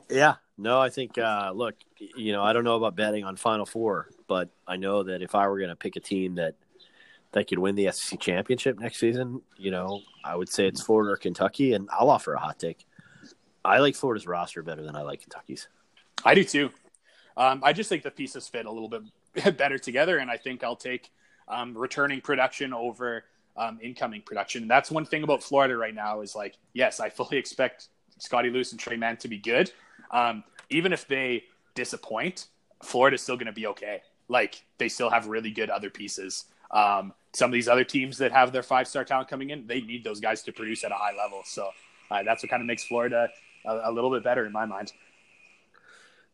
Yeah, 0.09 0.35
no, 0.57 0.79
I 0.79 0.89
think. 0.89 1.17
Uh, 1.17 1.51
look, 1.55 1.75
you 1.97 2.33
know, 2.33 2.43
I 2.43 2.53
don't 2.53 2.63
know 2.63 2.75
about 2.75 2.95
betting 2.95 3.23
on 3.23 3.35
Final 3.35 3.65
Four, 3.65 4.09
but 4.27 4.49
I 4.67 4.75
know 4.75 5.03
that 5.03 5.21
if 5.21 5.35
I 5.35 5.47
were 5.47 5.57
going 5.57 5.69
to 5.69 5.75
pick 5.75 5.95
a 5.95 5.99
team 5.99 6.35
that 6.35 6.55
that 7.31 7.47
could 7.47 7.59
win 7.59 7.75
the 7.75 7.91
SEC 7.91 8.19
championship 8.19 8.77
next 8.77 8.99
season, 8.99 9.41
you 9.57 9.71
know, 9.71 10.01
I 10.23 10.35
would 10.35 10.49
say 10.49 10.67
it's 10.67 10.81
Florida 10.81 11.13
or 11.13 11.17
Kentucky, 11.17 11.73
and 11.73 11.89
I'll 11.91 12.09
offer 12.09 12.33
a 12.33 12.39
hot 12.39 12.59
take. 12.59 12.85
I 13.65 13.79
like 13.79 13.95
Florida's 13.95 14.27
roster 14.27 14.61
better 14.61 14.83
than 14.83 14.95
I 14.95 15.01
like 15.01 15.21
Kentucky's. 15.21 15.67
I 16.25 16.35
do 16.35 16.43
too. 16.43 16.69
Um, 17.35 17.61
I 17.63 17.73
just 17.73 17.89
think 17.89 18.03
the 18.03 18.11
pieces 18.11 18.47
fit 18.47 18.65
a 18.65 18.71
little 18.71 18.89
bit 18.89 19.57
better 19.57 19.77
together, 19.77 20.17
and 20.17 20.29
I 20.29 20.37
think 20.37 20.63
I'll 20.63 20.75
take 20.75 21.11
um, 21.47 21.77
returning 21.77 22.21
production 22.21 22.73
over 22.73 23.25
um, 23.57 23.79
incoming 23.81 24.21
production. 24.21 24.63
And 24.63 24.71
that's 24.71 24.91
one 24.91 25.05
thing 25.05 25.23
about 25.23 25.43
Florida 25.43 25.77
right 25.77 25.93
now 25.93 26.21
is 26.21 26.35
like, 26.35 26.57
yes, 26.73 26.99
I 26.99 27.09
fully 27.09 27.37
expect 27.37 27.87
Scottie 28.19 28.49
Lewis 28.49 28.71
and 28.71 28.79
Tre 28.79 28.95
Mann 28.97 29.17
to 29.17 29.27
be 29.27 29.37
good. 29.37 29.71
Um, 30.11 30.43
even 30.69 30.93
if 30.93 31.07
they 31.07 31.43
disappoint, 31.75 32.47
Florida's 32.83 33.21
still 33.21 33.35
going 33.35 33.47
to 33.47 33.53
be 33.53 33.67
okay. 33.67 34.01
Like 34.27 34.63
they 34.77 34.89
still 34.89 35.09
have 35.09 35.27
really 35.27 35.51
good 35.51 35.69
other 35.69 35.89
pieces. 35.89 36.45
Um, 36.71 37.13
some 37.33 37.49
of 37.49 37.53
these 37.53 37.67
other 37.67 37.83
teams 37.83 38.17
that 38.17 38.31
have 38.31 38.51
their 38.51 38.63
five 38.63 38.87
star 38.87 39.03
talent 39.03 39.27
coming 39.27 39.49
in, 39.49 39.67
they 39.67 39.81
need 39.81 40.03
those 40.03 40.19
guys 40.19 40.43
to 40.43 40.51
produce 40.51 40.83
at 40.83 40.91
a 40.91 40.95
high 40.95 41.15
level. 41.15 41.41
So 41.45 41.69
uh, 42.09 42.23
that's 42.23 42.43
what 42.43 42.49
kind 42.49 42.61
of 42.61 42.67
makes 42.67 42.83
Florida 42.83 43.29
a, 43.65 43.81
a, 43.85 43.91
little 43.91 44.11
bit 44.11 44.23
better 44.23 44.45
in 44.45 44.51
my 44.51 44.65
mind. 44.65 44.91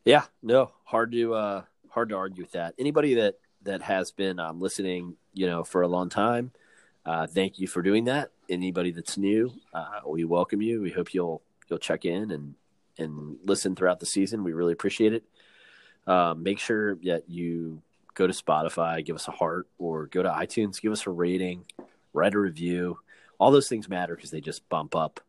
Yeah, 0.05 0.23
no, 0.41 0.71
hard 0.84 1.11
to 1.11 1.34
uh, 1.34 1.63
hard 1.89 2.09
to 2.09 2.15
argue 2.15 2.43
with 2.43 2.53
that. 2.53 2.73
Anybody 2.80 3.15
that 3.15 3.36
that 3.63 3.82
has 3.82 4.11
been 4.11 4.39
um, 4.39 4.59
listening, 4.59 5.15
you 5.34 5.45
know, 5.45 5.63
for 5.63 5.82
a 5.82 5.88
long 5.88 6.09
time, 6.09 6.51
uh, 7.05 7.27
thank 7.27 7.59
you 7.59 7.67
for 7.67 7.82
doing 7.82 8.05
that. 8.05 8.32
Anybody 8.49 8.91
that's 8.91 9.17
new, 9.17 9.51
uh, 9.73 9.99
we 10.07 10.23
welcome 10.23 10.61
you. 10.61 10.82
We 10.82 10.91
hope 10.91 11.13
you'll 11.13 11.41
you'll 11.67 11.80
check 11.80 12.05
in 12.05 12.32
and 12.32 12.55
and 12.97 13.38
listen 13.43 13.75
throughout 13.75 13.99
the 13.99 14.05
season. 14.05 14.43
We 14.43 14.53
really 14.53 14.73
appreciate 14.73 15.13
it. 15.13 15.23
Um, 16.07 16.43
make 16.43 16.59
sure 16.59 16.95
that 17.03 17.30
you 17.30 17.82
go 18.13 18.27
to 18.27 18.34
Spotify, 18.34 19.05
give 19.05 19.15
us 19.15 19.27
a 19.27 19.32
heart, 19.32 19.67
or 19.77 20.07
go 20.07 20.23
to 20.23 20.30
iTunes, 20.30 20.82
give 20.82 20.91
us 20.91 21.05
a 21.07 21.09
rating, 21.09 21.65
write 22.13 22.34
a 22.34 22.39
review. 22.39 22.99
All 23.39 23.51
those 23.51 23.69
things 23.69 23.88
matter 23.88 24.15
because 24.15 24.32
they 24.32 24.41
just 24.41 24.67
bump 24.69 24.95
up 24.95 25.21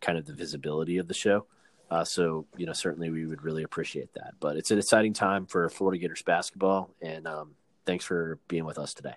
kind 0.00 0.18
of 0.18 0.26
the 0.26 0.32
visibility 0.34 0.98
of 0.98 1.08
the 1.08 1.14
show. 1.14 1.46
Uh, 1.90 2.04
so, 2.04 2.46
you 2.56 2.66
know, 2.66 2.72
certainly 2.72 3.10
we 3.10 3.26
would 3.26 3.42
really 3.42 3.62
appreciate 3.62 4.12
that. 4.14 4.34
But 4.40 4.56
it's 4.56 4.70
an 4.70 4.78
exciting 4.78 5.14
time 5.14 5.46
for 5.46 5.68
Florida 5.70 5.98
Gators 5.98 6.22
basketball, 6.22 6.90
and 7.00 7.26
um, 7.26 7.52
thanks 7.86 8.04
for 8.04 8.38
being 8.48 8.64
with 8.64 8.78
us 8.78 8.92
today. 8.92 9.14